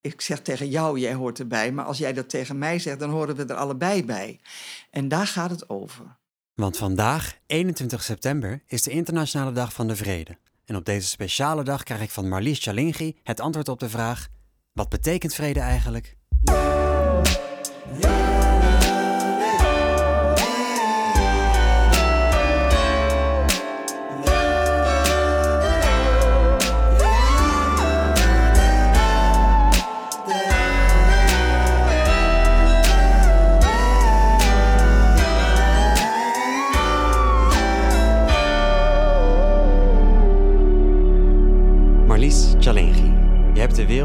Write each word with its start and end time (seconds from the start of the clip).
ik 0.00 0.20
zeg 0.20 0.40
tegen 0.40 0.68
jou, 0.68 0.98
jij 0.98 1.14
hoort 1.14 1.38
erbij. 1.38 1.72
Maar 1.72 1.84
als 1.84 1.98
jij 1.98 2.12
dat 2.12 2.28
tegen 2.28 2.58
mij 2.58 2.78
zegt, 2.78 2.98
dan 2.98 3.10
horen 3.10 3.36
we 3.36 3.44
er 3.44 3.54
allebei 3.54 4.04
bij. 4.04 4.40
En 4.90 5.08
daar 5.08 5.26
gaat 5.26 5.50
het 5.50 5.68
over. 5.68 6.16
Want 6.54 6.76
vandaag, 6.76 7.38
21 7.46 8.02
september, 8.02 8.62
is 8.66 8.82
de 8.82 8.90
Internationale 8.90 9.52
Dag 9.52 9.72
van 9.72 9.88
de 9.88 9.96
Vrede. 9.96 10.36
En 10.64 10.76
op 10.76 10.84
deze 10.84 11.08
speciale 11.08 11.62
dag 11.62 11.82
krijg 11.82 12.00
ik 12.00 12.10
van 12.10 12.28
Marlies 12.28 12.62
Chalingi 12.62 13.16
het 13.22 13.40
antwoord 13.40 13.68
op 13.68 13.80
de 13.80 13.88
vraag: 13.88 14.28
wat 14.72 14.88
betekent 14.88 15.34
vrede 15.34 15.60
eigenlijk? 15.60 16.16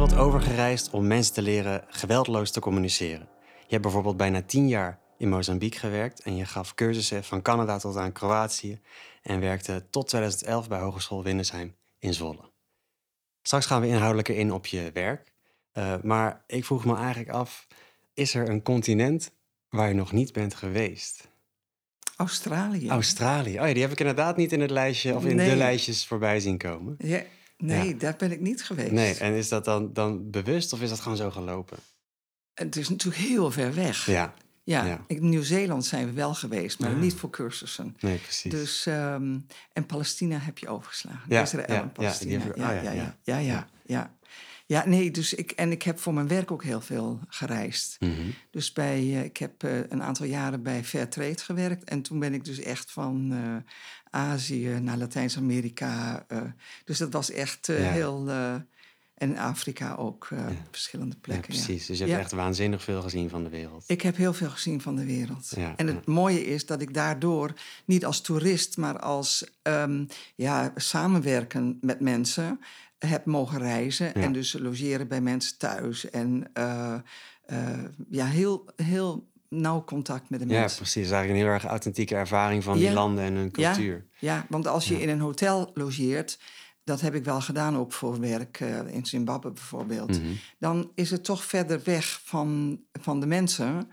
Wereld 0.10 0.28
overgereisd 0.28 0.90
om 0.90 1.08
mensen 1.08 1.34
te 1.34 1.42
leren 1.42 1.84
geweldloos 1.88 2.52
te 2.52 2.60
communiceren. 2.60 3.28
Je 3.44 3.70
hebt 3.70 3.82
bijvoorbeeld 3.82 4.18
bijna 4.18 4.42
tien 4.42 4.68
jaar 4.68 5.00
in 5.18 5.30
Mozambique 5.30 5.80
gewerkt 5.80 6.22
en 6.22 6.36
je 6.36 6.46
gaf 6.46 6.74
cursussen 6.74 7.24
van 7.24 7.42
Canada 7.42 7.78
tot 7.78 7.98
aan 7.98 8.12
Kroatië 8.12 8.80
en 9.22 9.40
werkte 9.40 9.86
tot 9.90 10.08
2011 10.08 10.68
bij 10.68 10.80
Hogeschool 10.80 11.24
Windesheim 11.24 11.76
in 12.00 12.14
Zwolle. 12.14 12.52
Straks 13.42 13.66
gaan 13.66 13.82
we 13.82 13.88
inhoudelijker 13.88 14.36
in 14.36 14.52
op 14.52 14.66
je 14.66 14.90
werk, 14.94 15.34
eh, 15.72 15.94
maar 16.02 16.44
ik 16.48 16.66
vroeg 16.66 16.86
me 16.86 16.96
eigenlijk 16.96 17.30
af, 17.30 17.68
is 18.14 18.36
er 18.36 18.50
een 18.50 18.62
continent 18.62 19.32
waar 19.70 19.88
je 19.88 19.94
nog 19.94 20.12
niet 20.12 20.34
bent 20.34 20.56
geweest? 20.56 21.32
Australië. 22.16 22.90
Australië. 22.90 23.60
Oh 23.60 23.68
ja, 23.68 23.74
die 23.74 23.82
heb 23.82 23.92
ik 23.92 24.00
inderdaad 24.00 24.38
niet 24.38 24.52
in 24.52 24.62
het 24.62 24.72
lijstje 24.72 25.16
of 25.16 25.26
in 25.26 25.38
de 25.38 25.56
lijstjes 25.56 26.06
voorbij 26.06 26.40
zien 26.40 26.58
komen. 26.58 26.96
Ja, 26.98 27.24
nee, 27.64 27.88
Ja. 27.88 27.94
daar 27.98 28.16
ben 28.18 28.32
ik 28.32 28.40
niet 28.40 28.64
geweest. 28.64 28.92
Nee, 28.92 29.14
en 29.16 29.34
is 29.34 29.50
dat 29.50 29.66
dan, 29.66 29.94
dan 29.94 30.30
bewust 30.32 30.74
of 30.74 30.82
is 30.82 30.90
dat 30.90 31.00
gewoon 31.00 31.18
zo 31.18 31.32
gelopen? 31.32 31.78
Het 32.54 32.76
is 32.76 32.90
natuurlijk 32.90 33.24
heel 33.24 33.52
ver 33.52 33.74
weg. 33.74 34.06
Ja, 34.06 34.34
Ja, 34.64 34.86
ja. 34.86 35.04
in 35.08 35.30
Nieuw-Zeeland 35.30 35.86
zijn 35.86 36.06
we 36.06 36.12
wel 36.14 36.34
geweest, 36.34 36.80
maar 36.80 36.90
Ah. 36.90 37.00
niet 37.00 37.14
voor 37.14 37.30
cursussen. 37.30 37.96
nee, 38.00 38.18
precies. 38.18 38.52
Dus, 38.52 38.86
ehm, 38.86 39.38
en 39.74 39.86
Palestina 39.86 40.38
heb 40.38 40.58
je 40.58 40.68
overgeslagen. 40.68 41.22
Ja, 41.30 41.42
Israël 41.42 41.66
en 41.68 41.92
Palestina. 41.92 42.44
ja, 42.56 42.78
oh, 42.78 42.84
ja, 42.84 42.92
ja, 43.24 43.38
ja, 43.38 43.68
ja. 43.86 44.16
Ja, 44.66 44.86
nee, 44.88 45.12
dus 45.12 45.34
ik, 45.34 45.52
en 45.52 45.72
ik 45.72 45.84
heb 45.84 46.00
voor 46.00 46.14
mijn 46.14 46.28
werk 46.28 46.52
ook 46.52 46.64
heel 46.64 46.82
veel 46.82 47.20
gereisd. 47.28 47.96
Mhm. 48.00 48.12
Dus 48.52 48.74
bij, 48.74 48.98
eh, 49.00 49.24
ik 49.24 49.38
heb 49.38 49.64
eh, 49.64 49.78
een 49.90 50.04
aantal 50.04 50.26
jaren 50.26 50.64
bij 50.64 50.84
Fairtrade 50.84 51.38
gewerkt. 51.38 51.84
En 51.84 52.02
toen 52.02 52.20
ben 52.20 52.34
ik 52.34 52.46
dus 52.46 52.60
echt 52.60 52.92
van 52.92 53.32
eh, 53.32 53.56
Azië 54.22 54.68
naar 54.82 54.98
Latijns-Amerika. 54.98 56.26
dus 56.86 56.98
dat 56.98 57.14
was 57.14 57.32
echt 57.32 57.68
Ja. 57.68 57.74
heel... 57.74 58.30
en 58.30 59.30
in 59.30 59.38
Afrika 59.38 59.96
ook, 59.96 60.28
Ja. 60.30 60.52
verschillende 60.72 61.16
plekken. 61.16 61.54
ja. 61.54 61.64
precies. 61.64 61.86
Dus 61.86 61.98
je 61.98 62.06
hebt 62.06 62.20
echt 62.20 62.32
waanzinnig 62.32 62.84
veel 62.84 63.02
gezien 63.02 63.30
van 63.30 63.44
de 63.44 63.50
wereld. 63.50 63.84
Ik 63.88 64.02
heb 64.02 64.16
heel 64.16 64.34
veel 64.34 64.50
gezien 64.50 64.82
van 64.82 64.96
de 64.96 65.06
wereld. 65.06 65.54
En 65.76 65.88
het 65.88 66.06
mooie 66.06 66.46
is 66.46 66.66
dat 66.66 66.82
ik 66.82 66.94
daardoor 66.94 67.54
niet 67.86 68.06
als 68.06 68.22
toerist, 68.22 68.78
maar 68.78 69.00
als 69.00 69.46
ehm, 69.62 70.06
ja, 70.36 70.72
samenwerken 70.76 71.78
met 71.82 72.00
mensen 72.00 72.60
heb 73.06 73.26
mogen 73.26 73.60
reizen. 73.60 74.06
Ja. 74.06 74.14
En 74.14 74.32
dus 74.32 74.54
logeren 74.54 75.08
bij 75.08 75.22
mensen 75.22 75.58
thuis. 75.58 76.10
En 76.10 76.50
eh, 76.54 76.94
eh, 77.46 77.84
ja, 78.10 78.26
heel, 78.26 78.66
heel 78.76 79.28
nauw 79.50 79.84
contact 79.84 80.30
met 80.30 80.40
de 80.40 80.48
Ja, 80.48 80.60
mensen. 80.60 80.78
precies. 80.78 80.96
Het 80.96 81.06
is 81.06 81.12
eigenlijk 81.12 81.40
een 81.42 81.46
heel 81.48 81.56
erg 81.60 81.66
authentieke 81.72 82.16
ervaring 82.16 82.64
van 82.64 82.74
die 82.78 82.84
Ja. 82.88 82.94
landen 82.94 83.24
en 83.24 83.34
hun 83.36 83.52
cultuur. 83.52 84.06
Ja, 84.20 84.46
want 84.50 84.68
als 84.68 84.88
je 84.88 84.94
Ja. 84.96 85.00
in 85.02 85.10
een 85.10 85.20
hotel 85.20 85.72
logeert, 85.74 86.40
dat 86.84 87.02
heb 87.02 87.16
ik 87.16 87.24
wel 87.24 87.42
gedaan 87.42 87.78
ook 87.78 87.94
voor 87.94 88.20
werk 88.20 88.60
eh, 88.60 88.88
in 88.88 89.06
Zimbabwe 89.06 89.52
bijvoorbeeld. 89.52 90.10
Mhm. 90.22 90.32
Dan 90.60 90.92
is 90.96 91.12
het 91.12 91.24
toch 91.24 91.44
verder 91.44 91.82
weg 91.84 92.22
van, 92.24 92.80
van 92.92 93.20
de 93.20 93.26
mensen. 93.26 93.90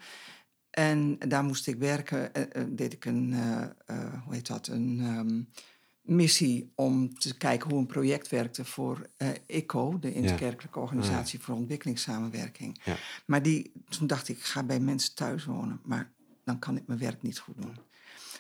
En 0.71 1.19
daar 1.29 1.45
moest 1.45 1.67
ik 1.67 1.77
werken, 1.79 2.31
deed 2.69 2.93
ik 2.93 3.05
een, 3.05 3.35
hoe 4.25 4.35
heet 4.35 4.47
dat, 4.47 4.67
een 4.67 5.01
ehm, 5.03 5.41
missie 6.11 6.73
om 6.75 7.19
te 7.19 7.37
kijken 7.37 7.71
hoe 7.71 7.79
een 7.79 7.87
project 7.87 8.29
werkte 8.29 8.65
voor 8.65 9.07
eh 9.17 9.29
ECO, 9.47 9.99
de 9.99 10.15
Interkerkelijke 10.15 10.79
Organisatie 10.79 11.41
voor 11.41 11.55
Ontwikkelingssamenwerking. 11.55 12.81
Ja. 12.85 12.97
Maar 13.25 13.43
die, 13.43 13.73
toen 13.89 14.07
dacht 14.07 14.29
ik, 14.29 14.37
ik 14.37 14.45
ga 14.45 14.63
bij 14.63 14.81
mensen 14.81 15.15
thuis 15.15 15.45
wonen, 15.45 15.81
maar 15.85 16.11
dan 16.45 16.59
kan 16.59 16.77
ik 16.77 16.87
mijn 16.87 16.99
werk 16.99 17.23
niet 17.23 17.39
goed 17.39 17.63
doen. 17.63 17.77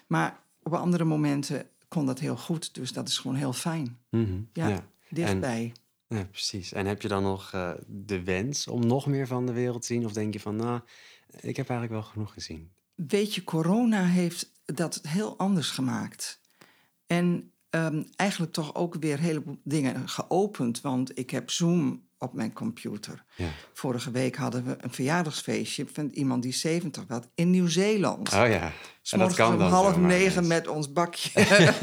Maar 0.07 0.43
op 0.63 0.75
andere 0.75 1.05
momenten 1.05 1.69
kon 1.89 2.07
dat 2.07 2.19
heel 2.19 2.37
goed, 2.37 2.75
dus 2.75 2.93
dat 2.93 3.09
is 3.09 3.19
gewoon 3.19 3.37
heel 3.37 3.53
fijn. 3.53 3.99
Mhm. 4.11 4.41
Ja, 4.53 4.69
ja. 4.69 4.87
Dichtbij. 5.09 5.73
Ja, 6.09 6.25
precies. 6.25 6.73
En 6.73 6.87
heb 6.87 7.03
je 7.03 7.09
dan 7.09 7.23
nog 7.23 7.53
eh, 7.53 7.73
de 7.87 8.23
wens 8.23 8.67
om 8.69 8.87
nog 8.87 9.07
meer 9.07 9.27
van 9.27 9.47
de 9.47 9.53
wereld 9.53 9.81
te 9.81 9.87
zien? 9.87 10.05
Of 10.05 10.13
denk 10.13 10.33
je 10.33 10.41
van, 10.41 10.57
nou, 10.57 10.81
ik 11.41 11.57
heb 11.57 11.69
eigenlijk 11.69 12.01
wel 12.01 12.11
genoeg 12.11 12.33
gezien? 12.33 12.71
Weet 12.95 13.35
je, 13.35 13.45
corona 13.45 14.05
heeft 14.05 14.53
dat 14.65 15.01
heel 15.09 15.39
anders 15.39 15.71
gemaakt. 15.71 16.41
En 17.07 17.50
ehm, 17.71 18.03
eigenlijk 18.17 18.53
toch 18.53 18.75
ook 18.75 18.97
weer 19.01 19.13
een 19.13 19.19
heleboel 19.25 19.61
dingen 19.65 20.09
geopend. 20.09 20.81
Want 20.81 21.19
ik 21.19 21.31
heb 21.31 21.51
Zoom 21.51 22.09
op 22.19 22.35
mijn 22.35 22.53
computer. 22.53 23.25
Ja. 23.37 23.49
Vorige 23.73 24.11
week 24.11 24.37
hadden 24.37 24.65
we 24.65 24.77
een 24.81 24.93
verjaardagsfeestje 24.93 25.87
van 25.93 26.09
iemand 26.09 26.43
die 26.43 26.53
70 26.53 27.05
was 27.09 27.21
in 27.35 27.51
Nieuw-Zeeland. 27.51 28.33
Oh 28.33 28.49
ja. 28.49 28.73
S 29.03 29.13
En 29.13 29.19
dat 29.19 29.35
kan 29.35 29.53
om 29.53 29.59
dan 29.59 29.71
half 29.71 29.97
negen 29.97 30.47
met 30.47 30.69
ons 30.69 30.93
bakje, 30.93 31.31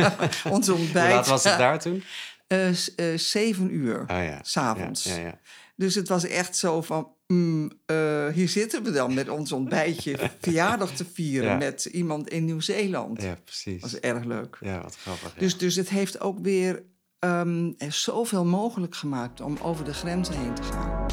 ons 0.49 0.67
Hoe 0.67 0.77
ontbijt. 0.77 1.13
laat 1.13 1.27
was 1.27 1.43
het 1.43 1.57
daar 1.57 1.79
toen? 1.79 2.03
Eh, 2.47 2.67
zeven 3.15 3.73
uur, 3.73 4.01
Oh 4.01 4.07
ja. 4.07 4.39
s'avonds. 4.41 5.03
Ja, 5.03 5.15
ja, 5.15 5.21
ja. 5.21 5.39
Dus 5.77 5.95
het 5.95 6.07
was 6.07 6.23
echt 6.23 6.55
zo 6.55 6.81
van, 6.81 7.11
mm, 7.27 7.71
eh, 7.85 8.27
hier 8.27 8.49
zitten 8.49 8.83
we 8.83 8.91
dan 8.91 9.13
met 9.13 9.29
ons 9.29 9.51
ontbijtje 9.51 10.17
verjaardag 10.41 10.91
te 10.91 11.05
vieren 11.13 11.49
Ja. 11.49 11.57
met 11.57 11.85
iemand 11.85 12.29
in 12.29 12.45
Nieuw-Zeeland. 12.45 13.21
ja, 13.21 13.38
precies. 13.43 13.81
Dat 13.81 13.91
was 13.91 13.99
erg 13.99 14.23
leuk. 14.23 14.57
Ja, 14.61 14.81
wat 14.81 14.95
grappig. 14.97 15.33
ja. 15.33 15.39
Dus, 15.39 15.57
dus 15.57 15.75
het 15.75 15.89
heeft 15.89 16.19
ook 16.19 16.39
weer 16.39 16.83
ehm, 17.19 17.71
er 17.77 17.91
zoveel 17.91 18.45
mogelijk 18.45 18.95
gemaakt 18.95 19.41
om 19.41 19.57
over 19.61 19.85
de 19.85 19.93
grenzen 19.93 20.35
heen 20.38 20.53
te 20.53 20.63
gaan. 20.63 21.05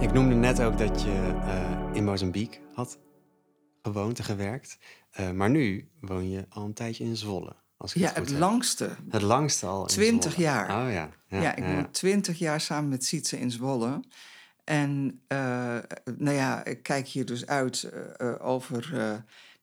Ik 0.00 0.12
noemde 0.12 0.34
net 0.34 0.62
ook 0.62 0.78
dat 0.78 1.02
je 1.02 1.34
eh, 1.46 1.94
in 1.96 2.04
Mozambique 2.04 2.58
had 2.74 2.98
gewoond 3.82 4.18
en 4.18 4.24
gewerkt. 4.24 4.78
Eh, 5.10 5.30
maar 5.30 5.50
nu 5.50 5.88
woon 6.00 6.30
je 6.30 6.46
al 6.48 6.64
een 6.64 6.72
tijdje 6.74 7.04
in 7.04 7.16
Zwolle. 7.16 7.56
Als 7.76 7.94
ik 7.94 8.00
Ja, 8.00 8.08
het 8.08 8.18
goed 8.18 8.28
het 8.28 8.38
langste. 8.38 8.96
Het 9.10 9.22
langste 9.22 9.66
al 9.66 9.80
in 9.82 9.86
20 9.88 10.30
Zwolle. 10.32 10.46
jaar. 10.48 10.64
Oh 10.86 10.92
ja. 10.92 11.10
Ja, 11.28 11.40
Ja, 11.42 11.54
ik 11.56 11.64
woon 11.64 11.90
twintig 11.90 12.38
jaar 12.38 12.60
samen 12.60 12.88
met 12.90 13.04
Sietse 13.04 13.38
in 13.40 13.50
Zwolle. 13.50 14.00
En 14.64 15.20
eh, 15.28 15.38
nou 16.18 16.36
ja, 16.36 16.64
ik 16.64 16.82
kijk 16.82 17.06
hier 17.08 17.24
dus 17.24 17.46
uit 17.46 17.82
eh, 17.82 18.34
over 18.38 18.88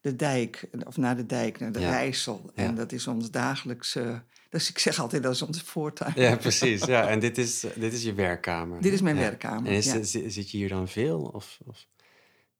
de 0.02 0.16
dijk, 0.16 0.70
of 0.86 0.98
naar 0.98 1.16
de 1.16 1.26
dijk, 1.26 1.60
naar 1.60 1.72
de 1.72 1.80
Ja. 1.80 1.90
Rijssel. 1.90 2.52
En 2.56 2.64
Ja. 2.66 2.72
dat 2.72 2.92
is 2.92 3.08
ons 3.08 3.32
dagelijkse... 3.32 4.24
Dus 4.50 4.70
ik 4.70 4.80
zeg 4.80 5.00
altijd, 5.00 5.24
dat 5.24 5.34
is 5.34 5.42
onze 5.42 5.66
voortuin. 5.66 6.14
Ja, 6.16 6.36
precies. 6.36 6.84
Ja, 6.86 7.08
en 7.08 7.20
dit 7.20 7.38
is, 7.38 7.66
dit 7.76 7.94
is 7.94 8.04
je 8.04 8.14
werkkamer. 8.14 8.82
Dit 8.82 8.94
is 8.94 9.02
mijn 9.02 9.16
Ja. 9.16 9.22
werkkamer, 9.22 9.72
En 9.72 9.78
is, 9.78 9.86
ja. 9.86 10.04
zit 10.30 10.52
je 10.52 10.58
hier 10.58 10.70
dan 10.70 10.88
veel 10.88 11.20
of, 11.22 11.60
of 11.66 11.86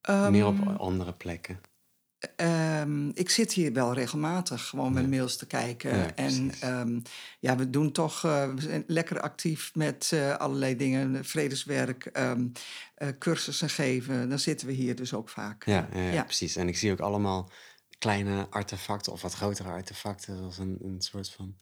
Ehm, 0.02 0.32
meer 0.32 0.46
op 0.46 0.68
andere 0.78 1.14
plekken? 1.14 1.60
Ehm, 2.36 3.10
ik 3.10 3.30
zit 3.30 3.54
hier 3.54 3.74
wel 3.74 3.94
regelmatig 3.94 4.66
gewoon 4.66 4.94
mijn 4.94 5.10
mails 5.10 5.38
te 5.38 5.46
kijken. 5.48 5.98
Ja, 5.98 6.16
en 6.16 6.52
ehm, 6.60 7.00
ja, 7.40 7.56
we 7.56 7.70
doen 7.70 7.92
toch 7.92 8.26
eh, 8.26 8.54
we 8.54 8.62
zijn 8.62 8.84
lekker 8.88 9.20
actief 9.22 9.76
met 9.76 10.12
eh, 10.14 10.36
allerlei 10.36 10.76
dingen. 10.76 11.26
Vredeswerk, 11.26 12.06
ehm, 12.06 12.48
eh, 12.96 13.08
cursussen 13.20 13.70
geven. 13.70 14.30
Dan 14.30 14.40
zitten 14.40 14.68
we 14.68 14.74
hier 14.74 14.96
dus 14.96 15.14
ook 15.14 15.30
vaak. 15.30 15.66
Ja, 15.66 15.88
ja, 15.94 16.00
ja, 16.02 16.12
Ja. 16.12 16.24
precies. 16.24 16.56
En 16.56 16.68
ik 16.68 16.78
zie 16.78 16.92
ook 16.92 17.00
allemaal 17.00 17.52
kleine 17.98 18.48
artefacten 18.50 19.12
of 19.12 19.22
wat 19.22 19.34
grotere 19.34 19.70
artefacten. 19.70 20.38
Zoals 20.38 20.58
een, 20.58 20.78
een 20.82 21.02
soort 21.02 21.30
van 21.30 21.56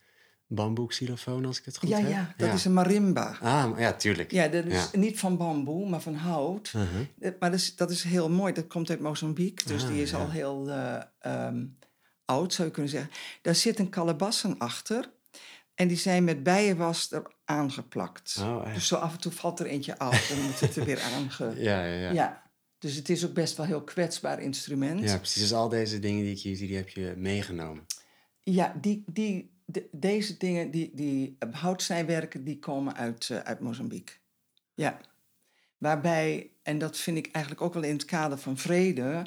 bamboexilofoon, 0.47 1.45
als 1.45 1.59
ik 1.59 1.65
het 1.65 1.77
goed 1.77 1.89
ja, 1.89 1.97
heb. 1.99 2.09
ja, 2.09 2.33
dat 2.37 2.53
is 2.53 2.65
een 2.65 2.73
marimba. 2.73 3.37
Ah, 3.41 3.79
ja, 3.79 3.93
tuurlijk. 3.93 4.31
Ja, 4.31 4.47
dat 4.47 4.65
is 4.65 4.89
Ja. 4.91 4.99
niet 4.99 5.19
van 5.19 5.37
bamboe, 5.37 5.89
maar 5.89 6.01
van 6.01 6.15
hout. 6.15 6.73
Uh-huh. 6.75 6.99
Eh, 7.19 7.31
Maar 7.39 7.51
dat 7.51 7.59
is, 7.59 7.75
dat 7.75 7.91
is 7.91 8.03
heel 8.03 8.29
mooi. 8.29 8.53
Dat 8.53 8.67
komt 8.67 8.89
uit 8.89 8.99
Mozambique. 8.99 9.67
Dus 9.67 9.83
Ah, 9.83 9.89
die 9.89 10.01
is 10.01 10.13
al 10.13 10.29
heel 10.31 10.69
eh, 10.69 11.01
ehm, 11.19 11.65
oud, 12.25 12.53
zou 12.53 12.67
je 12.67 12.73
kunnen 12.73 12.91
zeggen. 12.91 13.11
Daar 13.41 13.55
zit 13.55 13.79
een 13.79 13.89
kalebassen 13.89 14.57
achter. 14.57 15.11
En 15.75 15.87
die 15.87 15.97
zijn 15.97 16.23
met 16.23 16.43
bijenwas 16.43 17.11
er 17.11 17.31
aangeplakt. 17.45 18.37
Oh, 18.39 18.73
dus 18.73 18.87
zo 18.87 18.95
af 18.95 19.13
en 19.13 19.19
toe 19.19 19.31
valt 19.31 19.59
er 19.59 19.65
eentje 19.65 19.97
af. 19.99 20.27
Dan 20.27 20.41
moet 20.41 20.59
het 20.59 20.75
er 20.75 20.85
weer 20.85 21.01
aange... 21.01 21.53
Ja, 21.69 21.85
ja, 21.85 21.93
ja. 21.99 22.11
Ja. 22.11 22.45
Dus 22.79 22.95
het 22.95 23.09
is 23.09 23.25
ook 23.25 23.33
best 23.33 23.57
wel 23.57 23.65
een 23.65 23.71
heel 23.71 23.83
kwetsbaar 23.83 24.41
instrument. 24.41 24.99
Ja, 25.03 25.17
precies. 25.17 25.41
Dus 25.41 25.53
al 25.53 25.69
deze 25.69 25.99
dingen 25.99 26.23
die 26.23 26.31
ik 26.31 26.39
hier 26.39 26.55
zie, 26.55 26.67
die 26.67 26.75
heb 26.75 26.89
je 26.89 27.13
meegenomen. 27.17 27.85
Ja, 28.43 28.75
die, 28.81 29.03
die, 29.05 29.56
de- 29.69 29.87
deze 29.91 30.37
dingen, 30.37 30.71
die, 30.71 30.91
die 30.93 31.37
houtsnijwerken, 31.51 32.43
die 32.43 32.59
komen 32.59 32.95
uit, 32.95 33.29
eh, 33.29 33.37
uit 33.39 33.59
Mozambique. 33.59 34.15
Ja. 34.73 34.97
Waarbij, 35.77 36.49
en 36.63 36.77
dat 36.77 36.97
vind 36.97 37.17
ik 37.17 37.29
eigenlijk 37.31 37.65
ook 37.65 37.73
wel 37.73 37.83
in 37.83 37.93
het 37.93 38.05
kader 38.05 38.37
van 38.37 38.57
vrede, 38.57 39.25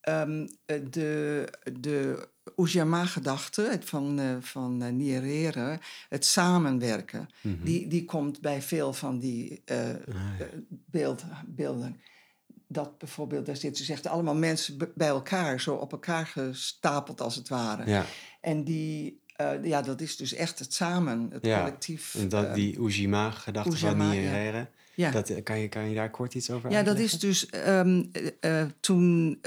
ehm, 0.00 0.46
eh, 0.66 0.80
de, 0.90 1.48
de 1.80 2.28
Ujamaa-gedachte 2.56 3.78
van, 3.80 4.18
eh, 4.18 4.36
van 4.40 4.96
Nyerere, 4.96 5.78
het 6.08 6.24
samenwerken, 6.24 7.28
Mhm. 7.42 7.64
die, 7.64 7.86
die 7.88 8.04
komt 8.04 8.40
bij 8.40 8.62
veel 8.62 8.92
van 8.92 9.18
die 9.18 9.62
Ah, 9.66 9.76
ja. 9.76 10.46
beeld, 10.68 11.24
beelden. 11.46 12.00
Dat 12.66 12.98
bijvoorbeeld, 12.98 13.46
daar 13.46 13.56
zitten 13.56 13.80
dus 13.80 13.90
echt 13.90 14.06
allemaal 14.06 14.34
mensen 14.34 14.78
bij 14.94 15.08
elkaar, 15.08 15.60
zo 15.60 15.74
op 15.74 15.92
elkaar 15.92 16.26
gestapeld 16.26 17.20
als 17.20 17.34
het 17.36 17.48
ware. 17.48 17.90
ja. 17.90 18.04
En 18.40 18.64
die, 18.64 19.19
eh, 19.40 19.64
ja, 19.64 19.82
dat 19.82 20.00
is 20.00 20.16
dus 20.16 20.34
echt 20.34 20.58
het 20.58 20.74
samen, 20.74 21.28
het 21.32 21.46
Ja, 21.46 21.58
collectief. 21.58 22.14
En 22.14 22.28
dat, 22.28 22.44
eh, 22.44 22.54
die 22.54 22.78
Ujima-gedachte 22.80 23.76
van 23.76 23.98
ja. 23.98 24.10
Nyerere, 24.10 24.68
ja. 24.94 25.10
dat, 25.10 25.28
eh, 25.28 25.42
kan, 25.42 25.58
je, 25.58 25.68
kan 25.68 25.88
je 25.88 25.94
daar 25.94 26.10
kort 26.10 26.34
iets 26.34 26.50
over 26.50 26.70
ja, 26.70 26.82
dat 26.82 26.98
is 26.98 27.18
dus 27.18 27.48
toen 28.80 29.38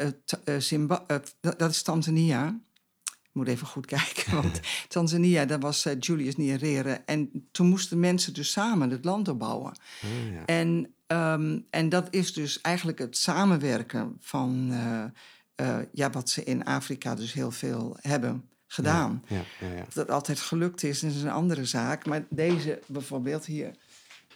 dat, 1.39 1.69
is 1.71 1.81
Tanzania. 1.81 2.59
Ik 3.03 3.39
moet 3.39 3.47
even 3.47 3.67
goed 3.67 3.85
kijken, 3.97 4.33
want 4.33 4.59
Tanzania, 4.87 5.45
daar 5.45 5.59
was 5.59 5.87
Julius 5.99 6.35
Nyerere. 6.35 7.01
En 7.05 7.47
toen 7.51 7.67
moesten 7.67 7.99
mensen 7.99 8.33
dus 8.33 8.51
samen 8.51 8.89
het 8.89 9.05
land 9.05 9.27
opbouwen. 9.27 9.71
Ah, 10.03 10.33
ja. 10.33 10.45
En, 10.45 10.93
ehm, 11.07 11.59
en 11.69 11.89
dat 11.89 12.07
is 12.09 12.33
dus 12.33 12.61
eigenlijk 12.61 12.99
het 12.99 13.17
samenwerken 13.17 14.17
van 14.19 14.71
ja, 15.91 16.09
wat 16.09 16.29
ze 16.29 16.43
in 16.43 16.65
Afrika 16.65 17.15
dus 17.15 17.33
heel 17.33 17.51
veel 17.51 17.97
hebben 18.01 18.51
gedaan. 18.73 19.23
Ja, 19.27 19.43
ja, 19.59 19.75
ja. 19.75 19.85
Dat 19.93 20.09
altijd 20.09 20.39
gelukt 20.39 20.83
is, 20.83 21.03
is 21.03 21.21
een 21.21 21.31
andere 21.31 21.65
zaak. 21.65 22.05
Maar 22.05 22.25
deze 22.29 22.79
bijvoorbeeld 22.87 23.45
hier, 23.45 23.71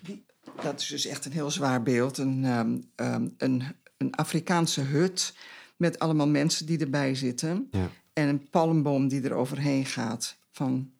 die, 0.01 0.23
dat 0.61 0.79
is 0.79 0.87
dus 0.87 1.05
echt 1.05 1.25
een 1.25 1.31
heel 1.31 1.51
zwaar 1.51 1.83
beeld. 1.83 2.17
Een, 2.17 2.45
ehm, 2.45 2.77
ehm, 2.95 3.27
een, 3.37 3.63
een 3.97 4.15
Afrikaanse 4.15 4.81
hut 4.81 5.33
met 5.75 5.99
allemaal 5.99 6.27
mensen 6.27 6.65
die 6.65 6.79
erbij 6.79 7.15
zitten. 7.15 7.69
En 8.13 8.27
een 8.27 8.49
palmboom 8.49 9.07
die 9.07 9.21
er 9.21 9.33
overheen 9.33 9.85
gaat 9.85 10.37
van 10.51 10.91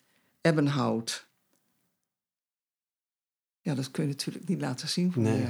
ebbenhout. 0.42 1.27
Ja, 3.68 3.76
dat 3.76 3.92
kun 3.92 4.04
je 4.04 4.10
natuurlijk 4.10 4.48
niet 4.48 4.62
laten 4.62 4.88
zien 4.88 5.12
voor 5.14 5.22
Nee. 5.24 5.42
de 5.42 5.48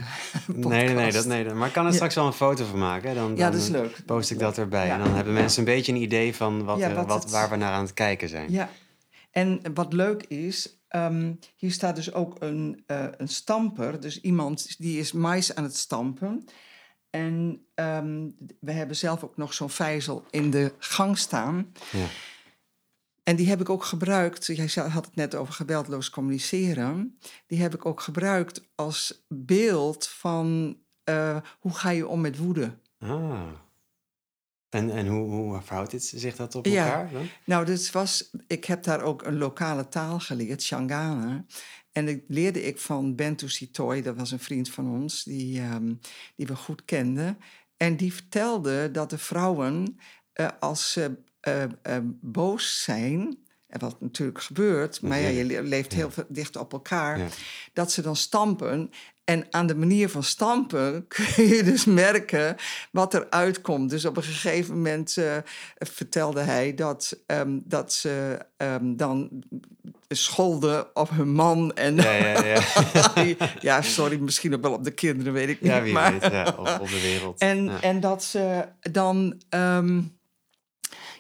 Nee, 0.68 0.86
nee, 0.86 0.96
nee, 0.96 1.12
dat, 1.12 1.26
nee, 1.26 1.54
maar 1.54 1.68
ik 1.68 1.74
kan 1.74 1.84
er 1.86 1.90
Ja. 1.90 1.96
straks 1.96 2.16
wel 2.16 2.26
een 2.26 2.34
foto 2.34 2.66
van 2.66 2.80
maken. 2.80 3.16
Dan, 3.16 3.30
Ja, 3.30 3.36
dan 3.44 3.52
dat 3.52 3.62
is 3.62 3.68
leuk. 3.70 4.02
post 4.06 4.32
ik 4.32 4.40
dat 4.40 4.58
erbij. 4.58 4.88
Ja. 4.88 4.94
En 4.94 5.04
dan 5.04 5.14
hebben 5.16 5.34
mensen 5.34 5.60
een 5.60 5.74
beetje 5.74 5.92
een 5.92 6.02
idee 6.02 6.36
van 6.36 6.64
wat, 6.64 6.78
Ja, 6.80 6.90
er- 6.90 7.06
wat 7.06 7.24
het- 7.24 7.32
waar 7.32 7.50
we 7.50 7.56
naar 7.56 7.72
aan 7.74 7.82
het 7.84 7.94
kijken 7.94 8.30
zijn. 8.30 8.52
Ja, 8.52 8.70
en 9.32 9.62
wat 9.74 9.94
leuk 9.94 10.24
is, 10.24 10.80
ehm, 10.88 11.34
hier 11.56 11.72
staat 11.72 11.96
dus 11.96 12.14
ook 12.14 12.36
een, 12.40 12.84
eh, 12.86 13.06
een 13.18 13.28
stamper. 13.28 14.00
Dus 14.00 14.22
iemand 14.22 14.76
die 14.78 15.00
is 15.00 15.12
mais 15.12 15.56
aan 15.56 15.64
het 15.64 15.76
stampen. 15.78 16.46
En 17.10 17.66
ehm, 17.76 18.26
we 18.60 18.72
hebben 18.72 18.96
zelf 18.96 19.24
ook 19.24 19.38
nog 19.38 19.54
zo'n 19.54 19.70
vijzel 19.70 20.26
in 20.30 20.50
de 20.52 20.74
gang 20.78 21.18
staan. 21.18 21.72
Ja. 21.92 22.06
En 23.28 23.36
die 23.36 23.48
heb 23.48 23.62
ik 23.62 23.70
ook 23.70 23.84
gebruikt. 23.84 24.46
Jij 24.46 24.68
had 24.90 25.06
het 25.06 25.16
net 25.16 25.36
over 25.36 25.54
geweldloos 25.54 26.10
communiceren. 26.10 27.18
Die 27.48 27.62
heb 27.62 27.74
ik 27.74 27.86
ook 27.86 28.02
gebruikt 28.02 28.62
als 28.76 29.26
beeld 29.28 30.08
van 30.08 30.78
eh, 31.04 31.38
hoe 31.60 31.74
ga 31.74 31.90
je 31.90 32.08
om 32.08 32.22
met 32.22 32.38
woede. 32.38 32.78
Ah. 33.00 33.48
En, 34.70 34.90
en 34.92 35.08
hoe, 35.08 35.30
hoe 35.30 35.62
verhoudt 35.62 35.92
dit 35.92 36.04
zich 36.04 36.36
dat 36.36 36.56
op 36.56 36.66
Ja. 36.66 36.86
elkaar 36.86 37.12
dan? 37.12 37.28
Nou, 37.46 37.66
dit 37.66 37.92
was, 37.92 38.30
ik 38.48 38.66
heb 38.66 38.84
daar 38.84 39.02
ook 39.02 39.26
een 39.26 39.38
lokale 39.38 39.88
taal 39.88 40.20
geleerd, 40.20 40.64
Shangana. 40.64 41.46
En 41.92 42.06
dat 42.06 42.18
leerde 42.28 42.64
ik 42.64 42.80
van 42.80 43.16
Bento 43.16 43.48
Sitoy, 43.48 44.02
dat 44.02 44.16
was 44.16 44.32
een 44.32 44.40
vriend 44.40 44.70
van 44.70 44.90
ons, 44.90 45.24
die, 45.24 45.60
ehm, 45.60 45.94
die 46.36 46.48
we 46.48 46.56
goed 46.56 46.86
kenden. 46.86 47.38
En 47.78 47.98
die 47.98 48.14
vertelde 48.14 48.92
dat 48.92 49.10
de 49.10 49.18
vrouwen, 49.18 50.00
eh, 50.34 50.48
als 50.60 50.92
ze 50.92 51.26
eh, 51.48 51.64
eh, 51.64 51.70
boos 52.22 52.84
zijn, 52.84 53.38
en 53.68 53.80
wat 53.80 54.02
natuurlijk 54.02 54.42
gebeurt, 54.42 55.02
maar 55.02 55.20
ja, 55.20 55.28
je 55.28 55.46
le- 55.46 55.62
leeft 55.62 55.94
heel 55.94 56.10
dicht 56.28 56.56
op 56.56 56.74
elkaar, 56.74 57.18
Ja. 57.20 57.28
dat 57.74 57.92
ze 57.92 58.02
dan 58.02 58.16
stampen. 58.16 58.90
En 59.24 59.46
aan 59.50 59.68
de 59.68 59.76
manier 59.76 60.10
van 60.10 60.24
stampen 60.24 61.06
kun 61.36 61.48
je 61.48 61.64
dus 61.64 61.86
merken 61.86 62.56
wat 62.92 63.14
er 63.14 63.30
uitkomt. 63.30 63.90
Dus 63.90 64.06
op 64.06 64.18
een 64.18 64.24
gegeven 64.24 64.76
moment 64.76 65.18
eh, 65.18 65.38
vertelde 65.78 66.42
hij 66.42 66.74
dat, 66.74 67.20
ehm, 67.26 67.60
dat 67.64 67.94
ze 67.94 68.40
ehm, 68.58 68.96
dan 68.96 69.44
scholden 70.08 70.96
op 70.96 71.10
hun 71.10 71.30
man. 71.32 71.74
En 71.76 71.96
Ja, 71.96 72.12
ja, 72.14 72.46
ja. 72.46 72.62
ja, 73.60 73.82
sorry, 73.82 74.20
misschien 74.20 74.54
ook 74.56 74.62
wel 74.62 74.74
op 74.74 74.84
de 74.84 74.92
kinderen, 74.92 75.34
weet 75.34 75.50
ik 75.50 75.62
niet. 75.62 75.72
ja, 75.72 75.82
wie 75.82 75.94
maar, 75.94 76.12
weet. 76.20 76.32
Ja, 76.32 76.56
op, 76.58 76.78
op 76.82 76.90
de 76.90 77.02
wereld. 77.02 77.40
En, 77.52 77.70
en 77.82 78.00
dat 78.00 78.24
ze 78.24 78.66
dan. 78.92 79.42
ehm, 79.50 80.02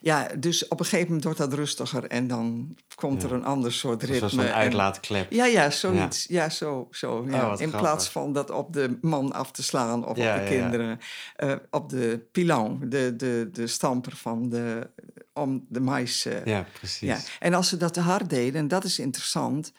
ja, 0.07 0.27
dus 0.39 0.67
op 0.67 0.79
een 0.79 0.85
gegeven 0.85 1.05
moment 1.07 1.23
wordt 1.23 1.39
dat 1.39 1.53
rustiger 1.53 2.03
en 2.03 2.27
dan 2.27 2.75
komt 2.95 3.21
Ja. 3.21 3.27
er 3.27 3.33
een 3.33 3.43
ander 3.45 3.73
soort 3.73 4.01
Een 4.03 4.07
ritme. 4.09 4.29
soort 4.29 4.41
van 4.41 4.51
en- 4.51 4.57
uitlaatklep. 4.57 5.31
ja, 5.31 5.45
ja, 5.45 5.69
zoiets. 5.69 6.25
Ja, 6.29 6.49
zo. 6.49 6.87
zo 6.91 7.25
ja. 7.29 7.45
Oh, 7.45 7.51
In 7.51 7.57
grappig. 7.57 7.79
plaats 7.79 8.07
van 8.09 8.33
dat 8.33 8.49
op 8.49 8.73
de 8.73 8.97
man 9.01 9.33
af 9.33 9.51
te 9.51 9.63
slaan 9.63 10.03
of 10.03 10.09
op 10.09 10.15
de 10.15 10.45
kinderen. 10.47 10.99
eh, 11.35 11.55
op 11.69 11.89
de 11.89 12.27
pilan, 12.31 12.79
de, 12.89 13.15
de, 13.15 13.49
de 13.51 13.67
stamper 13.67 14.15
van 14.15 14.49
de, 14.49 14.89
om 15.33 15.65
de 15.69 15.79
mais. 15.79 16.25
eh, 16.25 16.45
Ja, 16.45 16.65
precies. 16.73 16.99
ja. 17.07 17.17
En 17.39 17.53
als 17.53 17.69
ze 17.69 17.77
dat 17.77 17.93
te 17.93 17.99
hard 18.01 18.29
deden, 18.29 18.59
en 18.61 18.67
dat 18.67 18.83
is 18.83 18.99
interessant, 18.99 19.71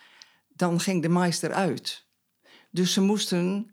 dan 0.48 0.80
ging 0.80 1.02
de 1.02 1.08
mais 1.08 1.42
eruit. 1.42 2.06
Dus 2.70 2.92
ze 2.92 3.00
moesten 3.00 3.70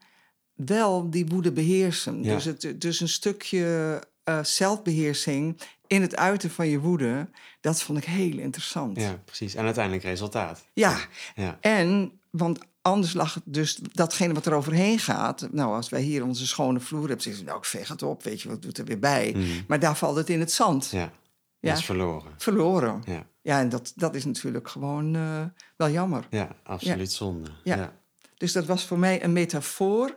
wel 0.54 1.10
die 1.10 1.25
woede 1.25 1.51
beheersen. 1.51 2.22
Dus, 2.22 2.46
het, 2.46 2.75
dus 2.78 3.00
een 3.00 3.10
stukje 3.10 4.01
eh, 4.24 4.44
zelfbeheersing 4.44 5.62
in 5.88 6.02
het 6.02 6.16
uiten 6.16 6.52
van 6.52 6.68
je 6.68 6.80
woede, 6.80 7.30
dat 7.62 7.82
vond 7.82 7.98
ik 7.98 8.04
heel 8.06 8.38
interessant. 8.38 9.00
Ja, 9.00 9.22
precies. 9.26 9.56
En 9.56 9.66
uiteindelijk 9.66 10.04
resultaat. 10.04 10.66
Ja, 10.74 10.98
Ja, 11.36 11.58
en, 11.62 12.20
want 12.30 12.60
anders 12.82 13.14
lag 13.14 13.34
het 13.34 13.44
dus 13.46 13.76
datgene 13.76 14.34
wat 14.34 14.46
er 14.46 14.54
overheen 14.54 15.00
gaat. 15.00 15.48
Nou, 15.52 15.76
als 15.76 15.90
wij 15.90 16.02
hier 16.02 16.24
onze 16.24 16.48
schone 16.48 16.80
vloer 16.80 17.08
hebben, 17.08 17.22
zeggen 17.22 17.42
ze, 17.42 17.48
nou, 17.48 17.58
ik 17.58 17.66
veeg 17.66 17.88
het 17.88 18.04
op, 18.04 18.24
weet 18.24 18.42
je, 18.42 18.50
wat 18.50 18.62
doet 18.62 18.78
er 18.78 18.86
weer 18.86 19.00
bij? 19.00 19.34
Mhm. 19.36 19.46
Maar 19.68 19.80
daar 19.80 19.96
valt 19.98 20.16
het 20.16 20.30
in 20.30 20.40
het 20.40 20.52
zand. 20.52 20.90
ja. 20.92 21.12
Ja. 21.60 21.72
Dat 21.72 21.80
is 21.80 21.86
verloren. 21.86 22.32
Verloren. 22.38 23.02
Ja, 23.06 23.26
Ja, 23.42 23.60
en 23.60 23.70
dat, 23.70 23.94
dat 23.96 24.16
is 24.16 24.26
natuurlijk 24.26 24.70
gewoon 24.70 25.16
eh, 25.16 25.44
wel 25.78 25.89
jammer. 25.89 26.27
ja 26.30 26.56
absoluut 26.63 27.12
zonde. 27.12 27.50
Ja. 27.63 27.75
Ja. 27.75 27.94
Dus 28.38 28.51
dat 28.51 28.65
was 28.65 28.84
voor 28.86 29.00
mij 29.00 29.24
een 29.24 29.34
metafoor. 29.34 30.15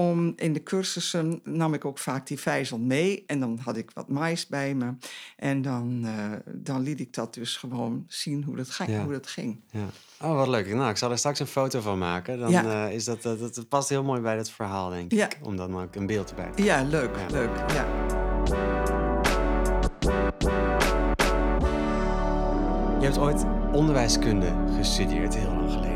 Om 0.00 0.32
in 0.36 0.52
de 0.52 0.62
cursussen 0.62 1.40
nam 1.44 1.74
ik 1.74 1.84
ook 1.84 1.98
vaak 1.98 2.26
die 2.26 2.38
vijzel 2.40 2.78
mee. 2.78 3.24
En 3.26 3.40
dan 3.40 3.58
had 3.64 3.76
ik 3.76 3.90
wat 3.94 4.08
mais 4.08 4.46
bij 4.46 4.74
me. 4.74 4.92
En 5.36 5.62
dan, 5.62 6.00
eh, 6.04 6.32
dan 6.54 6.80
liet 6.82 7.00
ik 7.00 7.14
dat 7.14 7.34
dus 7.34 7.56
gewoon 7.56 8.04
zien 8.08 8.44
hoe 8.44 8.56
dat, 8.56 8.70
ging. 8.70 8.88
Ja. 8.90 9.02
Hoe 9.02 9.12
dat 9.12 9.26
ging. 9.26 9.60
Ja. 9.70 9.84
Oh, 10.22 10.34
wat 10.34 10.48
leuk. 10.48 10.74
Nou, 10.74 10.90
ik 10.90 10.96
zal 10.96 11.10
er 11.10 11.18
straks 11.18 11.38
een 11.40 11.46
foto 11.46 11.80
van 11.80 11.98
maken. 11.98 12.38
Dan 12.38 12.50
Ja. 12.50 12.86
eh, 12.86 12.94
is 12.94 13.04
dat, 13.04 13.22
dat, 13.22 13.38
dat 13.54 13.68
past 13.68 13.88
heel 13.88 14.02
mooi 14.04 14.20
bij 14.20 14.36
dat 14.36 14.50
verhaal, 14.50 14.90
denk 14.90 15.12
ik. 15.12 15.38
Om 15.42 15.56
dan 15.56 15.80
ook 15.80 15.94
een 15.94 16.06
beeld 16.06 16.30
erbij 16.30 16.50
te 16.50 16.62
Ja, 16.62 16.82
leuk, 16.82 17.16
Ja. 17.16 17.26
leuk. 17.30 17.50
Ja. 17.72 17.86
Je 23.00 23.06
hebt 23.06 23.18
ooit 23.18 23.44
onderwijskunde 23.72 24.52
gestudeerd, 24.76 25.36
heel 25.36 25.48
lang 25.54 25.70
geleden. 25.70 25.89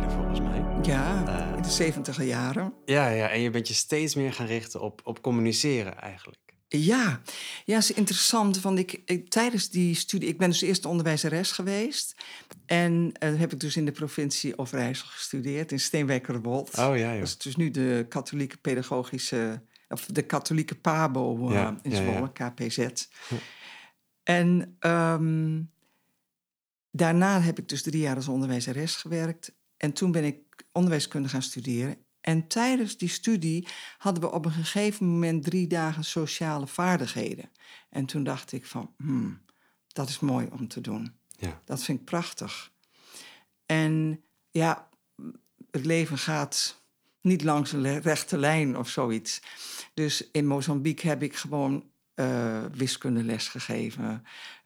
Ja, 0.85 1.27
Eh. 1.51 1.57
in 1.57 1.63
de 1.63 1.69
zeventiger 1.71 2.25
jaren. 2.25 2.73
Ja, 2.85 3.09
ja, 3.09 3.29
en 3.31 3.41
je 3.41 3.51
bent 3.51 3.69
je 3.69 3.75
steeds 3.75 4.15
meer 4.15 4.33
gaan 4.33 4.47
richten 4.47 4.81
op, 4.81 5.01
op 5.05 5.23
communiceren 5.23 6.01
eigenlijk. 6.01 6.43
Ja, 6.69 7.21
ja, 7.65 7.77
is 7.77 7.93
interessant. 7.93 8.61
Want 8.61 8.79
ik, 8.79 9.03
ik- 9.05 9.29
tijdens 9.31 9.71
die 9.71 9.95
studie, 9.95 10.29
ik 10.29 10.39
ben 10.39 10.51
dus 10.51 10.61
eerst 10.61 10.85
onderwijzeres 10.85 11.51
geweest. 11.53 12.15
En 12.67 13.13
eh, 13.19 13.35
heb 13.39 13.53
ik 13.53 13.61
dus 13.61 13.77
in 13.77 13.85
de 13.85 13.93
provincie 13.93 14.59
Overijssel 14.59 15.07
gestudeerd, 15.07 15.73
in 15.73 15.81
Steenwijkerwold. 15.81 16.79
Oh 16.79 16.97
ja, 16.97 17.11
joh. 17.11 17.19
Dat 17.19 17.29
is 17.29 17.39
dus 17.39 17.57
nu 17.57 17.71
de 17.71 18.07
katholieke 18.09 18.57
pedagogische, 18.57 19.63
of 19.89 20.07
de 20.07 20.23
katholieke 20.23 20.75
PABO 20.75 21.49
eh, 21.49 21.55
Ja, 21.55 21.79
in 21.83 21.91
ja, 21.91 22.01
ja. 22.01 22.11
Zwolle, 22.13 22.33
KPZ. 22.33 22.79
En 24.23 24.77
ehm, 24.79 25.63
daarna 26.91 27.41
heb 27.41 27.59
ik 27.59 27.69
dus 27.69 27.83
drie 27.83 28.01
jaar 28.01 28.17
als 28.17 28.29
onderwijzeres 28.29 28.95
gewerkt. 28.97 29.55
En 29.77 29.93
toen 29.93 30.13
ben 30.13 30.25
ik 30.25 30.37
onderwijskunde 30.73 31.29
gaan 31.29 31.43
studeren. 31.43 31.97
En 32.21 32.47
tijdens 32.47 32.97
die 32.97 33.09
studie 33.09 33.67
hadden 33.99 34.23
we 34.23 34.33
op 34.33 34.45
een 34.45 34.53
gegeven 34.53 35.07
moment 35.07 35.45
drie 35.45 35.67
dagen 35.67 36.05
sociale 36.05 36.67
vaardigheden. 36.67 37.51
En 37.91 38.07
toen 38.07 38.25
dacht 38.25 38.53
ik 38.53 38.67
van, 38.67 38.95
hmm, 38.97 39.41
dat 39.89 40.09
is 40.09 40.21
mooi 40.21 40.49
om 40.51 40.69
te 40.69 40.81
doen. 40.81 41.15
Ja. 41.29 41.61
Dat 41.65 41.83
vind 41.83 41.99
ik 41.99 42.05
prachtig. 42.05 42.73
En 43.67 44.25
ja, 44.51 44.89
het 45.71 45.85
leven 45.85 46.19
gaat 46.19 46.83
niet 47.21 47.43
langs 47.43 47.73
een 47.73 48.01
rechte 48.01 48.39
lijn 48.39 48.79
of 48.79 48.89
zoiets. 48.89 49.41
Dus 49.95 50.31
in 50.31 50.47
Mozambique 50.47 51.09
heb 51.09 51.23
ik 51.23 51.37
gewoon 51.37 51.93
eh 52.15 52.65
wiskundeles 52.73 53.49
gegeven. 53.49 54.25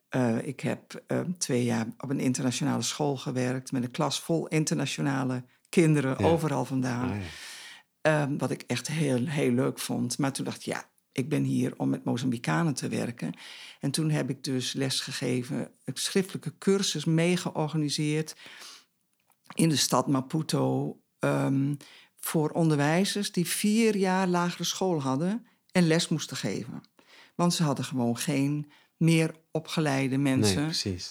Eh, 0.09 0.47
ik 0.47 0.61
heb 0.61 1.03
ehm, 1.07 1.33
twee 1.39 1.65
jaar 1.65 1.87
op 1.99 2.11
een 2.11 2.21
internationale 2.21 2.83
school 2.83 3.17
gewerkt 3.17 3.73
met 3.73 3.83
een 3.83 3.91
klas 3.91 4.21
vol 4.21 4.47
internationale 4.49 5.45
kinderen, 5.69 6.19
overal 6.19 6.65
vandaan. 6.65 7.11
Ah, 7.11 7.17
ja. 7.17 7.27
Ehm, 8.01 8.37
wat 8.37 8.51
ik 8.51 8.63
echt 8.67 8.87
heel, 8.87 9.27
heel 9.27 9.51
leuk 9.51 9.79
vond. 9.79 10.19
Maar 10.19 10.33
toen 10.33 10.45
dacht 10.45 10.57
ik, 10.57 10.63
ja, 10.63 10.89
ik 11.13 11.29
ben 11.29 11.43
hier 11.43 11.73
om 11.77 11.89
met 11.89 12.05
Mozambicanen 12.05 12.75
te 12.75 12.89
werken. 12.89 13.35
En 13.81 13.91
toen 13.91 14.11
heb 14.11 14.31
ik 14.31 14.45
dus 14.45 14.73
lesgegeven, 14.73 15.71
een 15.85 15.97
schriftelijke 15.97 16.53
cursus 16.59 17.05
meegeorganiseerd 17.05 18.37
in 19.55 19.69
de 19.69 19.77
stad 19.77 20.07
Maputo. 20.07 20.99
ehm, 21.19 21.75
voor 22.21 22.51
onderwijzers 22.51 23.33
die 23.33 23.47
vier 23.47 23.97
jaar 23.97 24.27
lagere 24.27 24.65
school 24.65 25.03
hadden 25.03 25.47
en 25.73 25.87
les 25.87 26.09
moesten 26.09 26.37
geven. 26.37 26.83
Want 27.35 27.55
ze 27.55 27.63
hadden 27.63 27.85
gewoon 27.85 28.19
geen 28.19 28.71
meer 28.97 29.35
opgeleide 29.51 30.19
mensen 30.19 30.65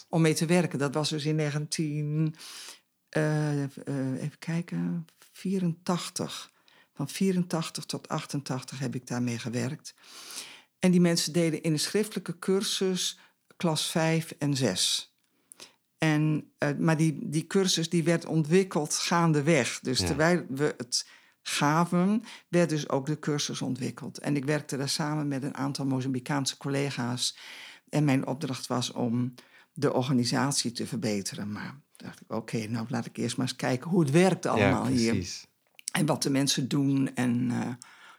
om 0.09 0.21
mee 0.21 0.33
te 0.33 0.45
werken. 0.45 0.79
Dat 0.79 0.93
was 0.93 1.09
dus 1.09 1.25
in 1.25 1.35
19, 1.35 2.35
eh, 3.09 3.63
eh, 3.63 3.69
even 4.21 4.39
kijken, 4.39 5.05
84. 5.31 6.51
Van 6.93 7.09
84 7.09 7.85
tot 7.85 8.07
88 8.07 8.79
heb 8.79 8.95
ik 8.95 9.07
daarmee 9.07 9.39
gewerkt. 9.39 9.93
En 10.79 10.91
die 10.91 11.01
mensen 11.01 11.33
deden 11.33 11.61
in 11.61 11.71
een 11.71 11.79
schriftelijke 11.79 12.39
cursus 12.39 13.19
klas 13.57 13.85
5 13.91 14.31
en 14.37 14.55
6. 14.55 15.15
En, 15.97 16.51
eh, 16.57 16.69
maar 16.77 16.97
die, 16.97 17.29
die 17.29 17.47
cursus 17.47 17.89
die 17.89 18.03
werd 18.03 18.25
ontwikkeld 18.25 18.93
gaandeweg. 18.93 19.79
Dus 19.79 19.99
Ja. 19.99 20.05
terwijl 20.05 20.45
we 20.49 20.73
het 20.77 21.07
gaven, 21.41 22.23
werd 22.49 22.69
dus 22.69 22.89
ook 22.89 23.05
de 23.05 23.19
cursus 23.19 23.61
ontwikkeld. 23.61 24.17
En 24.17 24.35
ik 24.35 24.45
werkte 24.45 24.77
daar 24.77 24.89
samen 24.89 25.27
met 25.27 25.43
een 25.43 25.55
aantal 25.55 25.85
Mozambicaanse 25.85 26.57
collega's. 26.57 27.37
En 27.89 28.05
mijn 28.05 28.27
opdracht 28.27 28.67
was 28.67 28.91
om 28.91 29.33
de 29.73 29.93
organisatie 29.93 30.71
te 30.71 30.87
verbeteren. 30.87 31.51
Maar 31.51 31.81
dacht 31.97 32.21
ik, 32.21 32.33
oké, 32.33 32.67
nou 32.67 32.85
laat 32.89 33.05
ik 33.05 33.17
eerst 33.17 33.37
maar 33.37 33.47
eens 33.47 33.55
kijken 33.55 33.89
hoe 33.89 33.99
het 33.99 34.11
werkt 34.11 34.45
allemaal 34.45 34.87
ja, 34.87 34.91
hier. 34.91 35.45
En 35.91 36.05
wat 36.05 36.23
de 36.23 36.29
mensen 36.29 36.67
doen. 36.67 37.15
En 37.15 37.47
eh, 37.51 37.57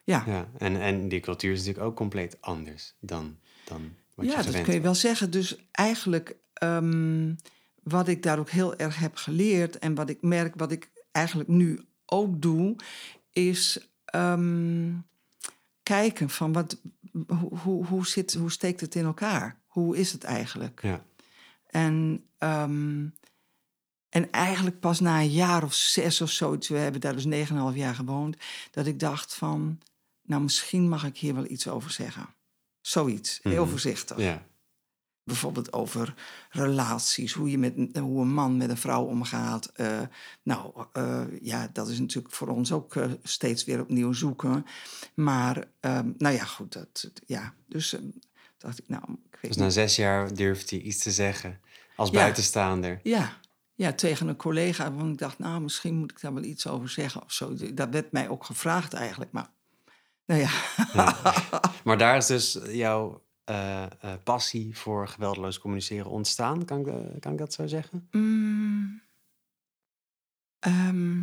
ja, 0.05 0.23
ja, 0.27 0.33
Ja, 0.33 0.49
en, 0.59 0.81
en 0.81 1.09
die 1.09 1.21
cultuur 1.21 1.53
is 1.53 1.59
natuurlijk 1.59 1.87
ook 1.87 1.97
compleet 1.97 2.37
anders 2.41 2.95
dan, 3.01 3.37
dan 3.65 3.93
wat 4.15 4.27
je 4.27 4.37
dat 4.37 4.47
gewend 4.47 4.65
kun 4.65 4.75
je 4.75 4.81
wel 4.81 4.95
zeggen. 4.95 5.31
Dus 5.31 5.57
eigenlijk 5.71 6.37
ehm, 6.53 7.35
wat 7.83 8.09
ik 8.09 8.23
daar 8.23 8.39
ook 8.39 8.51
heel 8.51 8.77
erg 8.77 8.99
heb 8.99 9.17
geleerd... 9.17 9.79
en 9.79 9.95
wat 9.95 10.11
ik 10.11 10.23
merk, 10.23 10.55
wat 10.57 10.73
ik 10.73 10.91
eigenlijk 11.13 11.49
nu 11.49 11.85
ook 12.07 12.43
doe... 12.43 12.77
is 13.33 13.89
ehm, 14.05 14.93
kijken 15.83 16.31
van 16.31 16.53
wat, 16.53 16.81
hoe, 17.27 17.59
hoe, 17.59 17.87
hoe, 17.87 18.07
zit, 18.07 18.35
hoe 18.35 18.51
steekt 18.51 18.81
het 18.81 18.95
in 18.95 19.05
elkaar? 19.05 19.61
Hoe 19.67 19.97
is 19.97 20.13
het 20.13 20.25
eigenlijk? 20.25 20.81
Ja, 20.83 21.05
En, 21.67 22.25
ehm, 22.39 23.07
en 24.09 24.31
eigenlijk 24.31 24.81
pas 24.81 25.01
na 25.01 25.21
een 25.21 25.31
jaar 25.31 25.65
of 25.65 25.75
zes 25.75 26.21
of 26.21 26.31
zoiets, 26.31 26.69
we 26.69 26.77
hebben 26.79 27.01
daar 27.01 27.17
dus 27.17 27.25
9,5 27.25 27.77
jaar 27.77 27.95
gewoond, 27.95 28.37
dat 28.71 28.87
ik 28.87 29.01
dacht 29.01 29.35
van, 29.35 29.81
nou 30.23 30.43
misschien 30.43 30.89
mag 30.89 31.05
ik 31.05 31.17
hier 31.19 31.35
wel 31.35 31.51
iets 31.51 31.69
over 31.69 31.91
zeggen. 31.91 32.27
Zoiets, 32.81 33.41
heel 33.43 33.61
Mhm. 33.63 33.71
voorzichtig. 33.71 34.19
ja, 34.19 34.47
Bijvoorbeeld 35.25 35.73
over 35.73 36.15
relaties, 36.51 37.33
hoe, 37.33 37.51
je 37.51 37.59
met, 37.59 37.75
hoe 37.99 38.21
een 38.21 38.33
man 38.33 38.57
met 38.57 38.71
een 38.71 38.77
vrouw 38.77 39.05
omgaat. 39.05 39.67
Eh, 39.67 40.01
nou, 40.43 40.85
eh, 40.93 41.25
ja, 41.43 41.71
dat 41.73 41.89
is 41.89 41.99
natuurlijk 41.99 42.35
voor 42.35 42.49
ons 42.49 42.73
ook 42.73 42.97
eh, 42.97 43.11
steeds 43.23 43.65
weer 43.65 43.81
opnieuw 43.81 44.13
zoeken. 44.13 44.67
Maar, 45.15 45.65
ehm, 45.81 46.11
nou 46.19 46.35
ja, 46.35 46.45
goed, 46.45 46.73
dat, 46.73 47.11
ja. 47.27 47.55
Dus 47.67 47.93
eh, 47.95 48.01
dacht 48.59 48.79
ik, 48.79 48.89
nou, 48.89 49.03
ik 49.03 49.19
weet 49.31 49.41
dus 49.41 49.51
niet. 49.51 49.59
na 49.59 49.71
zes 49.71 49.97
jaar 49.97 50.35
durft 50.35 50.71
hij 50.71 50.79
iets 50.79 50.99
te 51.03 51.11
zeggen 51.11 51.61
als 51.97 52.11
Ja. 52.11 52.15
buitenstaander. 52.15 53.01
Ja, 53.03 53.37
ja, 53.79 53.93
tegen 53.93 54.29
een 54.29 54.37
collega. 54.37 54.93
Want 54.93 55.13
ik 55.13 55.19
dacht, 55.19 55.39
nou, 55.39 55.61
misschien 55.61 55.95
moet 55.95 56.11
ik 56.11 56.21
daar 56.21 56.35
wel 56.35 56.43
iets 56.43 56.67
over 56.67 56.89
zeggen 56.89 57.23
of 57.23 57.33
zo. 57.33 57.55
Dat 57.75 57.89
werd 57.91 58.13
mij 58.13 58.29
ook 58.29 58.45
gevraagd 58.45 58.93
eigenlijk. 58.93 59.33
Maar, 59.33 59.51
nou 60.27 60.41
ja. 60.41 60.51
Maar 61.85 61.99
daar 61.99 62.17
is 62.17 62.27
dus 62.27 62.59
jouw 62.71 63.23
eh, 63.45 63.83
eh, 63.83 63.91
passie 64.25 64.77
voor 64.77 65.09
geweldloos 65.09 65.59
communiceren 65.59 66.11
ontstaan, 66.11 66.65
kan 66.65 66.81
ik, 66.81 66.87
eh, 66.87 67.21
kan 67.21 67.33
ik 67.33 67.39
dat 67.39 67.53
zo 67.53 67.67
zeggen? 67.67 68.09
Mm, 68.11 69.03
ehm, 70.59 71.23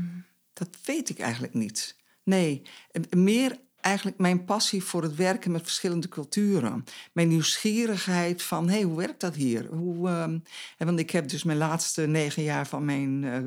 dat 0.53 0.69
weet 0.85 1.09
ik 1.09 1.19
eigenlijk 1.19 1.53
niet. 1.53 1.95
Nee, 2.23 2.61
meer 3.09 3.59
eigenlijk 3.85 4.17
mijn 4.17 4.45
passie 4.45 4.83
voor 4.83 5.03
het 5.03 5.15
werken 5.15 5.51
met 5.51 5.63
verschillende 5.63 6.07
culturen. 6.07 6.83
Mijn 7.13 7.27
nieuwsgierigheid 7.27 8.43
van, 8.43 8.67
hé, 8.67 8.73
hey, 8.73 8.83
hoe 8.83 8.97
werkt 8.97 9.19
dat 9.19 9.35
hier? 9.35 9.65
Hoe, 9.65 10.09
ehm, 10.09 10.39
want 10.77 10.99
ik 10.99 11.09
heb 11.11 11.29
dus 11.29 11.43
mijn 11.43 11.57
laatste 11.57 12.01
negen 12.07 12.43
jaar 12.43 12.67
van 12.67 12.85
mijn 12.85 13.23
eh, 13.23 13.37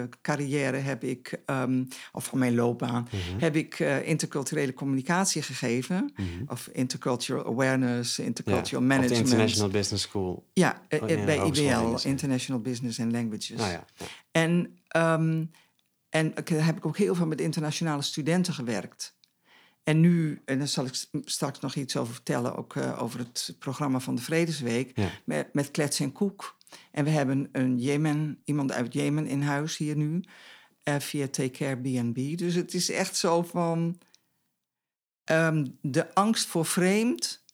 eh, 0.00 0.08
carrière 0.22 0.76
heb 0.76 1.04
ik, 1.04 1.40
ehm, 1.46 1.84
of 2.12 2.24
van 2.24 2.38
mijn 2.38 2.54
loopbaan, 2.54 3.08
heb 3.38 3.56
ik 3.56 3.80
eh, 3.80 4.08
interculturele 4.08 4.74
communicatie 4.74 5.42
gegeven. 5.42 6.12
Of 6.48 6.68
intercultural 6.72 7.46
awareness, 7.46 8.18
intercultural 8.18 8.80
de 8.80 8.86
management. 8.86 9.26
International 9.26 9.70
Business 9.70 10.04
School. 10.04 10.46
Ja, 10.52 10.80
Oh, 11.02 11.08
ja, 11.08 11.24
bij 11.24 11.44
IBL, 11.46 11.60
ja. 11.60 11.96
International 12.02 12.60
Business 12.60 13.00
and 13.00 13.12
Languages. 13.12 13.56
Nou 13.56 13.70
ja, 13.70 13.84
ja. 13.94 14.06
En, 14.30 14.78
ehm, 14.88 15.44
en 16.08 16.36
ik, 16.36 16.48
heb 16.48 16.76
ik 16.76 16.86
ook 16.86 16.96
heel 16.96 17.14
veel 17.14 17.26
met 17.26 17.40
internationale 17.40 18.02
studenten 18.02 18.54
gewerkt. 18.54 19.15
En 19.86 20.00
nu, 20.00 20.42
en 20.44 20.58
daar 20.58 20.68
zal 20.68 20.86
ik 20.86 21.06
straks 21.24 21.60
nog 21.60 21.74
iets 21.74 21.96
over 21.96 22.14
vertellen, 22.14 22.56
ook 22.56 22.76
eh, 22.76 23.02
over 23.02 23.18
het 23.18 23.56
programma 23.58 24.00
van 24.00 24.14
de 24.14 24.22
Vredesweek, 24.22 24.96
Ja. 24.98 25.08
met, 25.24 25.54
met 25.54 25.70
Klets 25.70 26.00
en 26.00 26.12
Koek. 26.12 26.56
En 26.90 27.04
we 27.04 27.10
hebben 27.10 27.48
een 27.52 27.78
Jemen, 27.78 28.40
iemand 28.44 28.72
uit 28.72 28.92
Jemen 28.92 29.26
in 29.26 29.42
huis 29.42 29.76
hier 29.76 29.96
nu, 29.96 30.24
eh, 30.82 30.98
via 30.98 31.28
Take 31.28 31.50
Care 31.50 31.76
B&B. 31.76 32.38
Dus 32.38 32.54
het 32.54 32.74
is 32.74 32.90
echt 32.90 33.16
zo 33.16 33.42
van, 33.42 33.98
ehm, 35.24 35.66
de 35.80 36.14
angst 36.14 36.46
voor 36.46 36.66
vreemd 36.66 37.44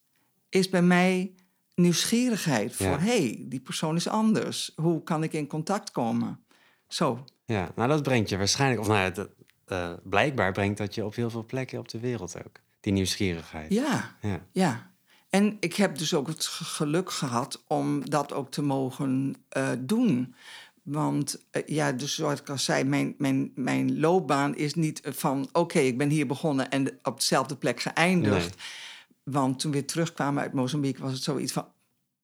is 0.48 0.68
bij 0.68 0.82
mij 0.82 1.34
nieuwsgierigheid 1.74 2.74
voor, 2.74 2.86
Ja. 2.86 2.98
hey, 2.98 3.44
die 3.48 3.60
persoon 3.60 3.96
is 3.96 4.08
anders. 4.08 4.72
Hoe 4.76 5.02
kan 5.02 5.22
ik 5.22 5.32
in 5.32 5.46
contact 5.46 5.90
komen? 5.90 6.44
Zo. 6.88 7.24
Ja, 7.44 7.72
nou 7.76 7.88
dat 7.88 8.02
brengt 8.02 8.28
je 8.28 8.36
waarschijnlijk, 8.36 8.80
of 8.80 8.86
nou 8.86 9.12
dat, 9.12 9.30
eh, 9.72 9.92
blijkbaar 10.02 10.52
brengt 10.52 10.78
dat 10.78 10.94
je 10.94 11.04
op 11.04 11.14
heel 11.14 11.30
veel 11.30 11.44
plekken 11.44 11.78
op 11.78 11.88
de 11.88 11.98
wereld 12.00 12.36
ook. 12.46 12.56
Die 12.80 12.92
nieuwsgierigheid. 12.92 13.72
Ja, 13.72 14.16
Ja. 14.20 14.40
ja. 14.52 14.90
En 15.30 15.56
ik 15.60 15.74
heb 15.74 15.98
dus 15.98 16.14
ook 16.14 16.26
het 16.26 16.46
ge- 16.46 16.64
geluk 16.64 17.10
gehad 17.10 17.62
om 17.66 18.10
dat 18.10 18.32
ook 18.32 18.50
te 18.50 18.62
mogen 18.62 19.34
eh, 19.48 19.68
doen. 19.78 20.34
Want 20.82 21.44
eh, 21.50 21.62
ja, 21.66 21.92
dus 21.92 22.14
zoals 22.14 22.40
ik 22.40 22.48
al 22.48 22.58
zei, 22.58 22.84
mijn, 22.84 23.14
mijn, 23.18 23.52
mijn 23.54 24.00
loopbaan 24.00 24.56
is 24.56 24.74
niet 24.74 25.00
van... 25.04 25.48
oké, 25.52 25.78
ik 25.78 25.98
ben 25.98 26.08
hier 26.08 26.26
begonnen 26.26 26.70
en 26.70 26.98
op 27.02 27.16
dezelfde 27.18 27.56
plek 27.56 27.80
geëindigd. 27.80 28.56
Nee. 28.56 29.34
Want 29.34 29.58
toen 29.58 29.70
we 29.70 29.76
weer 29.78 29.86
terugkwamen 29.86 30.42
uit 30.42 30.52
Mozambique 30.52 31.02
was 31.02 31.12
het 31.12 31.22
zoiets 31.22 31.52
van... 31.52 31.66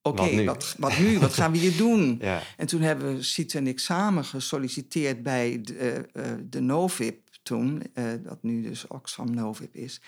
oké, 0.02 0.22
Wat 0.22 0.32
nu? 0.32 0.44
wat, 0.44 0.74
wat 0.78 0.98
nu? 0.98 1.18
Wat 1.18 1.34
gaan 1.34 1.52
we 1.52 1.58
hier 1.58 1.76
doen? 1.86 2.18
Ja. 2.20 2.42
En 2.56 2.66
toen 2.66 2.80
hebben 2.80 3.16
we, 3.16 3.22
Siet 3.22 3.54
en 3.54 3.66
ik, 3.66 3.78
samen 3.78 4.24
gesolliciteerd 4.24 5.22
bij 5.22 5.60
de, 5.62 6.08
de 6.50 6.60
NOVIP 6.60 7.27
toen, 7.42 7.82
eh, 7.94 8.04
dat 8.22 8.42
nu 8.42 8.62
dus 8.62 8.86
Oxfam 8.86 9.34
NOVIP 9.34 9.74
is. 9.74 10.00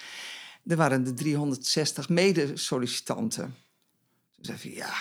Er 0.67 0.77
waren 0.77 1.05
de 1.05 1.13
360 1.13 2.09
mede-sollicitanten. 2.09 3.55
Toen 4.35 4.45
zei 4.45 4.59
ik, 4.63 4.77
ja, 4.77 4.95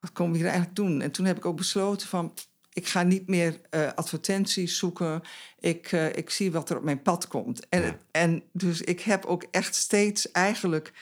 wat 0.00 0.12
komen 0.12 0.32
we 0.32 0.38
hier 0.38 0.46
eigenlijk 0.46 0.76
doen? 0.76 1.00
En 1.00 1.10
toen 1.10 1.26
heb 1.26 1.36
ik 1.36 1.44
ook 1.44 1.56
besloten 1.56 2.08
van, 2.08 2.34
ik 2.72 2.86
ga 2.86 3.02
niet 3.02 3.26
meer 3.28 3.60
eh, 3.70 3.92
advertenties 3.92 4.78
zoeken. 4.78 5.22
Ik, 5.58 5.92
eh, 5.92 6.16
ik 6.16 6.30
zie 6.30 6.52
wat 6.52 6.70
er 6.70 6.76
op 6.76 6.84
mijn 6.84 7.02
pad 7.02 7.28
komt. 7.28 7.68
En, 7.68 7.82
Ja. 7.82 7.98
en 8.10 8.42
dus 8.52 8.80
ik 8.80 9.00
heb 9.00 9.24
ook 9.24 9.42
echt 9.50 9.74
steeds 9.74 10.30
eigenlijk 10.32 10.92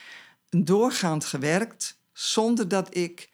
doorgaand 0.49 1.25
gewerkt... 1.25 1.99
zonder 2.13 2.69
dat 2.69 2.97
ik 2.97 3.33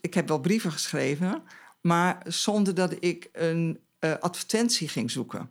ik 0.00 0.14
heb 0.14 0.28
wel 0.28 0.40
brieven 0.40 0.72
geschreven, 0.72 1.42
maar 1.80 2.22
zonder 2.26 2.74
dat 2.74 2.96
ik 2.98 3.28
een 3.32 3.80
advertentie 4.20 4.88
ging 4.88 5.10
zoeken. 5.10 5.50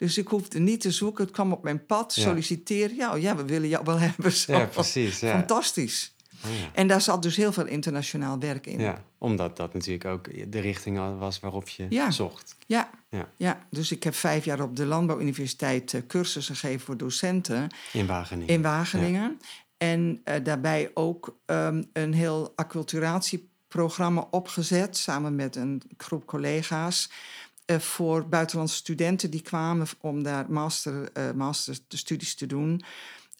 Dus 0.00 0.18
ik 0.18 0.28
hoefde 0.28 0.58
niet 0.58 0.80
te 0.80 0.90
zoeken, 0.90 1.24
het 1.24 1.32
kwam 1.32 1.52
op 1.52 1.62
mijn 1.62 1.86
pad, 1.86 2.14
Ja. 2.14 2.22
solliciteer. 2.22 2.94
Ja, 2.94 3.14
ja, 3.16 3.36
we 3.36 3.44
willen 3.44 3.68
jou 3.68 3.84
wel 3.84 3.98
hebben. 4.08 4.32
Zo. 4.32 4.52
Ja, 4.52 4.64
precies, 4.66 5.20
ja. 5.20 5.30
Fantastisch. 5.30 6.14
Oh, 6.44 6.58
ja. 6.58 6.70
En 6.72 6.86
daar 6.86 7.00
zat 7.00 7.22
dus 7.22 7.36
heel 7.36 7.52
veel 7.52 7.66
internationaal 7.66 8.38
werk 8.38 8.66
in. 8.66 8.80
ja, 8.80 9.04
omdat 9.18 9.56
dat 9.56 9.72
natuurlijk 9.74 10.04
ook 10.04 10.52
de 10.52 10.60
richting 10.60 11.18
was 11.18 11.40
waarop 11.40 11.68
je 11.68 11.86
Ja. 11.88 12.10
zocht. 12.10 12.56
Ja, 12.66 12.90
Ja. 13.10 13.28
ja, 13.36 13.66
dus 13.70 13.90
ik 13.92 14.02
heb 14.02 14.14
vijf 14.14 14.44
jaar 14.44 14.60
op 14.60 14.76
de 14.76 14.86
Landbouwuniversiteit 14.86 15.94
eh, 15.94 16.00
cursussen 16.06 16.56
gegeven 16.56 16.80
voor 16.80 16.96
docenten 16.96 17.68
In 17.92 18.06
Wageningen. 18.06 18.54
in 18.54 18.62
Wageningen. 18.62 19.38
En 19.78 20.20
eh, 20.24 20.44
daarbij 20.44 20.90
ook 20.94 21.36
ehm, 21.46 21.82
een 21.92 22.14
heel 22.14 22.52
acculturatieprogramma 22.56 24.26
opgezet... 24.30 24.96
samen 24.96 25.34
met 25.34 25.56
een 25.56 25.82
groep 25.96 26.26
collega's... 26.26 27.10
eh, 27.70 27.78
voor 27.78 28.28
buitenlandse 28.28 28.76
studenten 28.76 29.30
die 29.30 29.42
kwamen 29.42 29.86
om 30.00 30.22
daar 30.22 30.52
master, 30.52 31.12
eh 31.12 31.30
masterstudies 31.30 32.34
te 32.34 32.46
doen. 32.46 32.82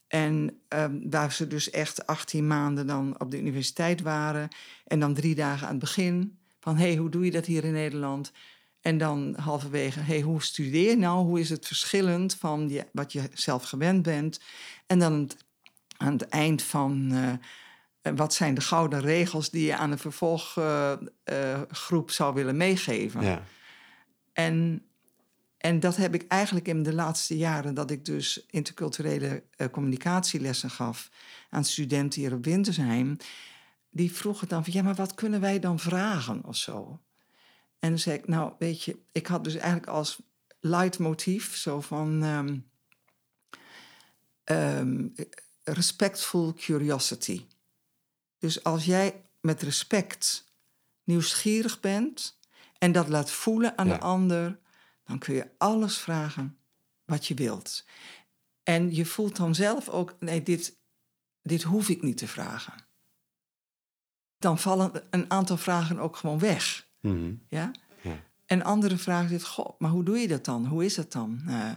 En 0.09 0.61
ehm, 0.69 0.99
waar 1.11 1.33
ze 1.33 1.47
dus 1.47 1.71
echt 1.71 2.07
18 2.07 2.47
maanden 2.47 2.87
dan 2.87 3.15
op 3.19 3.31
de 3.31 3.39
universiteit 3.39 4.01
waren. 4.01 4.49
En 4.87 5.01
dan 5.01 5.15
drie 5.15 5.35
dagen 5.35 5.67
aan 5.67 5.73
het 5.73 5.81
begin 5.81 6.39
van, 6.61 6.77
hé, 6.77 6.87
hey, 6.87 6.97
hoe 6.97 7.11
doe 7.11 7.25
je 7.25 7.31
dat 7.31 7.47
hier 7.47 7.65
in 7.65 7.73
Nederland? 7.73 8.33
En 8.81 8.99
dan 8.99 9.35
halverwege, 9.41 10.01
hey, 10.01 10.21
hoe 10.21 10.43
studeer 10.43 10.91
je 10.91 10.97
nou? 10.97 11.25
Hoe 11.25 11.41
is 11.41 11.51
het 11.51 11.67
verschillend 11.67 12.35
van 12.35 12.83
wat 12.93 13.13
je 13.13 13.23
zelf 13.33 13.63
gewend 13.63 14.03
bent? 14.03 14.41
En 14.87 14.99
dan 14.99 15.31
aan 15.97 16.13
het 16.13 16.29
eind 16.29 16.63
van, 16.63 17.13
uh, 17.13 17.33
wat 18.15 18.35
zijn 18.35 18.55
de 18.55 18.61
gouden 18.61 19.01
regels 19.01 19.51
die 19.51 19.67
je 19.67 19.77
aan 19.77 19.91
een 19.91 19.99
vervolggroep 19.99 22.11
zou 22.11 22.35
willen 22.35 22.57
meegeven? 22.57 23.23
Ja. 23.23 23.43
En 24.47 24.85
en 25.61 25.81
dat 25.81 25.97
heb 25.97 26.15
ik 26.15 26.27
eigenlijk 26.29 26.69
in 26.69 26.83
de 26.83 26.95
laatste 26.95 27.37
jaren, 27.37 27.75
dat 27.75 27.91
ik 27.91 28.05
dus 28.05 28.47
interculturele 28.51 29.43
uh, 29.57 29.69
communicatielessen 29.69 30.71
gaf 30.71 31.11
aan 31.51 31.65
studenten 31.65 32.21
hier 32.21 32.33
op 32.33 32.45
Wintersheim. 32.45 33.17
Die 33.91 34.13
vroegen 34.13 34.49
dan 34.49 34.65
van, 34.65 34.73
ja, 34.73 34.83
maar 34.83 34.95
wat 34.95 35.15
kunnen 35.15 35.41
wij 35.41 35.59
dan 35.59 35.79
vragen 35.79 36.45
of 36.45 36.57
zo? 36.57 37.01
En 37.79 37.89
dan 37.89 37.99
zei 37.99 38.19
ik, 38.19 38.29
nou, 38.29 38.53
weet 38.59 38.83
je, 38.83 38.99
ik 39.13 39.27
had 39.27 39.45
dus 39.45 39.55
eigenlijk 39.55 39.87
als 39.87 40.23
leidmotief 40.61 41.57
zo 41.57 41.81
van 41.81 42.23
um, 42.23 42.71
um, 44.45 45.15
respectful 45.63 46.55
curiosity. 46.55 47.47
Dus 48.39 48.65
als 48.65 48.85
jij 48.85 49.25
met 49.41 49.63
respect 49.63 50.45
nieuwsgierig 51.05 51.81
bent 51.81 52.39
en 52.81 52.93
dat 52.93 53.09
laat 53.09 53.31
voelen 53.31 53.79
aan 53.79 53.89
de 53.89 54.01
ander 54.01 54.59
dan 55.11 55.19
kun 55.19 55.35
je 55.35 55.51
alles 55.59 55.99
vragen 55.99 56.59
wat 57.05 57.27
je 57.27 57.35
wilt. 57.35 57.87
En 58.63 58.95
je 58.95 59.07
voelt 59.07 59.37
dan 59.37 59.55
zelf 59.55 59.89
ook, 59.89 60.15
nee, 60.21 60.43
dit, 60.43 60.79
dit 61.43 61.63
hoef 61.63 61.89
ik 61.89 62.03
niet 62.03 62.17
te 62.17 62.29
vragen. 62.29 62.75
Dan 64.39 64.59
vallen 64.59 64.93
een 65.11 65.31
aantal 65.31 65.57
vragen 65.57 65.99
ook 65.99 66.17
gewoon 66.17 66.39
weg. 66.39 66.89
Mhm. 67.01 67.35
ja? 67.49 67.71
ja? 68.01 68.17
En 68.47 68.63
andere 68.63 68.97
vragen 68.97 69.29
zitten, 69.29 69.49
goh, 69.49 69.79
maar 69.79 69.91
hoe 69.91 70.05
doe 70.05 70.19
je 70.19 70.29
dat 70.29 70.45
dan? 70.45 70.67
Hoe 70.67 70.85
is 70.85 70.95
dat 70.95 71.13
dan? 71.13 71.41
Uh, 71.47 71.73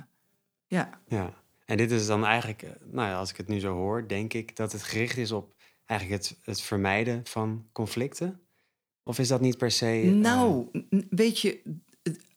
ja. 0.68 0.90
ja. 1.08 1.34
En 1.66 1.78
dit 1.78 1.92
is 1.92 2.06
dan 2.06 2.26
eigenlijk, 2.26 2.62
eh, 2.62 2.72
nou 2.92 3.10
ja, 3.10 3.18
als 3.18 3.30
ik 3.30 3.38
het 3.38 3.48
nu 3.48 3.60
zo 3.60 3.74
hoor, 3.74 4.08
denk 4.08 4.34
ik 4.34 4.56
dat 4.56 4.72
het 4.72 4.84
gericht 4.84 5.18
is 5.18 5.32
op 5.32 5.56
eigenlijk 5.86 6.22
het, 6.22 6.40
het 6.42 6.62
vermijden 6.62 7.26
van 7.26 7.68
conflicten. 7.72 8.43
Of 9.04 9.20
is 9.20 9.28
dat 9.28 9.42
niet 9.42 9.58
per 9.58 9.72
se. 9.72 9.86
Nou, 10.16 10.68
weet 11.10 11.40
je, 11.40 11.62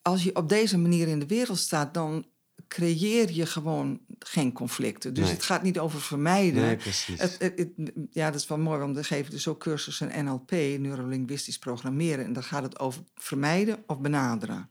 als 0.03 0.23
je 0.23 0.37
op 0.37 0.49
deze 0.49 0.79
manier 0.79 1.09
in 1.09 1.19
de 1.19 1.27
wereld 1.27 1.59
staat, 1.59 1.95
dan 1.95 2.25
creëer 2.69 3.33
je 3.33 3.47
gewoon 3.47 4.01
geen 4.19 4.53
conflicten. 4.53 5.15
Dus 5.15 5.31
het 5.31 5.43
gaat 5.43 5.63
niet 5.63 5.79
over 5.79 6.01
vermijden. 6.01 6.63
Nee, 6.63 6.77
precies. 6.77 7.21
Het, 7.21 7.69
ja, 8.11 8.31
dat 8.31 8.41
is 8.41 8.47
wel 8.47 8.59
mooi, 8.59 8.79
want 8.79 8.97
we 8.97 9.05
geven 9.05 9.31
dus 9.31 9.49
ook 9.49 9.61
cursussen 9.61 10.25
NLP, 10.25 10.51
neurolinguistisch 10.51 11.59
programmeren. 11.59 12.25
En 12.25 12.33
dan 12.33 12.43
gaat 12.43 12.63
het 12.63 12.79
over 12.79 13.03
vermijden 13.15 13.83
of 13.87 13.99
benaderen. 13.99 14.69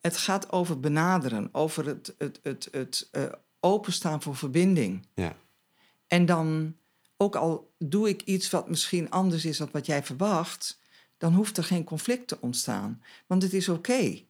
Het 0.00 0.16
gaat 0.16 0.52
over 0.52 0.80
benaderen, 0.80 1.48
over 1.52 1.86
het, 1.86 2.14
het, 2.18 2.40
het, 2.42 2.68
het 2.70 3.08
uh, 3.12 3.22
openstaan 3.60 4.22
voor 4.22 4.36
verbinding. 4.36 5.06
Ja. 5.14 5.36
En 6.06 6.26
dan, 6.26 6.76
ook 7.16 7.36
al 7.36 7.72
doe 7.78 8.08
ik 8.08 8.22
iets 8.22 8.50
wat 8.50 8.68
misschien 8.68 9.10
anders 9.10 9.44
is 9.44 9.56
dan 9.56 9.68
wat 9.72 9.86
jij 9.86 10.02
verwacht, 10.02 10.78
dan 11.18 11.34
hoeft 11.34 11.56
er 11.56 11.64
geen 11.64 11.84
conflict 11.84 12.28
te 12.28 12.38
ontstaan. 12.40 13.02
Want 13.26 13.42
het 13.42 13.52
is 13.52 13.68
oké. 13.68 14.20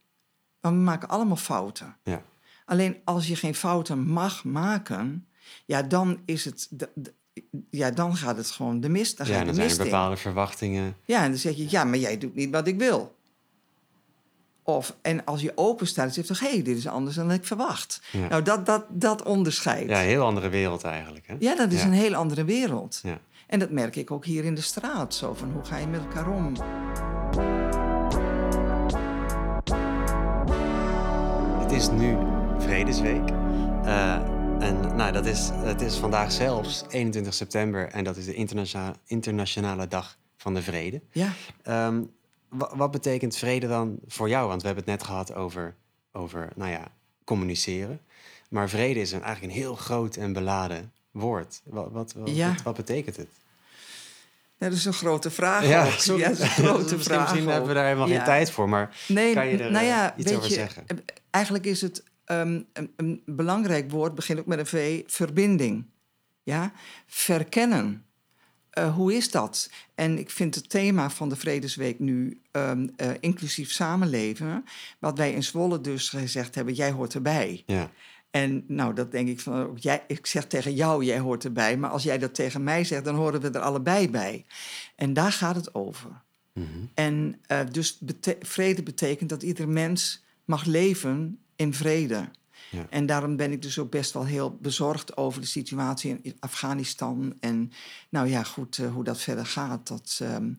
Want 0.61 0.77
we 0.77 0.83
maken 0.83 1.09
allemaal 1.09 1.37
fouten. 1.37 1.97
Ja. 2.03 2.23
Alleen 2.65 2.97
als 3.05 3.29
je 3.29 3.37
geen 3.37 3.55
fouten 3.55 4.07
mag 4.07 4.45
maken, 4.45 5.27
ja, 5.65 5.83
dan 5.83 6.21
is 6.25 6.45
het. 6.45 6.69
ja, 7.71 7.91
dan 7.91 8.17
gaat 8.17 8.37
het 8.37 8.51
gewoon 8.51 8.81
de 8.81 8.89
mist. 8.89 9.17
Dan 9.17 9.27
ja, 9.27 9.45
dan 9.45 9.55
zijn 9.55 9.71
er 9.71 9.77
bepaalde 9.77 10.17
verwachtingen. 10.17 10.97
Ja, 11.05 11.23
en 11.23 11.31
dan 11.31 11.39
zeg 11.39 11.57
je, 11.57 11.71
ja, 11.71 11.85
maar 11.85 11.99
jij 11.99 12.19
doet 12.19 12.35
niet 12.35 12.51
wat 12.51 12.67
ik 12.67 12.79
wil. 12.79 13.17
Of, 14.63 14.97
en 15.03 15.25
als 15.25 15.41
je 15.41 15.53
open 15.55 15.87
staat, 15.87 16.15
dan 16.15 16.25
zeg 16.25 16.39
je 16.39 16.45
hé, 16.45 16.53
hey, 16.53 16.63
dit 16.63 16.77
is 16.77 16.87
anders 16.87 17.17
dan 17.17 17.33
ik 17.33 17.45
verwacht. 17.45 18.01
Nou, 18.29 18.43
dat, 18.43 18.67
dat, 18.67 18.85
dat 18.89 19.23
onderscheidt. 19.23 19.91
Ja, 19.91 20.01
een 20.01 20.07
heel 20.07 20.25
andere 20.25 20.49
wereld 20.49 20.85
eigenlijk. 20.85 21.27
Hè? 21.27 21.37
Ja, 21.39 21.55
dat 21.55 21.73
is 21.73 21.83
een 21.83 21.93
heel 21.93 22.15
andere 22.15 22.45
wereld. 22.45 23.01
Ja. 23.03 23.21
En 23.47 23.59
dat 23.59 23.71
merk 23.71 23.97
ik 23.97 24.11
ook 24.11 24.25
hier 24.25 24.45
in 24.45 24.55
de 24.55 24.61
straat. 24.61 25.15
Zo 25.15 25.35
van, 25.35 25.53
hoe 25.53 25.65
ga 25.65 25.77
je 25.77 25.87
met 25.87 26.01
elkaar 26.01 26.29
om? 26.29 26.53
is 31.75 31.91
nu 31.91 32.17
Vredesweek. 32.59 33.31
Uh, 33.31 34.15
en 34.59 34.97
nou, 34.97 35.13
dat 35.13 35.27
is, 35.27 35.51
het 35.53 35.81
is 35.81 35.97
vandaag 35.97 36.33
zelfs 36.33 36.85
21 36.89 37.35
september 37.35 37.89
en 37.89 38.05
dat 38.05 38.17
is 38.17 38.25
de 38.25 38.35
internationale, 38.35 38.95
internationale 39.07 39.89
dag 39.89 40.19
van 40.37 40.55
de 40.55 40.63
vrede. 40.63 41.03
Ja. 41.13 41.33
Um, 41.87 42.11
wat 42.49 42.91
betekent 42.91 43.37
vrede 43.37 43.67
dan 43.67 43.99
voor 44.07 44.29
jou? 44.29 44.49
Want 44.49 44.61
we 44.61 44.67
hebben 44.67 44.85
het 44.85 44.99
net 44.99 45.07
gehad 45.07 45.35
over, 45.35 45.75
over 46.13 46.49
nou 46.57 46.71
ja, 46.71 46.89
communiceren. 47.25 48.01
Maar 48.51 48.69
vrede 48.69 49.01
is 49.01 49.13
een, 49.13 49.23
eigenlijk 49.23 49.55
een 49.55 49.61
heel 49.61 49.75
groot 49.75 50.17
en 50.17 50.33
beladen 50.33 50.93
woord. 51.15 51.61
Wat, 51.65 51.93
wat, 51.93 52.13
wat, 52.13 52.63
wat 52.63 52.77
betekent 52.77 53.17
het? 53.17 53.29
Ja, 54.59 54.69
dat 54.69 54.79
is 54.79 54.85
een 54.85 54.93
grote 54.93 55.31
vraag. 55.31 55.67
Ja, 55.67 55.91
sorry. 55.91 56.21
ja 56.21 56.29
dat 56.29 56.39
is 56.39 56.43
een 56.43 56.65
grote 56.65 56.99
vraag. 56.99 57.21
Misschien 57.21 57.49
hebben 57.49 57.69
we 57.69 57.75
daar 57.75 57.85
helemaal 57.85 58.09
geen 58.09 58.25
tijd 58.25 58.51
voor, 58.51 58.69
maar 58.69 58.97
nee, 59.09 59.35
kan 59.35 59.49
je 59.49 59.59
er 59.59 59.71
nou 59.71 59.85
ja, 59.85 60.13
uh, 60.13 60.19
iets 60.19 60.33
over 60.33 60.49
je, 60.49 60.55
zeggen? 60.55 60.83
Eh, 60.87 60.97
eigenlijk 61.31 61.65
is 61.65 61.81
het 61.81 62.03
um, 62.27 62.67
een, 62.73 62.93
een, 62.97 63.23
belangrijk 63.27 63.91
woord, 63.91 64.15
begint 64.15 64.39
ook 64.39 64.47
met 64.47 64.59
een 64.59 64.67
V, 64.67 65.03
verbinding. 65.07 65.85
Ja? 66.43 66.73
Verkennen. 67.07 68.05
Uh, 68.79 68.95
hoe 68.95 69.15
is 69.15 69.31
dat? 69.31 69.71
En 69.95 70.19
ik 70.19 70.31
vind 70.31 70.55
het 70.55 70.71
thema 70.71 71.11
van 71.11 71.29
de 71.29 71.37
Vredesweek 71.37 71.99
nu 71.99 72.41
um, 72.53 72.91
uh, 72.97 73.11
inclusief 73.21 73.71
samenleven, 73.71 74.65
wat 74.99 75.19
wij 75.19 75.33
in 75.33 75.43
Zwolle 75.43 75.81
dus 75.81 76.09
gezegd 76.09 76.55
hebben, 76.55 76.75
jij 76.75 76.91
hoort 76.91 77.15
erbij. 77.15 77.63
Ja. 77.67 77.91
En 78.35 78.65
nou, 78.67 78.95
dat 78.95 79.11
denk 79.11 79.29
ik 79.29 79.41
van, 79.41 79.77
jij, 79.81 80.05
ik 80.07 80.27
zeg 80.27 80.47
tegen 80.47 80.75
jou, 80.75 81.05
jij 81.05 81.19
hoort 81.19 81.45
erbij. 81.45 81.77
Maar 81.77 81.91
als 81.91 82.03
jij 82.03 82.19
dat 82.19 82.35
tegen 82.35 82.65
mij 82.65 82.85
zegt, 82.85 83.05
dan 83.05 83.15
horen 83.15 83.41
we 83.41 83.51
er 83.51 83.61
allebei 83.61 84.11
bij. 84.11 84.45
En 84.97 85.13
daar 85.13 85.33
gaat 85.33 85.57
het 85.57 85.75
over. 85.75 86.11
Mm 86.53 86.67
-hmm. 86.73 86.91
En 86.95 87.41
uh, 87.49 87.61
dus 87.71 87.99
bete 87.99 88.37
vrede 88.41 88.83
betekent 88.83 89.31
dat 89.31 89.43
ieder 89.43 89.69
mens 89.69 90.25
mag 90.45 90.65
leven 90.65 91.39
in 91.57 91.75
vrede. 91.75 92.29
Ja. 92.71 92.87
En 92.91 93.07
daarom 93.07 93.37
ben 93.37 93.53
ik 93.53 93.63
dus 93.63 93.79
ook 93.79 93.91
best 93.91 94.13
wel 94.13 94.25
heel 94.27 94.59
bezorgd 94.61 95.17
over 95.17 95.41
de 95.41 95.47
situatie 95.47 96.19
in 96.23 96.37
Afghanistan. 96.39 97.37
En 97.41 97.73
nou 98.09 98.29
ja, 98.29 98.43
goed, 98.43 98.79
uh, 98.79 98.93
hoe 98.93 99.05
dat 99.05 99.21
verder 99.21 99.47
gaat. 99.47 99.89
Dat, 99.89 100.21
um, 100.23 100.59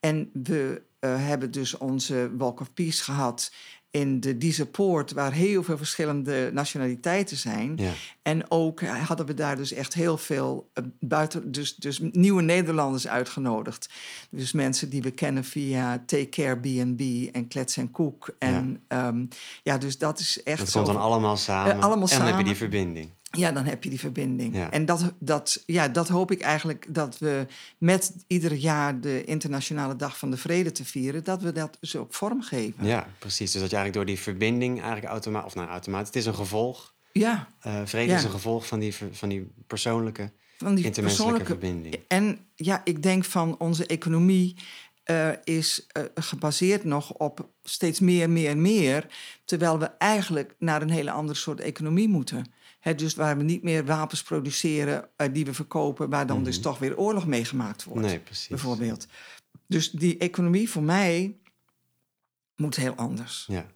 en 0.00 0.30
we 0.32 0.82
uh, 1.00 1.26
hebben 1.26 1.50
dus 1.50 1.78
onze 1.78 2.30
Walk 2.36 2.60
of 2.60 2.72
Peace 2.72 3.02
gehad 3.02 3.52
in 3.90 4.20
de 4.20 4.38
Diese 4.38 4.66
Poort, 4.66 5.12
waar 5.12 5.32
heel 5.32 5.62
veel 5.62 5.76
verschillende 5.76 6.50
nationaliteiten 6.52 7.36
zijn. 7.36 7.72
Ja. 7.76 7.92
En 8.22 8.50
ook 8.50 8.80
hadden 8.80 9.26
we 9.26 9.34
daar 9.34 9.56
dus 9.56 9.72
echt 9.72 9.94
heel 9.94 10.18
veel 10.18 10.70
uh, 10.74 10.84
buiten, 11.00 11.52
dus, 11.52 11.76
dus 11.76 11.98
nieuwe 12.12 12.42
Nederlanders 12.42 13.08
uitgenodigd. 13.08 13.88
Dus 14.30 14.52
mensen 14.52 14.90
die 14.90 15.02
we 15.02 15.10
kennen 15.10 15.44
via 15.44 16.02
Take 16.06 16.28
Care 16.28 16.56
B&B 16.56 17.00
en 17.34 17.48
Klets 17.48 17.76
en 17.76 17.90
Koek. 17.90 18.34
En 18.38 18.80
ja. 18.88 19.06
Um, 19.06 19.28
ja, 19.62 19.78
dus 19.78 19.98
dat 19.98 20.18
is 20.18 20.42
echt 20.42 20.58
Dat 20.58 20.68
zo. 20.68 20.82
komt 20.82 20.92
dan 20.92 21.02
allemaal 21.02 21.36
samen. 21.36 21.76
Uh, 21.76 21.82
allemaal 21.82 22.02
en 22.02 22.08
samen. 22.08 22.26
dan 22.26 22.34
heb 22.36 22.44
je 22.44 22.50
die 22.50 22.60
verbinding. 22.60 23.10
Ja, 23.30 23.52
dan 23.52 23.64
heb 23.64 23.84
je 23.84 23.90
die 23.90 23.98
verbinding. 24.00 24.56
Ja. 24.56 24.70
En 24.70 24.84
dat, 24.84 25.12
dat, 25.18 25.62
ja, 25.66 25.88
dat 25.88 26.08
hoop 26.08 26.30
ik 26.30 26.40
eigenlijk 26.40 26.86
dat 26.88 27.18
we 27.18 27.46
met 27.78 28.14
ieder 28.26 28.52
jaar 28.52 29.00
de 29.00 29.24
Internationale 29.24 29.96
Dag 29.96 30.18
van 30.18 30.30
de 30.30 30.36
Vrede 30.36 30.72
te 30.72 30.84
vieren, 30.84 31.24
dat 31.24 31.42
we 31.42 31.52
dat 31.52 31.76
dus 31.80 31.96
ook 31.96 32.14
vormgeven. 32.14 32.86
Ja, 32.86 33.08
precies. 33.18 33.52
Dus 33.52 33.60
dat 33.60 33.70
je 33.70 33.76
eigenlijk 33.76 33.94
door 33.94 34.16
die 34.16 34.24
verbinding 34.24 34.76
eigenlijk 34.76 35.12
automatisch, 35.12 35.46
of 35.46 35.54
nou 35.54 35.68
automatisch, 35.68 36.06
het 36.06 36.16
is 36.16 36.26
een 36.26 36.34
gevolg. 36.34 36.94
Ja. 37.12 37.48
Uh, 37.66 37.80
vrede 37.84 38.10
Ja. 38.10 38.16
is 38.18 38.24
een 38.24 38.30
gevolg 38.30 38.66
van 38.66 38.78
die, 38.78 38.94
van 39.12 39.28
die 39.28 39.52
persoonlijke, 39.66 40.32
Van 40.58 40.74
die 40.74 40.84
intermenselijke 40.84 41.42
persoonlijke 41.42 41.46
verbinding. 41.46 42.04
En 42.08 42.38
ja, 42.54 42.80
ik 42.84 43.02
denk 43.02 43.24
van 43.24 43.58
onze 43.58 43.86
economie 43.86 44.56
eh, 45.06 45.28
is 45.44 45.86
eh, 45.92 46.02
gebaseerd 46.14 46.84
nog 46.84 47.12
op 47.12 47.48
steeds 47.62 48.00
meer, 48.00 48.30
meer, 48.30 48.56
meer. 48.56 49.06
Terwijl 49.44 49.78
we 49.78 49.86
eigenlijk 49.86 50.54
naar 50.58 50.82
een 50.82 50.90
hele 50.90 51.10
andere 51.10 51.38
soort 51.38 51.60
economie 51.60 52.08
moeten. 52.08 52.44
Hè, 52.86 52.94
dus 52.94 53.14
waar 53.14 53.36
we 53.36 53.42
niet 53.42 53.62
meer 53.62 53.84
wapens 53.84 54.22
produceren 54.22 55.08
eh, 55.16 55.28
die 55.32 55.44
we 55.44 55.54
verkopen, 55.54 56.10
waar 56.10 56.26
dan 56.26 56.44
dus 56.44 56.54
Mhm. 56.54 56.62
toch 56.64 56.78
weer 56.78 56.98
oorlog 56.98 57.26
meegemaakt 57.26 57.84
wordt. 57.84 58.06
Nee, 58.06 58.18
precies. 58.18 58.48
Bijvoorbeeld. 58.48 59.06
Dus 59.66 59.90
die 59.90 60.18
economie 60.18 60.70
voor 60.70 60.82
mij 60.82 61.36
moet 62.56 62.76
heel 62.76 62.94
anders. 62.94 63.44
Ja. 63.48 63.56
En 63.60 63.70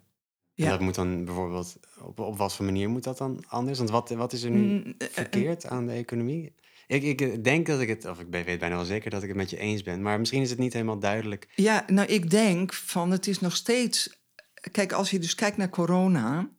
Ja. 0.54 0.68
dat 0.70 0.80
moet 0.80 0.94
dan 0.94 1.24
bijvoorbeeld, 1.24 1.76
op, 2.00 2.18
op 2.18 2.36
wat 2.38 2.54
voor 2.56 2.64
manier 2.64 2.88
moet 2.90 3.04
dat 3.04 3.18
dan 3.18 3.44
anders? 3.48 3.78
Want 3.78 3.90
wat, 3.90 4.10
wat 4.10 4.32
is 4.32 4.42
er 4.42 4.50
nu 4.50 4.58
Mm, 4.60 4.94
eh, 4.98 5.06
eh, 5.06 5.12
verkeerd 5.12 5.66
aan 5.66 5.86
de 5.86 5.92
economie? 5.92 6.54
Ik, 6.86 7.02
ik 7.02 7.44
denk 7.44 7.66
dat 7.66 7.80
ik 7.80 7.88
het, 7.88 8.04
of 8.04 8.20
ik 8.20 8.26
weet 8.30 8.58
bijna 8.58 8.74
wel 8.76 8.84
zeker 8.84 9.10
dat 9.10 9.22
ik 9.22 9.28
het 9.28 9.36
met 9.36 9.50
je 9.50 9.58
eens 9.58 9.82
ben, 9.82 10.02
maar 10.02 10.18
misschien 10.18 10.42
is 10.42 10.50
het 10.50 10.58
niet 10.58 10.72
helemaal 10.72 10.98
duidelijk. 10.98 11.48
Ja, 11.54 11.84
nou, 11.86 12.08
ik 12.08 12.30
denk 12.30 12.72
van 12.74 13.10
het 13.10 13.26
is 13.26 13.40
nog 13.40 13.56
steeds. 13.56 14.18
Kijk, 14.72 14.92
als 14.92 15.10
je 15.10 15.18
dus 15.18 15.34
kijkt 15.34 15.56
naar 15.56 15.68
corona, 15.70 16.50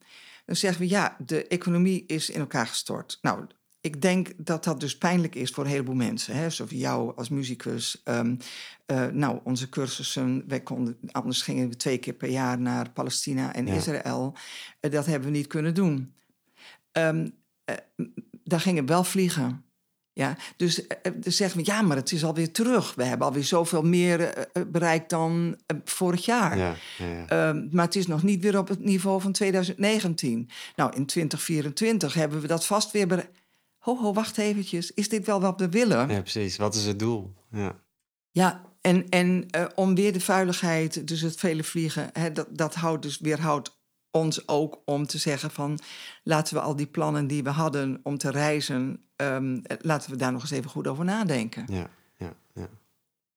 dan 0.45 0.55
zeggen 0.55 0.81
we 0.81 0.89
ja, 0.89 1.15
de 1.25 1.47
economie 1.47 2.05
is 2.05 2.29
in 2.29 2.39
elkaar 2.39 2.67
gestort. 2.67 3.17
Nou, 3.21 3.47
ik 3.81 4.01
denk 4.01 4.31
dat 4.37 4.63
dat 4.63 4.79
dus 4.79 4.97
pijnlijk 4.97 5.35
is 5.35 5.51
voor 5.51 5.63
een 5.63 5.69
heleboel 5.69 5.95
mensen. 5.95 6.35
Hè? 6.35 6.49
Zoals 6.49 6.71
jou 6.71 7.15
als 7.15 7.29
muzikus. 7.29 8.01
Ehm, 8.03 8.35
eh, 8.85 9.07
nou, 9.07 9.39
onze 9.43 9.69
cursussen, 9.69 10.43
wij 10.47 10.61
konden, 10.61 10.97
anders 11.11 11.41
gingen 11.41 11.69
we 11.69 11.75
twee 11.75 11.97
keer 11.97 12.13
per 12.13 12.29
jaar 12.29 12.59
naar 12.59 12.91
Palestina 12.91 13.53
en 13.53 13.67
Israël. 13.67 14.33
Uh, 14.81 14.91
dat 14.91 15.05
hebben 15.05 15.31
we 15.31 15.37
niet 15.37 15.47
kunnen 15.47 15.73
doen. 15.73 16.13
Um, 16.91 17.33
uh, 17.65 18.05
daar 18.43 18.59
gingen 18.59 18.85
wel 18.85 19.03
vliegen. 19.03 19.65
Ja, 20.21 20.37
dus 20.55 20.87
dan 21.03 21.31
zeggen 21.31 21.59
we, 21.59 21.65
ja, 21.65 21.81
maar 21.81 21.97
het 21.97 22.11
is 22.11 22.23
alweer 22.23 22.51
terug. 22.51 22.95
We 22.95 23.03
hebben 23.03 23.27
alweer 23.27 23.43
zoveel 23.43 23.81
meer 23.81 24.47
bereikt 24.67 25.09
dan 25.09 25.57
vorig 25.85 26.25
jaar. 26.25 26.57
Ja, 26.57 26.75
ja, 26.97 27.25
ja. 27.27 27.49
Um, 27.49 27.69
maar 27.71 27.85
het 27.85 27.95
is 27.95 28.07
nog 28.07 28.23
niet 28.23 28.41
weer 28.41 28.57
op 28.57 28.67
het 28.67 28.83
niveau 28.83 29.21
van 29.21 29.31
2019. 29.31 30.49
Nou, 30.75 30.95
in 30.95 31.05
2024 31.05 32.13
hebben 32.13 32.41
we 32.41 32.47
dat 32.47 32.65
vast 32.65 32.91
weer 32.91 33.07
bereikt 33.07 33.39
ho, 33.81 33.97
ho, 33.97 34.13
wacht 34.13 34.37
eventjes, 34.37 34.91
is 34.91 35.09
dit 35.09 35.25
wel 35.25 35.41
wat 35.41 35.59
we 35.59 35.69
willen? 35.69 36.09
Ja, 36.09 36.21
precies. 36.21 36.57
Wat 36.57 36.75
is 36.75 36.85
het 36.85 36.99
doel? 36.99 37.33
Ja, 37.51 37.75
ja 38.31 38.61
en, 38.81 39.09
en 39.09 39.45
uh, 39.55 39.65
om 39.75 39.95
weer 39.95 40.13
de 40.13 40.19
vuiligheid, 40.19 41.07
dus 41.07 41.21
het 41.21 41.35
vele 41.35 41.63
vliegen, 41.63 42.09
hè, 42.13 42.31
dat, 42.31 42.47
dat 42.49 42.75
houdt 42.75 43.01
dus 43.01 43.19
weerhoudt 43.19 43.79
ons 44.11 44.47
ook 44.47 44.81
om 44.85 45.05
te 45.05 45.17
zeggen 45.17 45.51
van 45.51 45.79
laten 46.23 46.53
we 46.53 46.61
al 46.61 46.75
die 46.75 46.87
plannen 46.87 47.27
die 47.27 47.43
we 47.43 47.49
hadden 47.49 47.99
om 48.03 48.17
te 48.17 48.31
reizen, 48.31 49.05
um, 49.21 49.61
laten 49.79 50.11
we 50.11 50.17
daar 50.17 50.31
nog 50.31 50.41
eens 50.41 50.51
even 50.51 50.69
goed 50.69 50.87
over 50.87 51.05
nadenken. 51.05 51.65
Ja, 51.67 51.89
ja, 52.17 52.33
ja. 52.53 52.69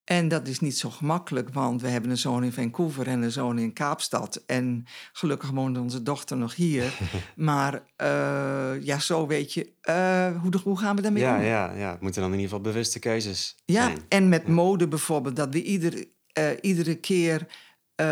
En 0.05 0.27
dat 0.27 0.47
is 0.47 0.59
niet 0.59 0.77
zo 0.77 0.89
gemakkelijk, 0.89 1.49
want 1.53 1.81
we 1.81 1.87
hebben 1.87 2.09
een 2.11 2.17
zoon 2.17 2.43
in 2.43 2.51
Vancouver 2.51 3.07
en 3.07 3.21
een 3.21 3.31
zoon 3.31 3.59
in 3.59 3.73
Kaapstad. 3.73 4.43
En 4.45 4.85
gelukkig 5.13 5.49
woont 5.49 5.77
onze 5.77 6.03
dochter 6.03 6.37
nog 6.37 6.55
hier. 6.55 6.99
maar 7.35 7.73
uh, 7.73 8.83
ja, 8.83 8.99
zo 8.99 9.27
weet 9.27 9.53
je, 9.53 9.71
uh, 9.89 10.41
hoe, 10.41 10.51
hoe 10.63 10.79
gaan 10.79 10.95
we 10.95 11.01
daarmee 11.01 11.23
ja, 11.23 11.37
om? 11.37 11.43
Ja, 11.43 11.71
ja, 11.71 11.91
het 11.91 12.01
moeten 12.01 12.21
dan 12.21 12.31
in 12.31 12.39
ieder 12.39 12.55
geval 12.55 12.71
bewuste 12.71 12.99
keuzes 12.99 13.55
ja, 13.65 13.83
zijn. 13.83 13.99
en 14.09 14.29
met 14.29 14.47
mode 14.47 14.87
bijvoorbeeld, 14.87 15.35
dat 15.35 15.53
we 15.53 15.63
ieder, 15.63 16.05
uh, 16.39 16.49
iedere 16.61 16.95
keer 16.95 17.47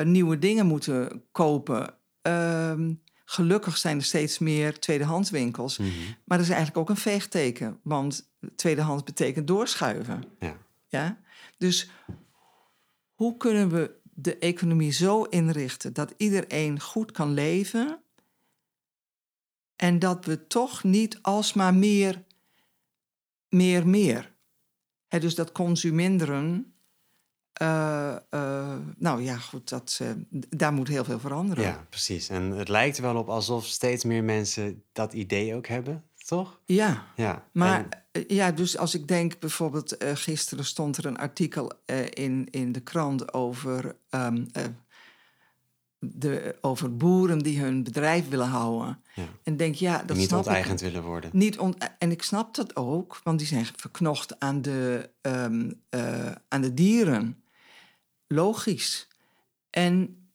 nieuwe 0.04 0.40
dingen 0.40 0.66
moeten 0.66 1.24
kopen. 1.32 1.94
Ehm, 2.22 2.94
gelukkig 3.34 3.78
zijn 3.78 3.98
er 3.98 4.04
steeds 4.04 4.40
meer 4.40 4.80
tweedehandswinkels. 4.80 5.78
Mm 5.78 5.86
-hmm. 5.86 6.16
Maar 6.26 6.38
dat 6.38 6.48
is 6.48 6.54
eigenlijk 6.54 6.78
ook 6.78 6.90
een 6.90 7.02
veegteken, 7.02 7.80
want 7.84 8.32
tweedehands 8.56 9.04
betekent 9.04 9.48
doorschuiven. 9.48 10.24
Ja. 10.40 10.58
Ja? 10.88 11.20
Dus 11.58 11.90
hoe 13.14 13.38
kunnen 13.38 13.70
we 13.70 13.96
de 14.14 14.38
economie 14.38 14.92
zo 14.92 15.24
inrichten 15.24 15.94
dat 15.94 16.14
iedereen 16.18 16.80
goed 16.80 17.12
kan 17.12 17.34
leven 17.34 18.02
en 19.76 20.00
dat 20.00 20.26
we 20.26 20.48
toch 20.48 20.84
niet 20.84 21.20
alsmaar 21.22 21.74
meer, 21.74 22.24
meer, 23.50 23.88
meer. 23.88 24.36
He, 25.08 25.20
dus 25.20 25.36
dat 25.36 25.52
consuminderen, 25.52 26.73
uh, 27.62 28.16
uh, 28.32 28.76
nou 28.98 29.22
ja, 29.22 29.38
goed, 29.38 29.70
dat, 29.70 30.00
uh, 30.02 30.10
daar 30.50 30.74
moet 30.74 30.88
heel 30.88 31.04
veel 31.04 31.20
veranderen. 31.20 31.64
Ja, 31.64 31.86
precies. 31.90 32.30
En 32.30 32.44
het 32.52 32.70
lijkt 32.70 32.98
er 32.98 33.04
wel 33.04 33.16
op 33.16 33.30
alsof 33.30 33.66
steeds 33.66 34.04
meer 34.04 34.24
mensen 34.24 34.84
dat 34.92 35.14
idee 35.14 35.56
ook 35.56 35.68
hebben, 35.68 36.04
toch? 36.26 36.60
Ja, 36.66 37.06
ja. 37.16 37.48
maar 37.52 37.88
en... 38.12 38.24
ja, 38.28 38.52
dus 38.52 38.78
als 38.78 38.96
ik 38.96 39.08
denk 39.08 39.40
bijvoorbeeld, 39.40 39.96
gisteren 40.00 40.66
stond 40.66 40.98
er 40.98 41.06
een 41.06 41.18
artikel 41.18 41.72
in, 42.10 42.48
in 42.50 42.72
de 42.72 42.82
krant 42.82 43.34
over, 43.34 43.96
um, 44.10 44.48
de, 46.00 46.58
over 46.62 46.98
boeren 46.98 47.40
die 47.40 47.60
hun 47.60 47.84
bedrijf 47.84 48.30
willen 48.30 48.48
houden. 48.48 49.02
Ja. 49.16 49.28
En 49.44 49.58
denk, 49.58 49.76
ja, 49.76 50.04
dat 50.04 50.18
niet 50.18 50.28
snap 50.28 50.40
onteigend 50.40 50.82
ik. 50.82 50.88
willen 50.88 51.04
worden. 51.04 51.30
Niet 51.34 51.60
on 51.60 51.76
en 51.98 52.12
ik 52.12 52.24
snap 52.24 52.56
dat 52.56 52.76
ook, 52.76 53.20
want 53.24 53.40
die 53.40 53.48
zijn 53.48 53.66
verknocht 53.76 54.40
aan 54.40 54.62
de, 54.62 55.10
um, 55.22 55.82
aan 56.48 56.62
de 56.62 56.74
dieren. 56.74 57.43
Logisch. 58.34 59.08
En, 59.70 60.26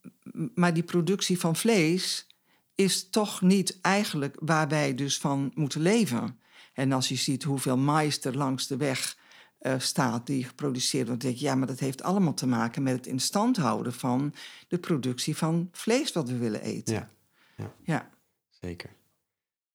maar 0.55 0.75
die 0.75 0.83
productie 0.83 1.39
van 1.39 1.57
vlees 1.57 2.27
is 2.75 3.11
toch 3.11 3.41
niet 3.41 3.79
eigenlijk 3.81 4.37
waar 4.41 4.69
wij 4.69 4.95
dus 4.95 5.19
van 5.19 5.53
moeten 5.55 5.81
leven. 5.81 6.41
En 6.73 6.93
als 6.93 7.09
je 7.09 7.17
ziet 7.17 7.43
hoeveel 7.43 7.77
mais 7.77 8.25
er 8.25 8.37
langs 8.37 8.67
de 8.67 8.77
weg 8.77 9.17
uh, 9.61 9.75
staat 9.79 10.27
die 10.27 10.45
geproduceerd 10.45 11.07
wordt, 11.07 11.23
denk 11.23 11.37
je, 11.37 11.45
ja, 11.45 11.55
maar 11.55 11.67
dat 11.67 11.79
heeft 11.79 12.03
allemaal 12.03 12.35
te 12.35 12.47
maken 12.47 12.83
met 12.83 12.97
het 12.97 13.07
in 13.07 13.21
stand 13.21 13.57
houden 13.57 13.93
van 13.93 14.35
de 14.69 14.79
productie 14.79 15.37
van 15.37 15.69
vlees 15.73 16.13
wat 16.13 16.29
we 16.29 16.37
willen 16.37 16.63
eten. 16.63 16.95
Ja, 16.95 17.09
ja. 17.57 17.75
ja. 17.83 18.11
zeker. 18.49 18.91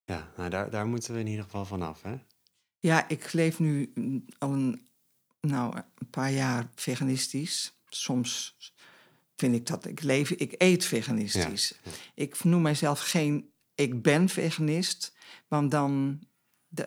Ja, 0.06 0.32
nou 0.38 0.50
daar, 0.50 0.70
daar 0.70 0.88
moeten 0.88 1.14
we 1.14 1.20
in 1.20 1.28
ieder 1.28 1.44
geval 1.44 1.66
vanaf, 1.66 2.02
hè? 2.02 2.16
Ja, 2.80 3.08
ik 3.08 3.34
leef 3.34 3.60
nu 3.60 3.94
al 4.38 4.54
een, 4.54 4.88
nou, 5.42 5.76
een 5.76 6.10
paar 6.10 6.32
jaar 6.32 6.70
veganistisch. 6.76 7.74
Soms 7.96 8.58
vind 9.36 9.56
ik 9.56 9.66
dat 9.66 9.86
ik 9.86 10.02
leef, 10.02 10.30
ik 10.30 10.56
eet 10.58 10.86
veganistisch. 10.86 11.74
Ja. 11.84 11.92
Ik 12.14 12.44
noem 12.44 12.62
mijzelf 12.62 13.02
geen 13.02 13.52
ik 13.76 14.02
ben 14.02 14.30
veganist, 14.30 15.14
want 15.48 15.72
dan 15.72 16.20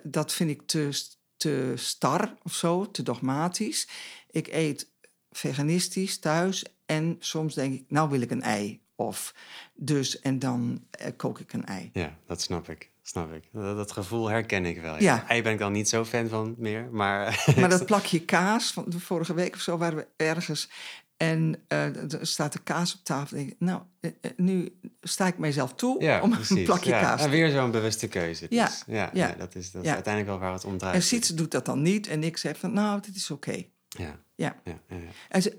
dat 0.02 0.32
vind 0.32 0.50
ik 0.50 0.62
te, 0.66 1.02
te 1.36 1.72
star 1.76 2.36
of 2.42 2.54
zo, 2.54 2.90
te 2.90 3.02
dogmatisch. 3.02 3.88
Ik 4.30 4.48
eet 4.48 4.90
veganistisch 5.30 6.18
thuis 6.18 6.64
en 6.86 7.16
soms 7.18 7.54
denk 7.54 7.74
ik, 7.74 7.84
nou 7.88 8.10
wil 8.10 8.20
ik 8.20 8.30
een 8.30 8.42
ei. 8.42 8.84
Of 8.94 9.34
dus, 9.74 10.20
en 10.20 10.38
dan 10.38 10.86
eh, 10.90 11.12
kook 11.16 11.40
ik 11.40 11.52
een 11.52 11.64
ei. 11.64 11.90
Ja, 11.92 12.18
dat 12.26 12.40
snap 12.40 12.68
ik. 12.68 12.90
Snap 13.08 13.32
ik. 13.32 13.44
Dat, 13.52 13.76
dat 13.76 13.92
gevoel 13.92 14.28
herken 14.28 14.64
ik 14.64 14.80
wel. 14.80 14.94
Ja. 14.94 15.00
Ja. 15.00 15.28
Ei 15.28 15.42
ben 15.42 15.52
ik 15.52 15.58
dan 15.58 15.72
niet 15.72 15.88
zo 15.88 16.04
fan 16.04 16.28
van 16.28 16.54
meer, 16.58 16.88
maar... 16.92 17.44
Maar 17.60 17.68
dat 17.68 17.86
plakje 17.92 18.20
kaas, 18.24 18.72
van 18.72 18.84
de 18.88 19.00
vorige 19.00 19.34
week 19.34 19.54
of 19.54 19.60
zo 19.60 19.76
waren 19.78 19.96
we 19.96 20.06
ergens... 20.16 20.70
En 21.16 21.56
uh, 21.68 22.12
er 22.12 22.26
staat 22.26 22.52
de 22.52 22.58
kaas 22.62 22.94
op 22.94 23.00
tafel. 23.04 23.36
Denk 23.36 23.50
ik, 23.50 23.56
nou, 23.58 23.80
uh, 24.00 24.10
nu 24.36 24.78
sta 25.00 25.26
ik 25.26 25.38
mijzelf 25.38 25.74
toe 25.74 26.02
ja, 26.02 26.20
om 26.22 26.30
precies. 26.30 26.56
een 26.56 26.64
plakje 26.70 26.90
ja. 26.90 27.00
kaas 27.00 27.22
En 27.22 27.30
weer 27.30 27.50
zo'n 27.50 27.70
bewuste 27.70 28.08
keuze. 28.08 28.46
Dus. 28.48 28.82
Ja, 28.86 29.10
ja, 29.12 29.34
dat 29.38 29.54
is, 29.54 29.70
dat 29.70 29.84
is 29.84 29.90
uiteindelijk 29.90 30.32
wel 30.32 30.38
waar 30.42 30.52
het 30.52 30.64
om 30.64 30.78
draait. 30.78 30.94
En 30.94 31.02
Sietse 31.02 31.34
doet 31.34 31.50
dat 31.50 31.64
dan 31.64 31.82
niet. 31.82 32.06
En 32.06 32.22
ik 32.24 32.36
zeg 32.36 32.58
van, 32.58 32.72
nou, 32.72 33.00
dit 33.00 33.16
is 33.16 33.30
oké. 33.30 33.52
Ja, 33.88 34.18
Ja. 34.34 34.56
ja, 34.64 34.78
ja, 34.88 34.96
ja. 34.96 34.96
En 35.28 35.42
ze- 35.42 35.50
eh, 35.50 35.56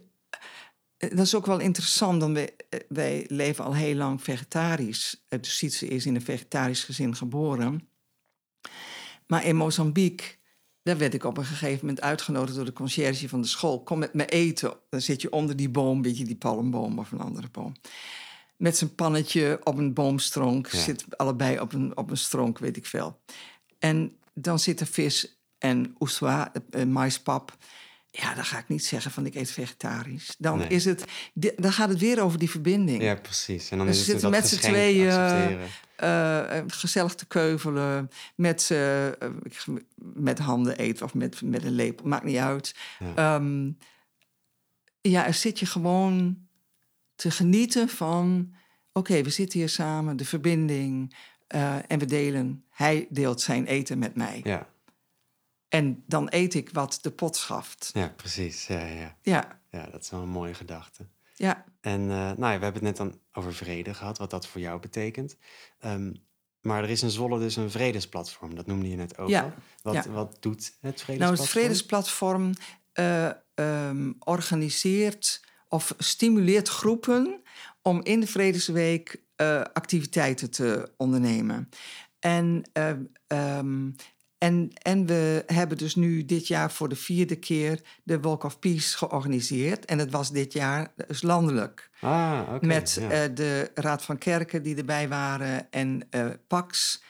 dat 0.98 1.20
is 1.20 1.36
ook 1.36 1.46
wel 1.46 1.60
interessant, 1.60 2.22
want 2.22 2.34
wij, 2.34 2.56
eh, 2.70 2.80
wij 2.90 3.26
leven 3.28 3.66
al 3.66 3.76
heel 3.76 3.96
lang 3.96 4.24
vegetarisch. 4.24 5.26
Eh, 5.28 5.40
Dus 5.40 5.58
Sietse 5.58 5.88
is 5.88 6.06
in 6.06 6.16
een 6.16 6.22
vegetarisch 6.22 6.84
gezin 6.84 7.16
geboren. 7.16 7.90
Maar 9.28 9.46
in 9.46 9.56
Mozambique, 9.56 10.36
daar 10.84 10.98
werd 10.98 11.14
ik 11.14 11.24
op 11.24 11.38
een 11.38 11.46
gegeven 11.46 11.80
moment 11.86 12.02
uitgenodigd 12.02 12.56
door 12.56 12.66
de 12.66 12.74
conciërge 12.74 13.30
van 13.30 13.42
de 13.42 13.48
school. 13.48 13.84
Kom 13.84 14.00
met 14.00 14.14
me 14.14 14.26
eten. 14.26 14.74
Dan 14.90 15.02
zit 15.02 15.22
je 15.22 15.32
onder 15.32 15.56
die 15.56 15.70
boom, 15.70 16.02
weet 16.02 16.18
je, 16.18 16.26
die 16.26 16.36
palmboom 16.36 17.00
of 17.00 17.12
een 17.12 17.20
andere 17.20 17.50
boom. 17.52 17.74
Met 18.58 18.78
zijn 18.78 18.96
pannetje 18.96 19.60
op 19.64 19.78
een 19.78 19.94
boomstronk. 19.94 20.68
Ja. 20.68 20.80
Zit 20.80 21.18
allebei 21.18 21.60
op 21.60 21.74
een, 21.74 21.98
op 21.98 22.10
een 22.10 22.18
stronk, 22.18 22.60
weet 22.60 22.78
ik 22.78 22.86
veel. 22.86 23.22
En 23.80 24.18
dan 24.34 24.60
zit 24.60 24.80
er 24.80 24.88
vis 24.88 25.40
en 25.58 25.96
oeswa, 26.00 26.52
eh, 26.70 26.86
maispap. 26.86 27.58
Ja, 28.22 28.34
dan 28.34 28.46
ga 28.46 28.58
ik 28.58 28.68
niet 28.68 28.86
zeggen 28.86 29.12
van 29.12 29.26
ik 29.26 29.36
eet 29.36 29.52
vegetarisch. 29.52 30.36
Dan, 30.38 30.58
Nee. 30.58 30.68
is 30.68 30.86
het, 30.86 31.06
dan 31.34 31.72
gaat 31.72 31.90
het 31.90 32.00
weer 32.00 32.22
over 32.22 32.40
die 32.40 32.50
verbinding. 32.50 33.02
Ja, 33.04 33.16
precies. 33.16 33.70
En 33.72 33.78
dan 33.78 33.88
Dus 33.88 34.00
is 34.00 34.22
het 34.22 34.32
met 34.32 34.48
z'n 34.48 34.60
tweeën. 34.60 35.10
Eh, 35.96 36.58
eh, 36.58 36.64
gezellig 36.68 37.16
te 37.16 37.26
keuvelen, 37.26 38.10
met, 38.36 38.72
eh, 38.72 39.08
met 39.98 40.40
handen 40.40 40.78
eten 40.78 41.06
of 41.06 41.14
met, 41.14 41.42
met 41.42 41.64
een 41.64 41.72
lepel, 41.72 42.08
maakt 42.08 42.24
niet 42.24 42.38
uit. 42.38 42.76
Ja. 43.00 43.36
Ehm, 43.36 43.72
ja, 45.02 45.26
er 45.26 45.34
zit 45.34 45.60
je 45.60 45.66
gewoon 45.66 46.38
te 47.16 47.32
genieten 47.32 47.90
van... 47.90 48.54
oké, 48.94 49.22
we 49.22 49.30
zitten 49.30 49.60
hier 49.60 49.70
samen, 49.70 50.18
de 50.18 50.26
verbinding, 50.26 51.16
en 51.88 52.00
we 52.00 52.06
delen... 52.06 52.64
hij 52.70 53.08
deelt 53.10 53.42
zijn 53.42 53.66
eten 53.66 54.00
met 54.00 54.16
mij. 54.16 54.42
Ja, 54.44 54.68
En 55.70 56.04
dan 56.08 56.28
eet 56.30 56.54
ik 56.54 56.70
wat 56.70 57.00
de 57.02 57.12
pot 57.12 57.36
schaft. 57.36 57.90
ja, 57.94 58.14
precies. 58.16 58.68
Ja, 58.68 58.86
ja, 58.86 59.18
ja. 59.22 59.60
Ja, 59.72 59.86
dat 59.92 60.02
is 60.02 60.10
wel 60.10 60.22
een 60.22 60.30
mooie 60.30 60.54
gedachte. 60.54 61.08
ja. 61.36 61.66
En 61.82 62.02
eh, 62.02 62.08
nou 62.18 62.52
ja, 62.54 62.58
we 62.58 62.64
hebben 62.64 62.74
het 62.74 62.82
net 62.82 62.98
dan 62.98 63.20
over 63.34 63.54
vrede 63.54 63.94
gehad, 63.94 64.18
wat 64.18 64.30
dat 64.30 64.48
voor 64.48 64.62
jou 64.62 64.80
betekent. 64.80 65.38
Ehm, 65.80 66.14
maar 66.62 66.84
er 66.84 66.90
is 66.90 67.04
in 67.04 67.10
Zwolle 67.10 67.40
dus 67.40 67.56
een 67.56 67.72
vredesplatform, 67.72 68.56
dat 68.56 68.66
noemde 68.66 68.90
je 68.90 68.96
net 68.96 69.18
ook 69.18 69.30
Ja, 69.30 69.42
al. 69.42 69.54
Wat, 69.82 70.04
ja. 70.04 70.12
wat 70.12 70.38
doet 70.40 70.58
het 70.82 71.02
vredesplatform? 71.02 71.18
Nou, 71.20 71.32
het 71.36 71.50
Vredesplatform 71.50 72.54
eh, 72.94 73.30
ehm, 73.54 74.12
organiseert 74.20 75.46
of 75.68 75.94
stimuleert 75.98 76.68
groepen 76.70 77.42
om 77.82 78.04
in 78.04 78.20
de 78.20 78.28
Vredesweek 78.28 79.22
eh, 79.36 79.62
activiteiten 79.74 80.50
te 80.52 80.92
ondernemen. 80.98 81.70
En, 82.20 82.70
ehm, 83.28 83.90
en, 84.38 84.72
en 84.82 85.06
we 85.06 85.44
hebben 85.46 85.78
dus 85.78 85.96
nu 85.96 86.26
dit 86.26 86.48
jaar 86.48 86.72
voor 86.72 86.90
de 86.90 86.96
vierde 86.96 87.36
keer 87.36 87.82
de 88.04 88.20
Walk 88.20 88.44
of 88.44 88.60
Peace 88.60 88.98
georganiseerd. 88.98 89.86
En 89.86 90.00
het 90.00 90.12
was 90.12 90.32
dit 90.32 90.54
jaar 90.54 90.94
dus 91.08 91.22
landelijk. 91.22 91.90
Ah. 92.02 92.60
Met 92.62 92.98
ja. 93.00 93.10
eh, 93.10 93.36
de 93.36 93.72
Raad 93.74 94.04
van 94.04 94.18
Kerken 94.18 94.64
die 94.64 94.76
erbij 94.76 95.08
waren 95.08 95.72
en 95.72 96.08
eh, 96.10 96.28
Pax, 96.48 97.02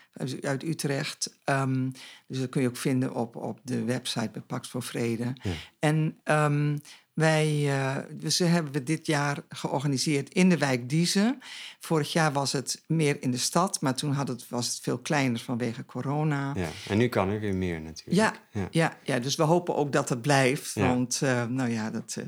uit 0.41 0.63
Utrecht. 0.63 1.37
Ehm, 1.43 1.89
dus 2.27 2.39
dat 2.39 2.49
kun 2.49 2.61
je 2.61 2.67
ook 2.67 2.77
vinden 2.77 3.13
op, 3.13 3.35
op 3.35 3.59
de 3.63 3.83
website 3.83 4.29
bij 4.31 4.41
Pax 4.41 4.69
voor 4.69 4.83
Vrede. 4.83 5.33
Ja. 5.41 5.51
En 5.79 6.19
ehm, 6.23 6.77
wij, 7.17 7.63
uh, 7.65 7.95
dus 8.11 8.39
hebben 8.39 8.71
we 8.71 8.83
dit 8.83 9.05
jaar 9.05 9.43
georganiseerd 9.49 10.33
in 10.33 10.49
de 10.49 10.57
wijk 10.57 10.89
Diezen. 10.89 11.39
Vorig 11.79 12.13
jaar 12.13 12.31
was 12.31 12.51
het 12.51 12.83
meer 12.87 13.21
in 13.21 13.31
de 13.31 13.37
stad, 13.37 13.81
maar 13.81 13.95
toen 13.95 14.11
had 14.11 14.27
het, 14.27 14.49
was 14.49 14.67
het 14.67 14.79
veel 14.81 14.97
kleiner 14.97 15.39
vanwege 15.39 15.85
corona. 15.85 16.53
Ja, 16.55 16.69
en 16.87 16.97
nu 16.97 17.07
kan 17.07 17.29
er 17.29 17.39
weer 17.39 17.55
meer 17.55 17.81
natuurlijk. 17.81 18.17
Ja, 18.17 18.33
ja. 18.51 18.67
ja, 18.71 18.97
ja 19.03 19.19
dus 19.19 19.35
we 19.35 19.43
hopen 19.43 19.75
ook 19.75 19.91
dat 19.91 20.09
het 20.09 20.21
blijft. 20.21 20.73
Want 20.73 21.19
uh, 21.23 21.45
nou 21.45 21.69
ja, 21.69 21.91
dat, 21.91 22.15
uh, 22.19 22.25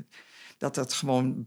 dat 0.58 0.76
het 0.76 0.94
gewoon 0.94 1.46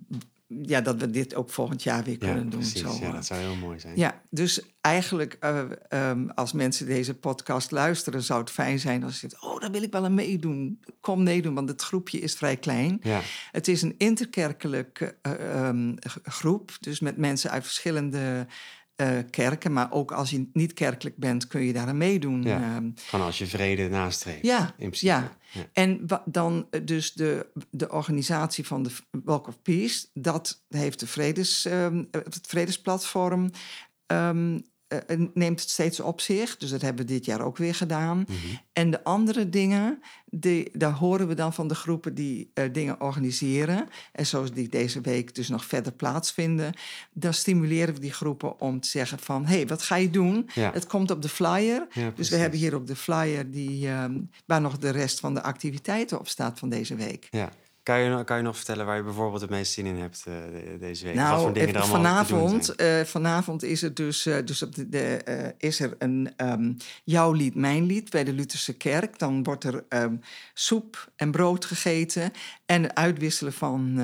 ja, 0.62 0.80
dat 0.80 1.00
we 1.00 1.10
dit 1.10 1.34
ook 1.34 1.50
volgend 1.50 1.82
jaar 1.82 2.04
weer 2.04 2.18
kunnen 2.18 2.44
ja, 2.44 2.50
doen. 2.50 2.60
Precies, 2.60 2.80
zo, 2.80 2.96
ja, 3.00 3.12
dat 3.12 3.26
zou 3.26 3.40
heel 3.40 3.56
mooi 3.56 3.80
zijn. 3.80 3.96
Ja, 3.96 4.22
dus 4.30 4.62
eigenlijk 4.80 5.38
uh, 5.40 5.62
um, 6.10 6.30
als 6.30 6.52
mensen 6.52 6.86
deze 6.86 7.14
podcast 7.14 7.70
luisteren, 7.70 8.22
zou 8.22 8.40
het 8.40 8.50
fijn 8.50 8.78
zijn 8.78 9.04
als 9.04 9.20
je 9.20 9.28
zegt: 9.28 9.42
Oh, 9.42 9.60
daar 9.60 9.70
wil 9.70 9.82
ik 9.82 9.92
wel 9.92 10.04
aan 10.04 10.14
meedoen. 10.14 10.80
Kom 11.00 11.22
meedoen, 11.22 11.54
want 11.54 11.68
het 11.68 11.82
groepje 11.82 12.18
is 12.18 12.34
vrij 12.34 12.56
klein. 12.56 12.98
Ja. 13.02 13.20
Het 13.50 13.68
is 13.68 13.82
een 13.82 13.94
interkerkelijke 13.98 15.16
uh, 15.22 15.66
um, 15.66 15.94
groep, 16.22 16.76
dus 16.80 17.00
met 17.00 17.16
mensen 17.16 17.50
uit 17.50 17.64
verschillende. 17.64 18.46
Uh, 19.02 19.18
kerken, 19.30 19.72
maar 19.72 19.92
ook 19.92 20.12
als 20.12 20.30
je 20.30 20.48
niet 20.52 20.72
kerkelijk 20.72 21.16
bent, 21.16 21.46
kun 21.46 21.60
je 21.60 21.72
daar 21.72 21.86
aan 21.86 21.96
meedoen. 21.96 22.42
Ja, 22.42 22.76
um, 22.76 22.94
gewoon 22.96 23.26
als 23.26 23.38
je 23.38 23.46
vrede 23.46 23.88
nastreeft. 23.88 24.46
Ja, 24.46 24.60
in 24.60 24.72
principe. 24.76 25.12
ja. 25.12 25.36
ja. 25.52 25.66
En 25.72 26.06
dan 26.24 26.68
dus 26.82 27.12
de, 27.12 27.46
de 27.70 27.90
organisatie 27.90 28.66
van 28.66 28.82
de 28.82 28.90
Walk 29.10 29.46
of 29.46 29.62
Peace, 29.62 30.06
dat 30.14 30.62
heeft 30.68 31.00
de 31.00 31.06
vredes, 31.06 31.64
um, 31.64 32.08
het 32.10 32.46
Vredesplatform. 32.46 33.50
Um, 34.06 34.62
uh, 34.92 35.26
neemt 35.35 35.61
het 35.61 35.70
steeds 35.70 36.00
op 36.00 36.20
zich. 36.20 36.57
Dus 36.57 36.70
dat 36.70 36.83
hebben 36.83 37.07
we 37.07 37.12
dit 37.12 37.24
jaar 37.24 37.40
ook 37.40 37.57
weer 37.57 37.74
gedaan. 37.74 38.18
Mhm. 38.18 38.37
En 38.72 38.90
de 38.90 39.05
andere 39.05 39.48
dingen, 39.48 40.02
die, 40.31 40.70
daar 40.72 40.92
horen 40.92 41.28
we 41.28 41.35
dan 41.35 41.52
van 41.52 41.68
de 41.68 41.74
groepen 41.74 42.14
die 42.14 42.50
uh, 42.55 42.64
dingen 42.72 43.00
organiseren. 43.00 43.88
En 44.12 44.26
zoals 44.26 44.52
die 44.52 44.68
deze 44.68 45.00
week 45.00 45.35
dus 45.35 45.48
nog 45.48 45.64
verder 45.64 45.92
plaatsvinden. 45.92 46.72
Dan 47.12 47.35
stimuleren 47.35 47.94
we 47.94 48.00
die 48.00 48.12
groepen 48.12 48.61
om 48.61 48.81
te 48.81 48.88
zeggen 48.88 49.18
van... 49.18 49.46
hé, 49.46 49.57
hey, 49.57 49.66
wat 49.66 49.83
ga 49.83 49.96
je 49.96 50.11
doen? 50.11 50.50
Ja. 50.55 50.70
Het 50.72 50.87
komt 50.87 51.11
op 51.11 51.22
de 51.22 51.28
flyer. 51.28 51.87
Ja, 51.92 52.12
dus 52.14 52.28
we 52.28 52.37
hebben 52.37 52.59
hier 52.59 52.74
op 52.74 52.87
de 52.87 52.96
flyer 52.96 53.50
die, 53.50 53.88
um, 53.88 54.31
waar 54.46 54.61
nog 54.61 54.78
de 54.78 54.90
rest 54.90 55.20
van 55.20 55.35
de 55.35 55.42
activiteiten 55.42 56.18
op 56.18 56.28
staat 56.28 56.59
van 56.59 56.68
deze 56.68 56.94
week. 56.94 57.28
Ja. 57.31 57.52
Kan 57.83 58.01
je, 58.01 58.25
kan 58.25 58.37
je 58.37 58.42
nog 58.42 58.57
vertellen 58.57 58.87
waar 58.87 58.97
je 58.97 59.03
bijvoorbeeld 59.03 59.40
het 59.40 59.51
meest 59.51 59.73
zin 59.73 59.87
in 59.87 59.97
hebt 59.97 60.25
uh, 60.29 60.35
de, 60.35 60.77
deze 60.79 61.05
week? 61.05 61.14
Nou, 61.14 61.33
Wat 61.33 61.42
voor 61.42 61.53
dingen 61.53 61.75
er 61.75 61.87
vanavond, 61.87 62.81
uh, 62.81 63.01
vanavond 63.01 63.62
is 63.62 63.83
er 63.83 63.95
dus, 63.95 64.27
uh, 64.27 64.37
dus 64.45 64.62
op 64.62 64.75
de, 64.75 64.88
de 64.88 65.55
is 65.59 65.81
er 65.81 65.95
een 65.99 66.33
um, 66.37 66.77
jouw 67.05 67.33
lied, 67.33 67.55
mijn 67.55 67.87
lied 67.87 68.11
bij 68.11 68.25
de 68.25 68.33
Lutherse 68.33 68.77
kerk. 68.77 69.18
Dan 69.18 69.42
wordt 69.42 69.64
er 69.64 69.85
um, 69.88 70.21
soep 70.55 71.11
en 71.16 71.31
brood 71.31 71.64
gegeten 71.64 72.33
en 72.66 72.97
uitwisselen 72.97 73.53
van 73.53 74.01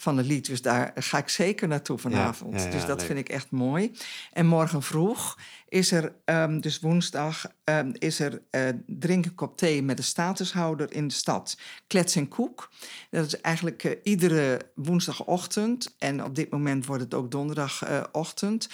van 0.00 0.16
het 0.16 0.26
lied. 0.26 0.46
Dus 0.46 0.62
daar 0.62 0.92
ga 0.94 1.18
ik 1.18 1.28
zeker 1.28 1.68
naartoe 1.68 1.98
vanavond. 1.98 2.52
Ja, 2.52 2.58
ja, 2.58 2.64
ja, 2.64 2.70
dus 2.70 2.86
dat 2.86 2.98
leuk. 2.98 3.06
vind 3.06 3.18
ik 3.18 3.28
echt 3.28 3.50
mooi. 3.50 3.92
En 4.32 4.46
morgen 4.46 4.82
vroeg 4.82 5.38
is 5.68 5.92
er, 5.92 6.12
um, 6.24 6.60
dus 6.60 6.80
woensdag, 6.80 7.46
um, 7.64 7.92
is 7.98 8.20
er 8.20 8.42
uh, 8.50 8.68
drinken 8.86 9.34
kop 9.34 9.56
thee 9.56 9.82
met 9.82 9.96
de 9.96 10.02
statushouder 10.02 10.92
in 10.92 11.08
de 11.08 11.14
stad. 11.14 11.58
Klets 11.86 12.16
en 12.16 12.28
koek. 12.28 12.70
Dat 13.10 13.26
is 13.26 13.40
eigenlijk 13.40 13.84
uh, 13.84 13.92
iedere 14.02 14.60
woensdagochtend. 14.74 15.94
En 15.98 16.24
op 16.24 16.34
dit 16.34 16.50
moment 16.50 16.86
wordt 16.86 17.02
het 17.02 17.14
ook 17.14 17.30
donderdagochtend. 17.30 18.68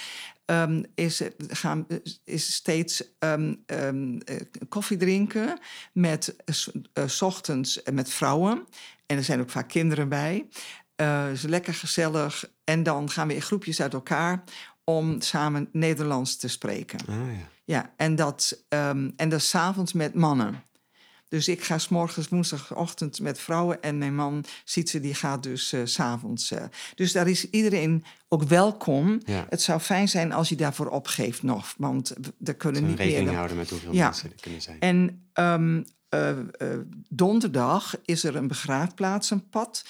Um, 0.46 0.84
is, 0.94 1.22
gaan, 1.48 1.86
is 2.24 2.54
steeds 2.54 3.04
um, 3.18 3.62
koffie 4.68 4.96
drinken 4.96 5.58
met 5.92 6.36
uh, 6.94 7.06
s 7.06 7.22
ochtends 7.22 7.80
met 7.92 8.10
vrouwen. 8.10 8.66
En 9.06 9.16
er 9.16 9.24
zijn 9.24 9.40
ook 9.40 9.50
vaak 9.50 9.68
kinderen 9.68 10.08
bij. 10.08 10.46
Uh, 10.96 11.32
is 11.32 11.42
lekker 11.42 11.74
gezellig. 11.74 12.50
En 12.64 12.82
dan 12.82 13.10
gaan 13.10 13.28
we 13.28 13.34
in 13.34 13.42
groepjes 13.42 13.80
uit 13.80 13.92
elkaar 13.92 14.44
om 14.84 15.20
samen 15.20 15.68
Nederlands 15.72 16.36
te 16.36 16.48
spreken. 16.48 16.98
Ah, 17.08 17.14
ja. 17.14 17.48
ja, 17.64 17.92
en 17.96 18.14
dat, 18.14 18.64
um, 18.68 19.12
en 19.16 19.28
dat 19.28 19.42
s'avonds 19.42 19.92
met 19.92 20.14
mannen. 20.14 20.62
Dus 21.28 21.48
ik 21.48 21.64
ga 21.64 21.78
s 21.78 21.88
morgens 21.88 22.28
woensdagochtend 22.28 23.20
met 23.20 23.40
vrouwen 23.40 23.82
en 23.82 23.98
mijn 23.98 24.14
man 24.14 24.44
Sietse 24.64 25.00
die 25.00 25.14
gaat 25.14 25.42
dus 25.42 25.72
uh, 25.72 25.80
s'avonds. 25.84 26.52
Uh. 26.52 26.62
Dus 26.94 27.12
daar 27.12 27.28
is 27.28 27.50
iedereen 27.50 28.04
ook 28.28 28.42
welkom. 28.42 29.20
Ja. 29.24 29.46
Het 29.48 29.62
zou 29.62 29.80
fijn 29.80 30.08
zijn 30.08 30.32
als 30.32 30.48
je 30.48 30.56
daarvoor 30.56 30.88
opgeeft 30.88 31.42
nog, 31.42 31.74
want 31.78 32.14
er 32.44 32.54
kunnen 32.54 32.86
niet 32.86 32.98
rekening 32.98 33.24
meer. 33.24 33.34
houden 33.34 33.56
met 33.56 33.70
hoeveel 33.70 33.92
ja. 33.92 34.04
mensen 34.04 34.30
er 34.30 34.40
kunnen 34.40 34.62
zijn. 34.62 34.80
En 34.80 35.28
um, 35.34 35.84
uh, 36.10 36.78
donderdag 37.08 37.94
is 38.04 38.24
er 38.24 38.36
een 38.36 38.48
begraafplaats, 38.48 39.30
een 39.30 39.48
pad. 39.48 39.84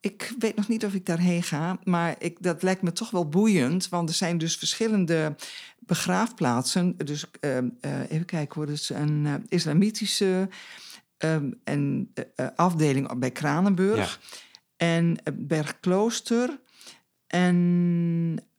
Ik 0.00 0.34
weet 0.38 0.56
nog 0.56 0.68
niet 0.68 0.84
of 0.84 0.94
ik 0.94 1.06
daarheen 1.06 1.42
ga, 1.42 1.78
maar 1.84 2.14
ik, 2.18 2.42
dat 2.42 2.62
lijkt 2.62 2.82
me 2.82 2.92
toch 2.92 3.10
wel 3.10 3.28
boeiend. 3.28 3.88
Want 3.88 4.08
er 4.08 4.14
zijn 4.14 4.38
dus 4.38 4.56
verschillende 4.56 5.34
begraafplaatsen. 5.78 6.96
Dus 6.96 7.24
uh, 7.40 7.56
uh, 7.56 8.10
even 8.10 8.24
kijken 8.26 8.54
hoor, 8.54 8.66
dus 8.66 8.90
een 8.90 9.24
uh, 9.24 9.34
islamitische 9.48 10.48
um, 11.18 11.60
en, 11.64 12.12
afdeling 12.56 13.18
bij 13.18 13.30
Kranenburg. 13.30 14.20
Ja. 14.22 14.36
En 14.76 15.18
Bergklooster. 15.34 16.60
En 17.26 17.54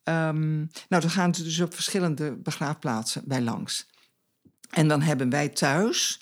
um, 0.03 0.69
nou, 0.89 1.01
dan 1.01 1.09
gaan 1.09 1.35
ze 1.35 1.43
dus 1.43 1.59
op 1.59 1.73
verschillende 1.73 2.35
begraafplaatsen 2.35 3.21
bij 3.25 3.41
langs. 3.41 3.87
En 4.69 4.87
dan 4.87 5.01
hebben 5.01 5.29
wij 5.29 5.49
thuis, 5.49 6.21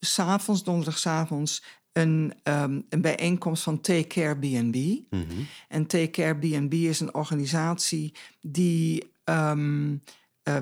s'avonds, 0.00 0.64
donderdagavonds, 0.64 1.62
een, 1.96 2.32
um, 2.44 2.86
een 2.88 3.00
bijeenkomst 3.00 3.62
van 3.62 3.80
Take 3.80 4.06
Care 4.06 4.38
B&B. 4.38 4.76
Mm 4.76 5.06
-hmm. 5.10 5.46
En 5.68 5.86
Take 5.86 6.10
Care 6.10 6.34
B&B 6.34 6.72
is 6.72 7.00
een 7.00 7.14
organisatie 7.14 8.14
die 8.40 9.12
um, 9.24 10.02
uh, 10.44 10.56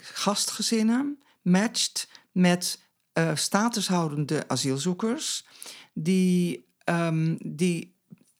gastgezinnen 0.00 1.18
matcht 1.42 2.08
met 2.32 2.82
uh, 3.18 3.34
statushoudende 3.34 4.48
asielzoekers... 4.48 5.46
die, 5.92 6.66
um, 6.84 7.38
die 7.46 7.94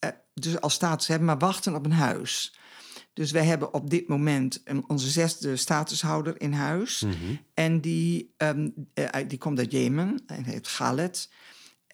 uh, 0.05 0.11
dus 0.35 0.61
als 0.61 0.75
status 0.75 1.07
hebben, 1.07 1.27
maar 1.27 1.39
wachten 1.39 1.75
op 1.75 1.85
een 1.85 1.93
huis... 1.93 2.59
Dus 3.13 3.31
wij 3.31 3.45
hebben 3.45 3.75
op 3.75 3.91
dit 3.91 4.09
moment 4.09 4.63
onze 4.87 5.11
zesde 5.11 5.57
statushouder 5.57 6.41
in 6.41 6.53
huis. 6.53 7.01
Mm 7.01 7.11
-hmm. 7.11 7.39
En 7.55 7.81
die, 7.81 8.35
um, 8.37 8.75
die 9.27 9.39
komt 9.39 9.59
uit 9.59 9.73
Jemen, 9.73 10.23
hij 10.27 10.43
heet 10.45 10.69
Galet. 10.69 11.29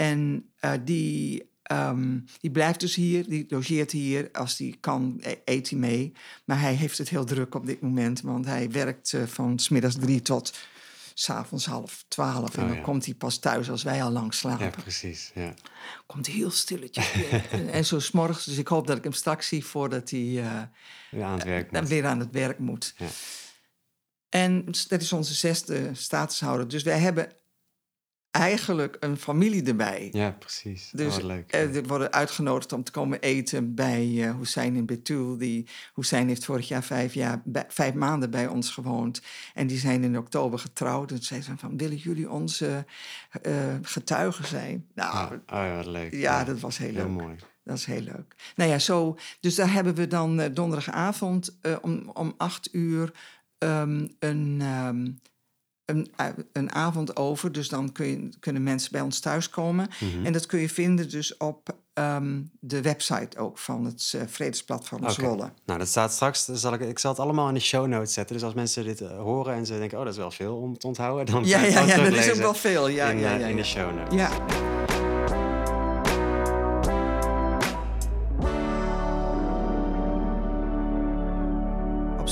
En 0.00 0.50
uh, 0.60 0.72
die, 0.84 1.50
um, 1.72 2.24
die 2.40 2.50
blijft 2.50 2.80
dus 2.80 2.94
hier, 2.94 3.28
die 3.28 3.46
logeert 3.48 3.90
hier. 3.90 4.28
Als 4.32 4.58
hij 4.58 4.76
kan, 4.80 5.22
eet 5.44 5.70
hij 5.70 5.78
mee. 5.78 6.12
Maar 6.44 6.60
hij 6.60 6.74
heeft 6.74 6.98
het 6.98 7.08
heel 7.08 7.24
druk 7.24 7.54
op 7.54 7.66
dit 7.66 7.80
moment, 7.80 8.20
want 8.20 8.46
hij 8.46 8.70
werkt 8.70 9.12
uh, 9.12 9.22
van 9.22 9.58
smiddags 9.58 9.94
drie 9.94 10.22
tot 10.22 10.58
s'avonds 11.14 11.66
half 11.66 12.04
twaalf. 12.08 12.56
En 12.56 12.62
Oh, 12.62 12.68
dan 12.68 12.76
ja. 12.76 12.82
komt 12.82 13.04
hij 13.04 13.14
pas 13.14 13.38
thuis 13.38 13.70
als 13.70 13.82
wij 13.82 14.02
al 14.02 14.10
lang 14.10 14.34
slapen. 14.34 14.64
Ja, 14.64 14.82
precies. 14.82 15.30
Ja. 15.34 15.54
Komt 16.06 16.26
heel 16.26 16.50
stilletjes 16.50 17.12
weer. 17.12 17.48
en 17.72 17.84
zo 17.84 17.98
s'morgens, 17.98 18.44
dus 18.44 18.58
ik 18.58 18.68
hoop 18.68 18.86
dat 18.86 18.96
ik 18.96 19.02
hem 19.02 19.12
straks 19.12 19.48
zie 19.48 19.64
voordat 19.64 20.10
hij 20.10 20.20
uh, 20.20 20.62
weer, 21.10 21.24
aan 21.24 21.32
het 21.32 21.44
werk 21.44 21.72
uh, 21.72 21.82
weer 21.82 22.06
aan 22.06 22.18
het 22.18 22.30
werk 22.30 22.58
moet. 22.58 22.94
Ja. 22.96 23.06
En 24.28 24.64
dat 24.88 25.00
is 25.00 25.12
onze 25.12 25.34
zesde 25.34 25.90
statushouder. 25.92 26.68
Dus 26.68 26.82
wij 26.82 26.98
hebben 26.98 27.32
eigenlijk 28.30 28.96
een 29.00 29.16
familie 29.16 29.64
erbij. 29.64 30.08
Ja, 30.12 30.30
precies. 30.30 30.90
Dus 30.92 31.16
oh, 31.16 31.24
leuk. 31.24 31.56
uh, 31.56 31.70
we 31.70 31.82
worden 31.82 32.12
uitgenodigd 32.12 32.72
om 32.72 32.82
te 32.82 32.90
komen 32.90 33.20
eten 33.20 33.74
bij 33.74 34.06
uh, 34.06 34.36
Hussein 34.36 34.76
in 34.76 34.86
Betul. 34.86 35.36
Die 35.36 35.68
Hussein 35.94 36.28
heeft 36.28 36.44
vorig 36.44 36.68
jaar 36.68 36.82
vijf, 36.82 37.14
jaar, 37.14 37.42
bij, 37.44 37.64
vijf 37.68 37.94
maanden 37.94 38.30
bij 38.30 38.46
ons 38.46 38.70
gewoond. 38.70 39.22
En 39.54 39.66
die 39.66 39.78
zijn 39.78 40.04
in 40.04 40.18
oktober 40.18 40.58
getrouwd. 40.58 41.08
Dus 41.08 41.26
zei 41.26 41.42
ze 41.42 41.52
van, 41.56 41.76
willen 41.76 41.96
jullie 41.96 42.30
onze 42.30 42.84
uh, 43.46 43.74
getuigen 43.82 44.46
zijn? 44.46 44.86
Nou, 44.94 45.14
ja. 45.14 45.34
Oh 45.34 45.66
ja, 45.66 45.76
wat 45.76 45.86
leuk. 45.86 46.12
Ja, 46.12 46.18
ja, 46.18 46.44
dat 46.44 46.60
was 46.60 46.78
heel, 46.78 46.94
heel 46.94 46.96
leuk. 46.96 47.20
mooi. 47.20 47.36
Dat 47.64 47.76
is 47.76 47.84
heel 47.84 48.02
leuk. 48.02 48.34
Nou 48.56 48.70
ja, 48.70 48.78
zo, 48.78 49.18
dus 49.40 49.54
daar 49.54 49.72
hebben 49.72 49.94
we 49.94 50.06
dan 50.06 50.40
uh, 50.40 50.46
donderdagavond 50.52 51.58
om, 51.80 52.10
om 52.12 52.34
acht 52.36 52.68
uur 52.74 53.12
um, 53.58 54.08
een, 54.18 54.60
um, 54.60 55.18
een, 55.90 56.10
een, 56.52 56.72
avond 56.72 57.16
over. 57.16 57.52
Dus 57.52 57.68
dan 57.68 57.92
kun 57.92 58.06
je, 58.06 58.28
kunnen 58.40 58.62
mensen 58.62 58.92
bij 58.92 59.00
ons 59.00 59.20
thuiskomen. 59.20 59.88
Mm 60.00 60.10
-hmm. 60.10 60.26
En 60.26 60.32
dat 60.32 60.46
kun 60.46 60.60
je 60.60 60.68
vinden 60.68 61.10
dus 61.10 61.36
op 61.36 61.74
um, 61.94 62.50
de 62.60 62.82
website 62.82 63.38
ook 63.38 63.58
van 63.58 63.84
het 63.84 64.12
uh, 64.16 64.22
Vredesplatform 64.26 65.02
okay. 65.02 65.14
Zwolle. 65.14 65.50
Nou, 65.64 65.78
dat 65.78 65.88
staat 65.88 66.12
straks. 66.12 66.44
Zal 66.44 66.74
ik, 66.74 66.80
ik 66.80 66.98
zal 66.98 67.10
het 67.10 67.20
allemaal 67.20 67.48
in 67.48 67.54
de 67.54 67.60
show 67.60 67.86
notes 67.86 68.12
zetten. 68.12 68.34
Dus 68.34 68.44
als 68.44 68.54
mensen 68.54 68.84
dit 68.84 69.00
uh, 69.00 69.18
horen 69.18 69.54
en 69.54 69.66
ze 69.66 69.78
denken, 69.78 69.98
oh, 69.98 70.04
dat 70.04 70.12
is 70.12 70.18
wel 70.18 70.30
veel 70.30 70.56
om 70.56 70.78
te 70.78 70.86
onthouden. 70.86 71.26
Dan 71.26 71.44
ja, 71.44 71.62
ja, 71.64 71.80
ja, 71.80 71.96
dat 71.96 72.12
is 72.12 72.30
ook 72.30 72.36
wel 72.36 72.54
veel. 72.54 72.88
Ja, 72.88 73.10
in, 73.10 73.18
ja, 73.18 73.34
ja, 73.34 73.46
in 73.46 73.56
de 73.56 73.64
show 73.64 73.94
notes. 73.96 74.14
Ja. 74.14 74.30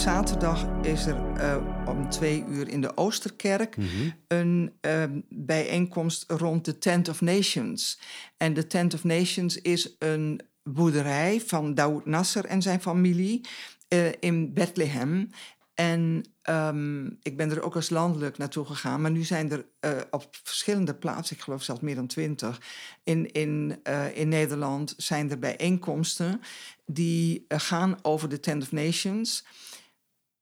Zaterdag 0.08 0.66
is 0.82 1.06
er 1.06 1.16
uh, 1.36 1.56
om 1.86 2.10
twee 2.10 2.44
uur 2.48 2.68
in 2.68 2.80
de 2.80 2.96
Oosterkerk 2.96 3.76
Mhm. 3.76 3.88
een 4.28 4.72
ehm, 4.80 5.20
bijeenkomst 5.28 6.24
rond 6.28 6.64
de 6.64 6.78
Tent 6.78 7.08
of 7.08 7.20
Nations. 7.20 8.00
En 8.36 8.54
de 8.54 8.66
Tent 8.66 8.94
of 8.94 9.04
Nations 9.04 9.60
is 9.60 9.96
een 9.98 10.40
boerderij 10.62 11.40
van 11.40 11.74
Daoud 11.74 12.06
Nasser 12.06 12.44
en 12.44 12.62
zijn 12.62 12.80
familie 12.80 13.40
eh, 13.88 14.06
in 14.20 14.52
Bethlehem. 14.52 15.30
En 15.74 16.24
ehm, 16.42 17.06
ik 17.06 17.36
ben 17.36 17.50
er 17.50 17.62
ook 17.62 17.74
als 17.74 17.90
landelijk 17.90 18.38
naartoe 18.38 18.64
gegaan. 18.64 19.00
Maar 19.00 19.10
nu 19.10 19.22
zijn 19.24 19.50
er 19.50 19.66
eh, 19.80 19.90
op 20.10 20.28
verschillende 20.42 20.94
plaatsen, 20.94 21.36
ik 21.36 21.42
geloof 21.42 21.62
zelfs 21.62 21.80
meer 21.80 21.94
dan 21.94 22.06
twintig, 22.06 22.60
in, 23.04 23.32
in, 23.32 23.80
eh, 23.82 24.16
in 24.16 24.28
Nederland 24.28 24.94
zijn 24.96 25.30
er 25.30 25.38
bijeenkomsten 25.38 26.40
die 26.86 27.44
eh, 27.48 27.60
gaan 27.60 27.98
over 28.02 28.28
de 28.28 28.40
Tent 28.40 28.62
of 28.62 28.72
Nations. 28.72 29.44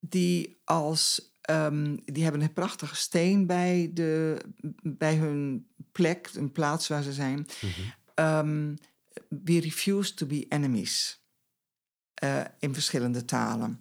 Die 0.09 0.61
als 0.65 1.35
ehm, 1.41 1.97
die 2.05 2.23
hebben 2.23 2.41
een 2.41 2.53
prachtige 2.53 2.97
steen 2.97 3.47
bij, 3.47 3.91
de, 3.95 4.41
bij 4.83 5.15
hun 5.15 5.67
plek, 5.93 6.31
een 6.35 6.53
plaats 6.53 6.89
waar 6.89 7.03
ze 7.03 7.13
zijn. 7.13 7.47
Mhm. 7.61 7.71
Ehm, 8.15 8.75
we 9.29 9.61
refuse 9.61 10.15
to 10.15 10.27
be 10.27 10.47
enemies. 10.49 11.25
Eh, 12.17 12.41
in 12.59 12.75
verschillende 12.75 13.25
talen. 13.25 13.79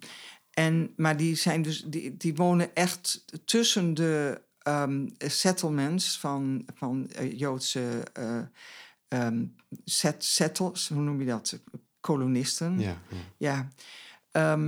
En, 0.50 0.92
maar 0.96 1.16
die, 1.16 1.34
zijn 1.34 1.62
dus, 1.62 1.84
die, 1.86 2.16
die 2.16 2.34
wonen 2.34 2.74
echt 2.74 3.24
tussen 3.44 3.94
de 3.94 4.42
ehm, 4.58 5.08
settlements 5.18 6.18
van, 6.18 6.66
van 6.74 7.10
eh, 7.10 7.38
Joodse 7.38 8.02
eh, 8.12 8.40
ehm, 9.08 9.44
set, 9.84 10.24
settles, 10.24 10.88
hoe 10.88 11.02
noem 11.02 11.20
je 11.20 11.26
dat? 11.26 11.60
Kolonisten. 12.00 12.78
Ja, 12.78 13.00
ja. 13.36 13.70
Ja. 14.32 14.58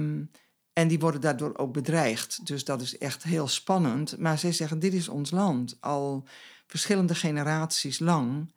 En 0.79 0.89
die 0.89 0.99
worden 0.99 1.21
daardoor 1.21 1.57
ook 1.57 1.73
bedreigd. 1.73 2.47
Dus 2.47 2.65
dat 2.65 2.81
is 2.81 2.99
echt 2.99 3.23
heel 3.23 3.49
spannend. 3.49 4.19
Maar 4.19 4.39
zij 4.39 4.53
zeggen: 4.53 4.79
dit 4.79 4.93
is 4.95 5.09
ons 5.09 5.31
land. 5.31 5.77
Al 5.81 6.25
verschillende 6.67 7.15
generaties 7.15 7.99
lang. 7.99 8.53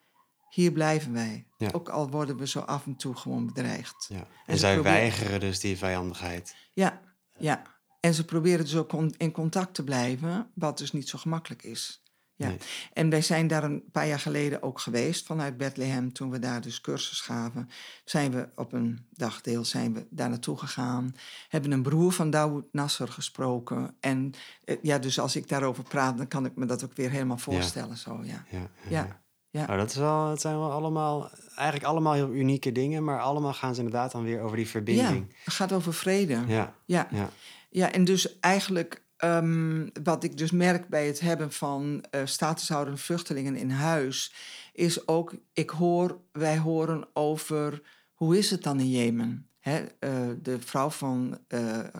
Hier 0.50 0.72
blijven 0.72 1.14
wij. 1.14 1.46
Ja. 1.58 1.70
Ook 1.72 1.90
al 1.90 2.10
worden 2.10 2.38
we 2.38 2.48
zo 2.48 2.60
af 2.60 2.86
en 2.86 2.96
toe 2.96 3.16
gewoon 3.16 3.46
bedreigd. 3.46 4.06
ja. 4.10 4.28
En, 4.46 4.58
zij 4.58 4.74
proberen- 4.74 4.98
weigeren 4.98 5.40
dus 5.40 5.60
die 5.60 5.78
vijandigheid. 5.78 6.56
Ja, 6.74 7.02
ja. 7.38 7.62
En 8.00 8.14
ze 8.14 8.26
proberen 8.26 8.66
dus 8.66 8.76
ook 8.76 8.94
in 9.18 9.32
contact 9.32 9.74
te 9.74 9.84
blijven, 9.84 10.50
wat 10.54 10.78
dus 10.78 10.92
niet 10.92 11.10
zo 11.10 11.18
gemakkelijk 11.18 11.64
is. 11.64 12.04
Ja. 12.42 12.48
Nee. 12.48 12.58
En 12.94 13.10
wij 13.10 13.22
zijn 13.22 13.48
daar 13.48 13.64
een 13.64 13.84
paar 13.92 14.08
jaar 14.08 14.20
geleden 14.20 14.64
ook 14.64 14.80
geweest 14.80 15.26
vanuit 15.26 15.58
Bethlehem. 15.58 16.14
Toen 16.14 16.30
we 16.30 16.40
daar 16.40 16.62
dus 16.62 16.82
cursus 16.82 17.22
gaven, 17.22 17.70
zijn 18.06 18.32
we 18.32 18.50
op 18.56 18.74
een 18.74 19.08
dagdeel 19.10 19.66
zijn 19.66 19.94
we 19.94 20.08
daar 20.10 20.30
naartoe 20.30 20.58
gegaan. 20.58 21.16
Hebben 21.50 21.72
een 21.72 21.82
broer 21.82 22.12
van 22.12 22.30
Dawood 22.30 22.66
Nasser 22.72 23.08
gesproken. 23.08 23.96
En 24.00 24.34
eh, 24.64 24.78
ja, 24.82 25.00
dus 25.00 25.20
als 25.20 25.36
ik 25.36 25.48
daarover 25.48 25.84
praat, 25.84 26.18
dan 26.18 26.28
kan 26.28 26.46
ik 26.46 26.56
me 26.56 26.66
dat 26.66 26.84
ook 26.84 26.96
weer 26.96 27.10
helemaal 27.10 27.38
voorstellen. 27.38 27.98
Zo, 27.98 28.20
ja. 28.24 28.46
Ja, 28.50 28.70
Ja, 28.90 29.22
ja. 29.50 29.66
Oh, 29.70 29.78
dat, 29.78 29.90
is 29.90 29.96
wel, 29.96 30.30
het 30.30 30.42
zijn 30.42 30.58
wel 30.58 30.72
allemaal, 30.72 31.30
eigenlijk 31.56 31.88
allemaal 31.88 32.14
heel 32.14 32.32
unieke 32.34 32.72
dingen, 32.72 33.04
maar 33.04 33.22
allemaal 33.22 33.54
gaan 33.54 33.76
ze 33.76 33.82
inderdaad 33.82 34.12
dan 34.12 34.24
weer 34.24 34.42
over 34.42 34.56
die 34.56 34.66
ja, 34.66 34.72
verbinding. 34.72 35.36
het 35.44 35.54
gaat 35.54 35.72
over 35.72 35.94
vrede. 35.94 36.34
Ja, 36.48 36.76
Ja. 36.86 37.08
ja, 37.12 37.30
Ja, 37.70 37.92
en 37.92 38.04
dus 38.04 38.40
eigenlijk 38.40 39.04
ehm, 39.22 39.88
wat 40.04 40.24
ik 40.24 40.38
dus 40.38 40.52
merk 40.52 40.88
bij 40.88 41.08
het 41.08 41.20
hebben 41.20 41.52
van 41.52 42.04
eh 42.10 42.22
statushoudende 42.26 43.00
vluchtelingen 43.00 43.56
in 43.56 43.70
huis, 43.70 44.34
is 44.74 45.08
ook, 45.08 45.34
ik 45.54 45.70
hoor, 45.70 46.22
wij 46.32 46.58
horen 46.58 47.08
over 47.14 47.82
hoe 48.14 48.38
is 48.38 48.52
het 48.52 48.64
dan 48.64 48.80
in 48.80 48.90
Jemen? 48.90 49.48
Hè, 49.60 49.86
eh, 50.00 50.30
de 50.42 50.60
vrouw 50.60 50.90
van 50.90 51.40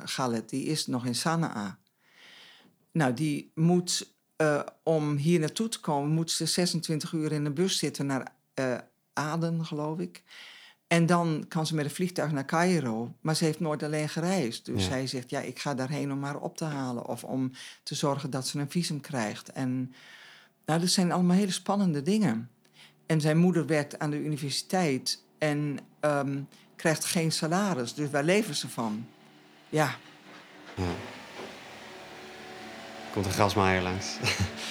Khaled, 0.06 0.50
die 0.50 0.66
is 0.66 0.88
nog 0.88 1.06
in 1.06 1.16
Sanaa. 1.16 1.80
Nou, 2.92 3.14
die 3.14 3.52
moet, 3.56 4.14
om 4.84 5.16
hier 5.16 5.40
naartoe 5.40 5.70
te 5.70 5.80
komen, 5.80 6.10
moet 6.10 6.32
ze 6.32 6.46
26 6.46 7.12
uur 7.12 7.32
in 7.32 7.44
de 7.44 7.52
bus 7.52 7.78
zitten 7.78 8.06
naar 8.06 8.36
Aden, 9.14 9.66
geloof 9.66 10.00
ik. 10.00 10.24
En 10.92 11.06
dan 11.06 11.46
kan 11.48 11.66
ze 11.66 11.76
met 11.76 11.86
een 11.86 11.92
vliegtuig 11.92 12.32
naar 12.32 12.46
Cairo. 12.46 13.14
Maar 13.22 13.36
ze 13.36 13.46
heeft 13.46 13.60
nooit 13.60 13.84
alleen 13.84 14.10
gereisd. 14.10 14.66
Dus 14.66 14.84
Ja. 14.84 14.90
zij 14.90 15.08
zegt, 15.08 15.30
ja, 15.30 15.40
ik 15.40 15.60
ga 15.60 15.74
daarheen 15.74 16.12
om 16.12 16.24
haar 16.24 16.38
op 16.38 16.58
te 16.58 16.66
halen. 16.66 17.06
Of 17.06 17.24
om 17.24 17.52
te 17.84 17.96
zorgen 17.96 18.30
dat 18.30 18.48
ze 18.48 18.60
een 18.60 18.70
visum 18.72 19.02
krijgt. 19.02 19.52
En 19.52 19.94
nou, 20.66 20.80
dat 20.80 20.90
zijn 20.90 21.12
allemaal 21.12 21.36
hele 21.38 21.52
spannende 21.52 22.02
dingen. 22.02 22.50
En 23.06 23.22
zijn 23.22 23.38
moeder 23.38 23.66
werkt 23.66 24.00
aan 24.00 24.10
de 24.10 24.24
universiteit 24.24 25.24
en 25.38 25.78
ehm, 26.00 26.40
krijgt 26.76 27.06
geen 27.06 27.32
salaris. 27.32 27.94
Dus 27.94 28.10
waar 28.10 28.24
leven 28.24 28.56
ze 28.56 28.70
van? 28.70 29.06
Ja. 29.70 29.96
ja. 30.76 30.84
Komt 33.14 33.26
een 33.26 33.32
grasmaaier 33.32 33.82
langs. 33.82 34.18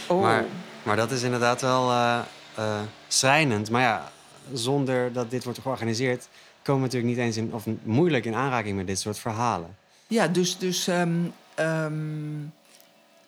Oh. 0.09 0.21
Maar, 0.21 0.45
maar 0.83 0.97
dat 0.97 1.11
is 1.11 1.23
inderdaad 1.23 1.61
wel 1.61 1.91
eh, 1.91 2.81
schrijnend. 3.09 3.71
Maar 3.71 3.83
ja, 3.83 4.13
zonder 4.53 5.13
dat 5.13 5.31
dit 5.31 5.45
wordt 5.45 5.59
georganiseerd, 5.59 6.29
komen 6.63 6.83
we 6.83 6.87
natuurlijk 6.87 7.17
niet 7.17 7.27
eens 7.27 7.37
in, 7.37 7.55
of 7.55 7.67
moeilijk 7.83 8.25
in 8.25 8.35
aanraking 8.35 8.77
met 8.77 8.87
dit 8.87 8.99
soort 8.99 9.19
verhalen. 9.19 9.77
Ja, 10.07 10.29
dus, 10.29 10.59
dus 10.59 10.89
ehm, 10.89 11.19
ehm, 11.55 12.43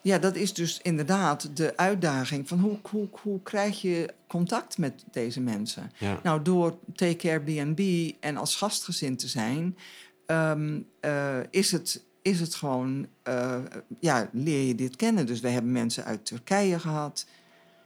ja, 0.01 0.17
dat 0.17 0.35
is 0.35 0.53
dus 0.53 0.79
inderdaad 0.81 1.57
de 1.57 1.77
uitdaging 1.77 2.47
van 2.47 2.59
hoe, 2.59 2.77
hoe, 2.89 3.07
hoe 3.11 3.41
krijg 3.43 3.81
je 3.81 4.13
contact 4.27 4.77
met 4.77 5.03
deze 5.11 5.41
mensen? 5.41 5.91
Ja, 5.97 6.19
Nou, 6.23 6.41
door 6.41 6.77
Take 6.95 7.29
Airbnb 7.29 8.11
en 8.19 8.37
als 8.37 8.55
gastgezin 8.55 9.17
te 9.17 9.27
zijn, 9.27 9.77
ehm, 10.25 10.79
eh, 10.99 11.37
is, 11.49 11.71
het, 11.71 12.03
is 12.21 12.39
het 12.39 12.55
gewoon, 12.55 13.07
eh, 13.23 13.59
ja, 13.99 14.29
leer 14.31 14.67
je 14.67 14.75
dit 14.75 14.95
kennen. 14.95 15.25
Dus 15.25 15.39
we 15.39 15.49
hebben 15.49 15.71
mensen 15.71 16.05
uit 16.05 16.25
Turkije 16.25 16.79
gehad, 16.79 17.25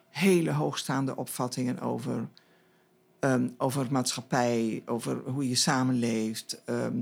hele 0.10 0.52
hoogstaande 0.52 1.16
opvattingen 1.16 1.80
over, 1.80 2.28
ehm, 3.20 3.48
over 3.58 3.88
maatschappij, 3.92 4.84
over 4.86 5.22
hoe 5.26 5.50
je 5.50 5.56
samenleeft, 5.56 6.62
ehm, 6.66 7.02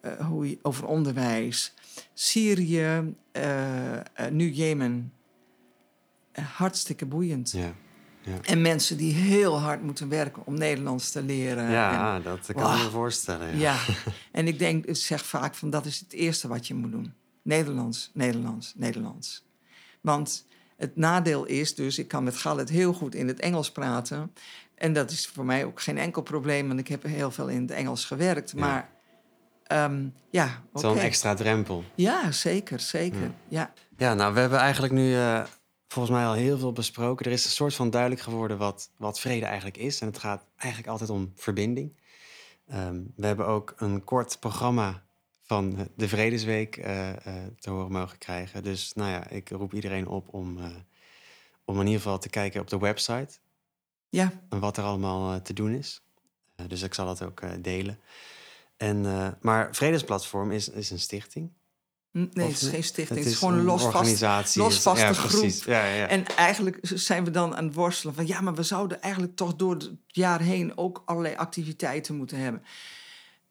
eh, 0.00 0.26
hoe 0.26 0.50
je, 0.50 0.58
over 0.62 0.86
onderwijs. 0.86 1.74
Syrië, 2.14 3.14
eh, 3.32 3.96
eh, 3.96 4.02
nu 4.30 4.50
Jemen. 4.50 5.12
Hartstikke 6.32 7.06
boeiend. 7.06 7.50
ja, 7.50 7.74
En 8.42 8.62
mensen 8.62 8.96
die 8.96 9.12
heel 9.12 9.60
hard 9.60 9.82
moeten 9.82 10.08
werken 10.08 10.46
om 10.46 10.54
Nederlands 10.54 11.10
te 11.10 11.22
leren. 11.22 11.70
ja 11.70 12.20
dat 12.20 12.46
kan 12.52 12.76
ik 12.76 12.84
me 12.84 12.90
voorstellen. 12.90 13.48
En, 13.48 13.58
Ja. 13.58 13.72
ja. 13.86 13.94
en 14.32 14.46
ik 14.46 14.58
denk, 14.58 14.84
ik 14.84 14.96
zeg 14.96 15.24
vaak 15.24 15.54
van 15.54 15.70
dat 15.70 15.86
is 15.86 16.00
het 16.00 16.12
eerste 16.12 16.48
wat 16.48 16.66
je 16.66 16.74
moet 16.74 16.90
doen. 16.90 17.12
Nederlands, 17.42 18.10
Nederlands, 18.14 18.74
Nederlands. 18.76 19.44
Want 20.00 20.44
het 20.76 20.96
nadeel 20.96 21.44
is 21.44 21.74
dus, 21.74 21.98
ik 21.98 22.08
kan 22.08 22.24
met 22.24 22.36
Galet 22.36 22.68
heel 22.68 22.92
goed 22.92 23.14
in 23.14 23.28
het 23.28 23.40
Engels 23.40 23.72
praten. 23.72 24.32
En 24.80 24.92
dat 24.92 25.10
is 25.10 25.26
voor 25.26 25.44
mij 25.44 25.64
ook 25.64 25.80
geen 25.80 25.98
enkel 25.98 26.22
probleem, 26.22 26.68
want 26.68 26.80
ik 26.80 26.88
heb 26.88 27.02
heel 27.02 27.30
veel 27.30 27.48
in 27.48 27.60
het 27.60 27.70
Engels 27.70 28.04
gewerkt. 28.04 28.50
Ja. 28.50 28.58
Maar 28.58 28.90
ehm, 29.62 30.08
ja, 30.30 30.44
Het 30.44 30.54
oké. 30.62 30.76
is 30.76 30.82
wel 30.82 30.92
een 30.92 30.98
extra 30.98 31.34
drempel. 31.34 31.84
Ja, 31.94 32.32
zeker, 32.32 32.80
zeker. 32.80 33.20
Ja. 33.20 33.30
Ja. 33.48 33.72
Ja, 33.96 34.14
nou, 34.14 34.34
we 34.34 34.40
hebben 34.40 34.58
eigenlijk 34.58 34.92
nu 34.92 35.14
eh, 35.14 35.44
volgens 35.88 36.14
mij 36.16 36.26
al 36.26 36.32
heel 36.32 36.58
veel 36.58 36.72
besproken. 36.72 37.26
Er 37.26 37.32
is 37.32 37.44
een 37.44 37.50
soort 37.50 37.74
van 37.74 37.90
duidelijk 37.90 38.20
geworden 38.20 38.58
wat, 38.58 38.90
wat 38.96 39.20
vrede 39.20 39.46
eigenlijk 39.46 39.76
is. 39.76 40.00
En 40.00 40.06
het 40.06 40.18
gaat 40.18 40.44
eigenlijk 40.56 40.92
altijd 40.92 41.10
om 41.10 41.32
verbinding. 41.36 41.96
Ehm, 42.68 43.00
we 43.16 43.26
hebben 43.26 43.46
ook 43.46 43.74
een 43.76 44.04
kort 44.04 44.40
programma 44.40 45.02
van 45.42 45.88
de 45.96 46.08
Vredesweek 46.08 46.76
eh, 46.76 47.10
eh, 47.10 47.16
te 47.58 47.70
horen 47.70 47.92
mogen 47.92 48.18
krijgen. 48.18 48.62
Dus 48.62 48.92
nou 48.92 49.10
ja, 49.10 49.28
ik 49.28 49.48
roep 49.48 49.74
iedereen 49.74 50.06
op 50.06 50.34
om, 50.34 50.58
om 51.64 51.80
in 51.80 51.86
ieder 51.86 52.02
geval 52.02 52.18
te 52.18 52.28
kijken 52.28 52.60
op 52.60 52.68
de 52.68 52.78
website. 52.78 53.38
Ja, 54.10 54.32
En 54.48 54.60
wat 54.60 54.76
er 54.76 54.84
allemaal 54.84 55.32
eh, 55.34 55.40
te 55.40 55.52
doen 55.52 55.72
is. 55.72 56.02
Eh, 56.56 56.68
dus 56.68 56.82
ik 56.82 56.94
zal 56.94 57.06
dat 57.06 57.22
ook 57.22 57.40
eh, 57.40 57.50
delen. 57.58 57.98
En, 58.76 59.36
maar 59.40 59.74
Vredesplatform 59.74 60.50
is, 60.50 60.68
is 60.68 60.90
een 60.90 60.98
stichting. 60.98 61.50
Nee, 62.12 62.28
het 62.48 62.62
is 62.62 62.68
geen 62.68 62.84
stichting. 62.84 63.18
Het, 63.18 63.28
is 63.28 63.36
gewoon 63.36 63.54
een 63.54 63.64
losvast 63.64 63.94
organisatie. 63.94 64.62
losvaste 64.62 65.04
ja, 65.04 65.12
groep. 65.12 65.50
Ja, 65.64 65.84
ja. 65.84 66.06
En 66.06 66.26
eigenlijk 66.26 66.78
zijn 66.82 67.24
we 67.24 67.30
dan 67.30 67.56
aan 67.56 67.64
het 67.64 67.74
worstelen 67.74 68.14
van 68.14 68.26
ja, 68.26 68.40
maar 68.40 68.54
we 68.54 68.62
zouden 68.62 69.00
eigenlijk 69.02 69.36
toch 69.36 69.56
door 69.56 69.74
het 69.74 69.90
jaar 70.06 70.40
heen 70.40 70.78
ook 70.78 71.02
allerlei 71.04 71.34
activiteiten 71.34 72.16
moeten 72.16 72.38
hebben. 72.38 72.62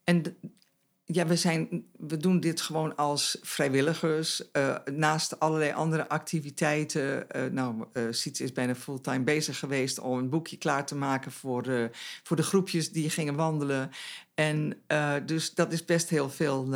En 0.04 0.38
ja, 1.12 1.26
we, 1.26 1.36
zijn, 1.36 1.86
we 1.98 2.18
doen 2.18 2.40
dit 2.40 2.62
gewoon 2.62 2.96
als 2.96 3.38
vrijwilligers. 3.42 4.52
eh, 4.52 4.76
naast 4.92 5.40
allerlei 5.40 5.72
andere 5.72 6.10
activiteiten. 6.10 7.30
eh 7.30 7.52
nou, 7.52 7.86
Siets 8.10 8.42
is 8.42 8.52
bijna 8.52 8.76
fulltime 8.76 9.24
bezig 9.24 9.60
geweest 9.60 10.00
om 10.00 10.18
een 10.18 10.30
boekje 10.30 10.58
klaar 10.58 10.86
te 10.86 10.96
maken 10.96 11.32
voor, 11.32 11.64
eh, 11.68 11.84
voor 12.24 12.36
de 12.36 12.44
groepjes 12.44 12.92
die 12.92 13.10
gingen 13.10 13.36
wandelen. 13.36 13.90
En 14.36 14.82
dus 15.26 15.54
dat 15.54 15.72
is 15.74 15.86
best 15.86 16.10
heel 16.10 16.30
veel 16.30 16.70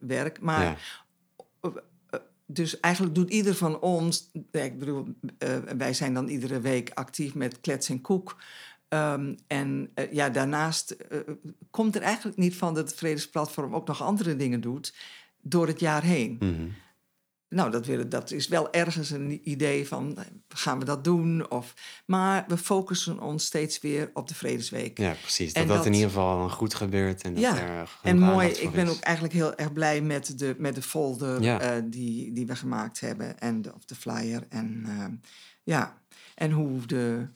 werk. 0.00 0.40
Maar 0.40 0.78
Ja. 1.60 1.72
dus 2.46 2.80
eigenlijk 2.80 3.14
doet 3.14 3.30
ieder 3.30 3.54
van 3.54 3.80
ons, 3.80 4.30
ik 4.50 4.78
bedoel, 4.78 5.06
wij 5.76 5.94
zijn 5.94 6.14
dan 6.14 6.28
iedere 6.28 6.60
week 6.60 6.90
actief 6.94 7.34
met 7.34 7.60
Klets 7.60 7.88
en 7.88 8.00
Koek. 8.00 8.36
Ehm, 8.92 9.34
en 9.46 9.90
eh, 9.94 10.12
ja, 10.12 10.28
daarnaast 10.30 10.90
eh, 10.90 11.18
komt 11.70 11.96
er 11.96 12.02
eigenlijk 12.02 12.36
niet 12.38 12.56
van 12.56 12.74
dat 12.74 12.88
het 12.90 12.98
Vredesplatform 12.98 13.74
ook 13.74 13.86
nog 13.86 14.02
andere 14.02 14.36
dingen 14.36 14.60
doet. 14.60 14.94
door 15.44 15.66
het 15.66 15.80
jaar 15.80 16.02
heen. 16.02 16.36
Mhm. 16.40 16.68
Nou, 17.48 17.70
dat, 17.70 17.86
willen, 17.86 18.08
dat 18.08 18.30
is 18.30 18.48
wel 18.48 18.72
ergens 18.72 19.10
een 19.10 19.40
idee 19.50 19.88
van, 19.88 20.16
eh, 20.18 20.24
gaan 20.48 20.78
we 20.78 20.84
dat 20.84 21.04
doen? 21.04 21.50
Of, 21.50 21.74
maar 22.06 22.44
we 22.48 22.56
focussen 22.56 23.20
ons 23.20 23.44
steeds 23.44 23.80
weer 23.80 24.10
op 24.14 24.28
de 24.28 24.34
Vredesweek. 24.34 24.98
Ja, 24.98 25.12
precies. 25.20 25.52
En 25.52 25.66
Dat 25.66 25.76
dat, 25.76 25.86
in 25.86 25.92
ieder 25.92 26.08
geval 26.08 26.48
goed 26.48 26.74
gebeurt. 26.74 27.22
En 27.22 27.34
dat 27.34 27.42
Ja, 27.42 27.56
er 27.58 27.98
En 28.02 28.18
mooi, 28.18 28.48
ik 28.48 28.70
ben 28.72 28.84
is. 28.86 28.90
ook 28.92 29.00
eigenlijk 29.00 29.34
heel 29.34 29.54
erg 29.54 29.72
blij 29.72 30.00
met 30.00 30.38
de, 30.38 30.54
met 30.58 30.74
de 30.74 30.82
folder 30.82 31.42
Ja. 31.42 31.80
die, 31.80 32.32
die 32.32 32.46
we 32.46 32.56
gemaakt 32.56 33.00
hebben. 33.00 33.38
En 33.38 33.62
de, 33.62 33.74
of 33.74 33.84
de 33.84 33.94
flyer. 33.94 34.46
En 34.48 34.86
ja, 35.62 35.98
en 36.34 36.50
hoe 36.50 36.86
de, 36.86 37.26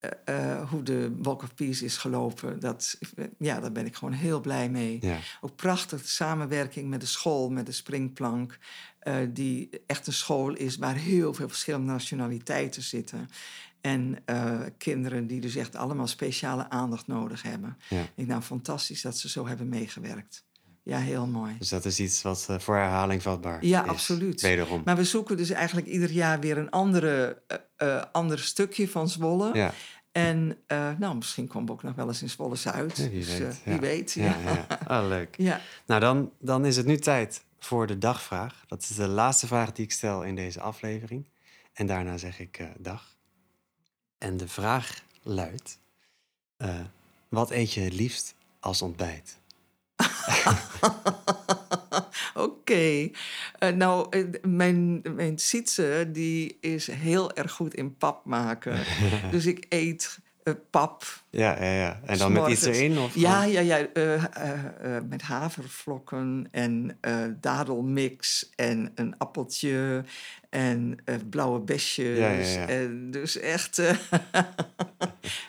eh, 0.00 0.10
eh, 0.24 0.68
hoe 0.68 0.82
de 0.82 1.14
Walk 1.16 1.42
of 1.42 1.54
Peace 1.54 1.84
is 1.84 1.96
gelopen. 1.96 2.60
Dat, 2.60 2.98
ja, 3.38 3.60
daar 3.60 3.72
ben 3.72 3.86
ik 3.86 3.94
gewoon 3.94 4.14
heel 4.14 4.40
blij 4.40 4.70
mee. 4.70 4.98
Ja, 5.00 5.18
Ook 5.40 5.56
prachtig 5.56 6.02
de 6.02 6.08
samenwerking 6.08 6.88
met 6.88 7.00
de 7.00 7.06
school, 7.06 7.50
met 7.50 7.66
de 7.66 7.72
springplank. 7.72 8.58
eh, 8.98 9.16
die 9.30 9.70
echt 9.86 10.06
een 10.06 10.12
school 10.12 10.54
is 10.54 10.76
waar 10.76 10.94
heel 10.94 11.34
veel 11.34 11.48
verschillende 11.48 11.92
nationaliteiten 11.92 12.82
zitten. 12.82 13.28
En 13.80 14.24
kinderen 14.78 15.26
die 15.26 15.40
dus 15.40 15.56
echt 15.56 15.76
allemaal 15.76 16.06
speciale 16.06 16.70
aandacht 16.70 17.06
nodig 17.06 17.42
hebben. 17.42 17.76
ja. 17.88 18.00
Ik 18.00 18.10
denk, 18.14 18.28
nou, 18.28 18.42
fantastisch 18.42 19.02
dat 19.02 19.18
ze 19.18 19.28
zo 19.28 19.46
hebben 19.46 19.68
meegewerkt. 19.68 20.44
Ja, 20.88 20.98
heel 20.98 21.26
mooi. 21.26 21.56
Dus 21.58 21.68
dat 21.68 21.84
is 21.84 22.00
iets 22.00 22.22
wat 22.22 22.46
eh, 22.50 22.58
voor 22.58 22.74
herhaling 22.76 23.22
vatbaar 23.22 23.64
Ja, 23.64 23.82
is. 23.84 23.88
absoluut. 23.88 24.40
Wederom. 24.40 24.82
Maar 24.84 24.96
we 24.96 25.04
zoeken 25.04 25.36
dus 25.36 25.50
eigenlijk 25.50 25.86
ieder 25.86 26.10
jaar 26.10 26.40
weer 26.40 26.58
een 26.58 26.70
andere, 26.70 27.42
eh, 27.46 27.56
eh, 27.96 28.04
ander 28.12 28.38
stukje 28.38 28.88
van 28.88 29.08
Zwolle. 29.08 29.50
ja, 29.54 29.72
En 30.12 30.58
nou, 30.98 31.16
misschien 31.16 31.46
komen 31.46 31.66
we 31.66 31.72
ook 31.72 31.82
nog 31.82 31.94
wel 31.94 32.06
eens 32.08 32.22
in 32.22 32.30
Zwolle 32.30 32.56
Zuid. 32.56 32.96
Ja, 32.96 33.08
wie 33.08 33.18
dus, 33.24 33.38
weet, 33.38 33.60
ja. 33.64 33.70
wie 33.70 33.80
weet. 33.80 34.12
ja, 34.12 34.24
Ja. 34.24 34.66
ja. 34.68 34.78
Ah, 34.86 35.08
leuk. 35.08 35.36
Ja. 35.50 35.60
Nou, 35.86 36.00
dan, 36.00 36.32
dan 36.40 36.64
is 36.66 36.76
het 36.76 36.86
nu 36.86 36.96
tijd 36.98 37.44
voor 37.58 37.86
de 37.86 37.98
dagvraag. 37.98 38.64
Dat 38.66 38.82
is 38.82 38.88
de 38.88 39.08
laatste 39.08 39.46
vraag 39.46 39.72
die 39.72 39.84
ik 39.84 39.92
stel 39.92 40.22
in 40.24 40.34
deze 40.34 40.60
aflevering. 40.60 41.28
En 41.72 41.86
daarna 41.86 42.16
zeg 42.16 42.40
ik 42.40 42.60
dag. 42.78 43.16
En 44.18 44.36
de 44.36 44.48
vraag 44.48 45.02
luidt: 45.22 45.78
Wat 47.28 47.50
eet 47.50 47.72
je 47.72 47.80
het 47.80 47.92
liefst 47.94 48.34
als 48.60 48.82
ontbijt? 48.82 49.37
Oké. 52.34 53.10
Eh, 53.58 53.72
nou, 53.72 54.06
eh, 54.10 54.24
mijn, 54.42 55.02
mijn 55.14 55.38
Sietse 55.38 56.08
die 56.12 56.58
is 56.60 56.86
heel 56.86 57.32
erg 57.32 57.52
goed 57.52 57.74
in 57.74 57.96
pap 57.96 58.24
maken. 58.24 58.80
dus 59.30 59.46
ik 59.46 59.66
eet 59.68 60.18
eh, 60.42 60.54
pap. 60.70 61.22
Ja, 61.30 61.62
ja, 61.62 61.72
ja. 61.72 62.00
En 62.04 62.18
dan 62.18 62.32
met 62.32 62.46
iets 62.46 62.64
erin? 62.64 62.98
Of 62.98 63.14
Ja, 63.14 63.44
ja, 63.44 63.60
ja. 63.60 63.86
met 65.08 65.22
havervlokken 65.22 66.48
en 66.50 66.98
dadelmix 67.40 68.50
en 68.56 68.92
een 68.94 69.18
appeltje 69.18 70.04
en 70.50 70.98
blauwe 71.30 71.60
besjes. 71.60 72.18
Ja, 72.18 72.30
ja, 72.30 72.46
ja. 72.46 72.68
En 72.68 73.10
dus 73.10 73.38
echt... 73.38 73.82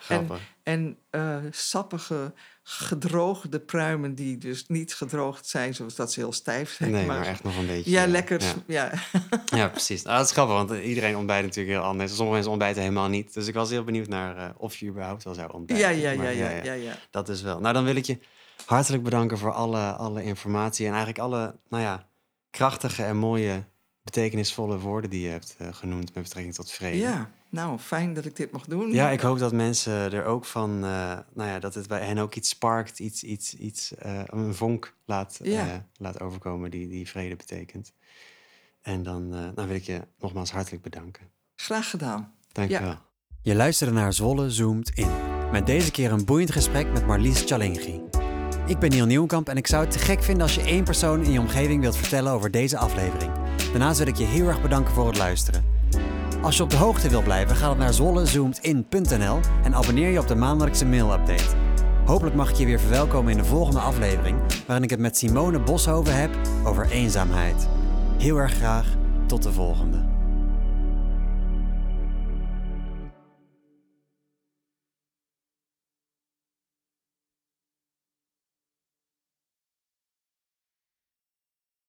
Grappig. 0.00 0.40
en 0.62 0.98
eh, 1.10 1.36
sappige, 1.50 2.32
gedroogde 2.72 3.60
pruimen 3.60 4.14
die 4.14 4.38
dus 4.38 4.64
niet 4.66 4.94
gedroogd 4.94 5.46
zijn... 5.46 5.74
zoals 5.74 5.94
dat 5.94 6.12
ze 6.12 6.20
heel 6.20 6.32
stijf 6.32 6.72
zijn. 6.72 6.90
nee, 6.90 7.06
maar 7.06 7.26
echt 7.26 7.42
nog 7.42 7.56
een 7.56 7.66
beetje. 7.66 7.90
Ja, 7.90 8.06
lekker. 8.06 8.42
Ja. 8.42 8.54
Ja. 8.66 8.92
Ja, 9.58 9.68
precies. 9.68 10.02
Nou, 10.02 10.16
dat 10.16 10.26
is 10.26 10.32
grappig, 10.32 10.54
want 10.54 10.84
iedereen 10.84 11.16
ontbijt 11.16 11.44
natuurlijk 11.44 11.76
heel 11.76 11.86
anders. 11.86 12.10
Sommige 12.10 12.32
mensen 12.32 12.50
ontbijten 12.50 12.82
helemaal 12.82 13.08
niet. 13.08 13.34
Dus 13.34 13.46
ik 13.46 13.54
was 13.54 13.70
heel 13.70 13.84
benieuwd 13.84 14.08
naar 14.08 14.36
eh, 14.36 14.50
of 14.56 14.76
je 14.76 14.86
überhaupt 14.86 15.24
wel 15.24 15.34
zou 15.34 15.52
ontbijten. 15.52 15.88
Ja, 15.88 15.92
ja, 15.92 16.10
ja, 16.10 16.16
Maar 16.16 16.34
ja, 16.34 16.50
ja, 16.50 16.72
ja. 16.72 16.96
Dat 17.10 17.28
is 17.28 17.42
wel. 17.42 17.60
Nou, 17.60 17.74
dan 17.74 17.84
wil 17.84 17.96
ik 17.96 18.04
je 18.04 18.18
hartelijk 18.66 19.02
bedanken 19.02 19.38
voor 19.38 19.52
alle, 19.52 19.92
alle 19.92 20.22
informatie 20.22 20.84
en 20.86 20.90
eigenlijk 20.90 21.18
alle, 21.18 21.56
nou 21.68 21.82
ja, 21.82 22.08
krachtige 22.50 23.02
en 23.02 23.16
mooie, 23.16 23.64
betekenisvolle 24.02 24.78
woorden 24.78 25.10
die 25.10 25.20
je 25.20 25.28
hebt 25.28 25.54
eh, 25.58 25.68
genoemd 25.70 26.14
met 26.14 26.22
betrekking 26.22 26.54
tot 26.54 26.70
vrede. 26.70 26.96
Ja, 26.98 27.30
nou, 27.48 27.78
fijn 27.78 28.14
dat 28.14 28.24
ik 28.24 28.36
dit 28.36 28.50
mag 28.52 28.64
doen. 28.66 28.92
Ja, 28.92 29.10
ik 29.10 29.20
hoop 29.20 29.38
dat 29.38 29.52
mensen 29.52 30.12
er 30.12 30.24
ook 30.24 30.44
van, 30.44 30.70
eh, 30.84 31.18
nou 31.34 31.48
ja, 31.48 31.58
dat 31.58 31.74
het 31.74 31.88
bij 31.88 32.06
hen 32.06 32.18
ook 32.18 32.34
iets 32.34 32.48
sparkt, 32.48 32.98
iets, 32.98 33.22
iets, 33.22 33.54
iets, 33.56 33.94
eh, 33.94 34.20
een 34.26 34.54
vonk 34.54 34.94
laat, 35.04 35.38
Ja. 35.42 35.66
eh, 35.68 35.74
laat 35.96 36.20
overkomen 36.20 36.70
die, 36.70 36.88
die 36.88 37.08
vrede 37.08 37.36
betekent. 37.36 37.92
En 38.82 39.02
dan, 39.02 39.34
eh, 39.34 39.48
dan 39.54 39.66
wil 39.66 39.76
ik 39.76 39.84
je 39.84 40.00
nogmaals 40.18 40.50
hartelijk 40.52 40.82
bedanken. 40.82 41.28
Graag 41.56 41.90
gedaan. 41.90 42.32
Dank 42.52 42.70
Ja. 42.70 42.78
je 42.78 42.84
wel. 42.84 42.98
Je 43.42 43.54
luisterde 43.54 43.92
naar 43.92 44.12
Zwolle 44.12 44.50
Zoomt 44.50 44.90
In. 44.90 45.10
Met 45.52 45.66
deze 45.66 45.90
keer 45.90 46.12
een 46.12 46.24
boeiend 46.24 46.52
gesprek 46.52 46.92
met 46.92 47.06
Marlies 47.06 47.42
Chalingi. 47.42 48.00
Ik 48.66 48.78
ben 48.78 48.90
Niel 48.90 49.06
Nieuwenkamp 49.06 49.48
en 49.48 49.56
ik 49.56 49.66
zou 49.66 49.82
het 49.84 49.92
te 49.92 49.98
gek 49.98 50.22
vinden 50.22 50.42
als 50.42 50.54
je 50.54 50.62
één 50.62 50.84
persoon 50.84 51.22
in 51.22 51.32
je 51.32 51.38
omgeving 51.40 51.80
wilt 51.80 51.96
vertellen 51.96 52.32
over 52.32 52.50
deze 52.50 52.78
aflevering. 52.78 53.39
Daarnaast 53.70 53.98
wil 53.98 54.06
ik 54.06 54.16
je 54.16 54.24
heel 54.24 54.46
erg 54.46 54.62
bedanken 54.62 54.94
voor 54.94 55.06
het 55.06 55.18
luisteren. 55.18 55.64
Als 56.42 56.56
je 56.56 56.62
op 56.62 56.70
de 56.70 56.76
hoogte 56.76 57.08
wilt 57.08 57.24
blijven, 57.24 57.56
ga 57.56 57.66
dan 57.66 57.78
naar 57.78 57.92
zwollezoomedin.nl 57.92 59.40
en 59.62 59.74
abonneer 59.74 60.10
je 60.10 60.18
op 60.18 60.28
de 60.28 60.34
maandelijkse 60.34 60.86
mail-update. 60.86 61.56
Hopelijk 62.04 62.36
mag 62.36 62.50
ik 62.50 62.56
je 62.56 62.64
weer 62.64 62.80
verwelkomen 62.80 63.32
in 63.32 63.38
de 63.38 63.44
volgende 63.44 63.80
aflevering, 63.80 64.38
waarin 64.66 64.84
ik 64.84 64.90
het 64.90 65.00
met 65.00 65.16
Simone 65.16 65.60
Boshoven 65.60 66.20
heb 66.20 66.30
over 66.64 66.90
eenzaamheid. 66.90 67.68
Heel 68.18 68.36
erg 68.36 68.52
graag, 68.52 68.86
tot 69.26 69.42
de 69.42 69.52
volgende. 69.52 70.09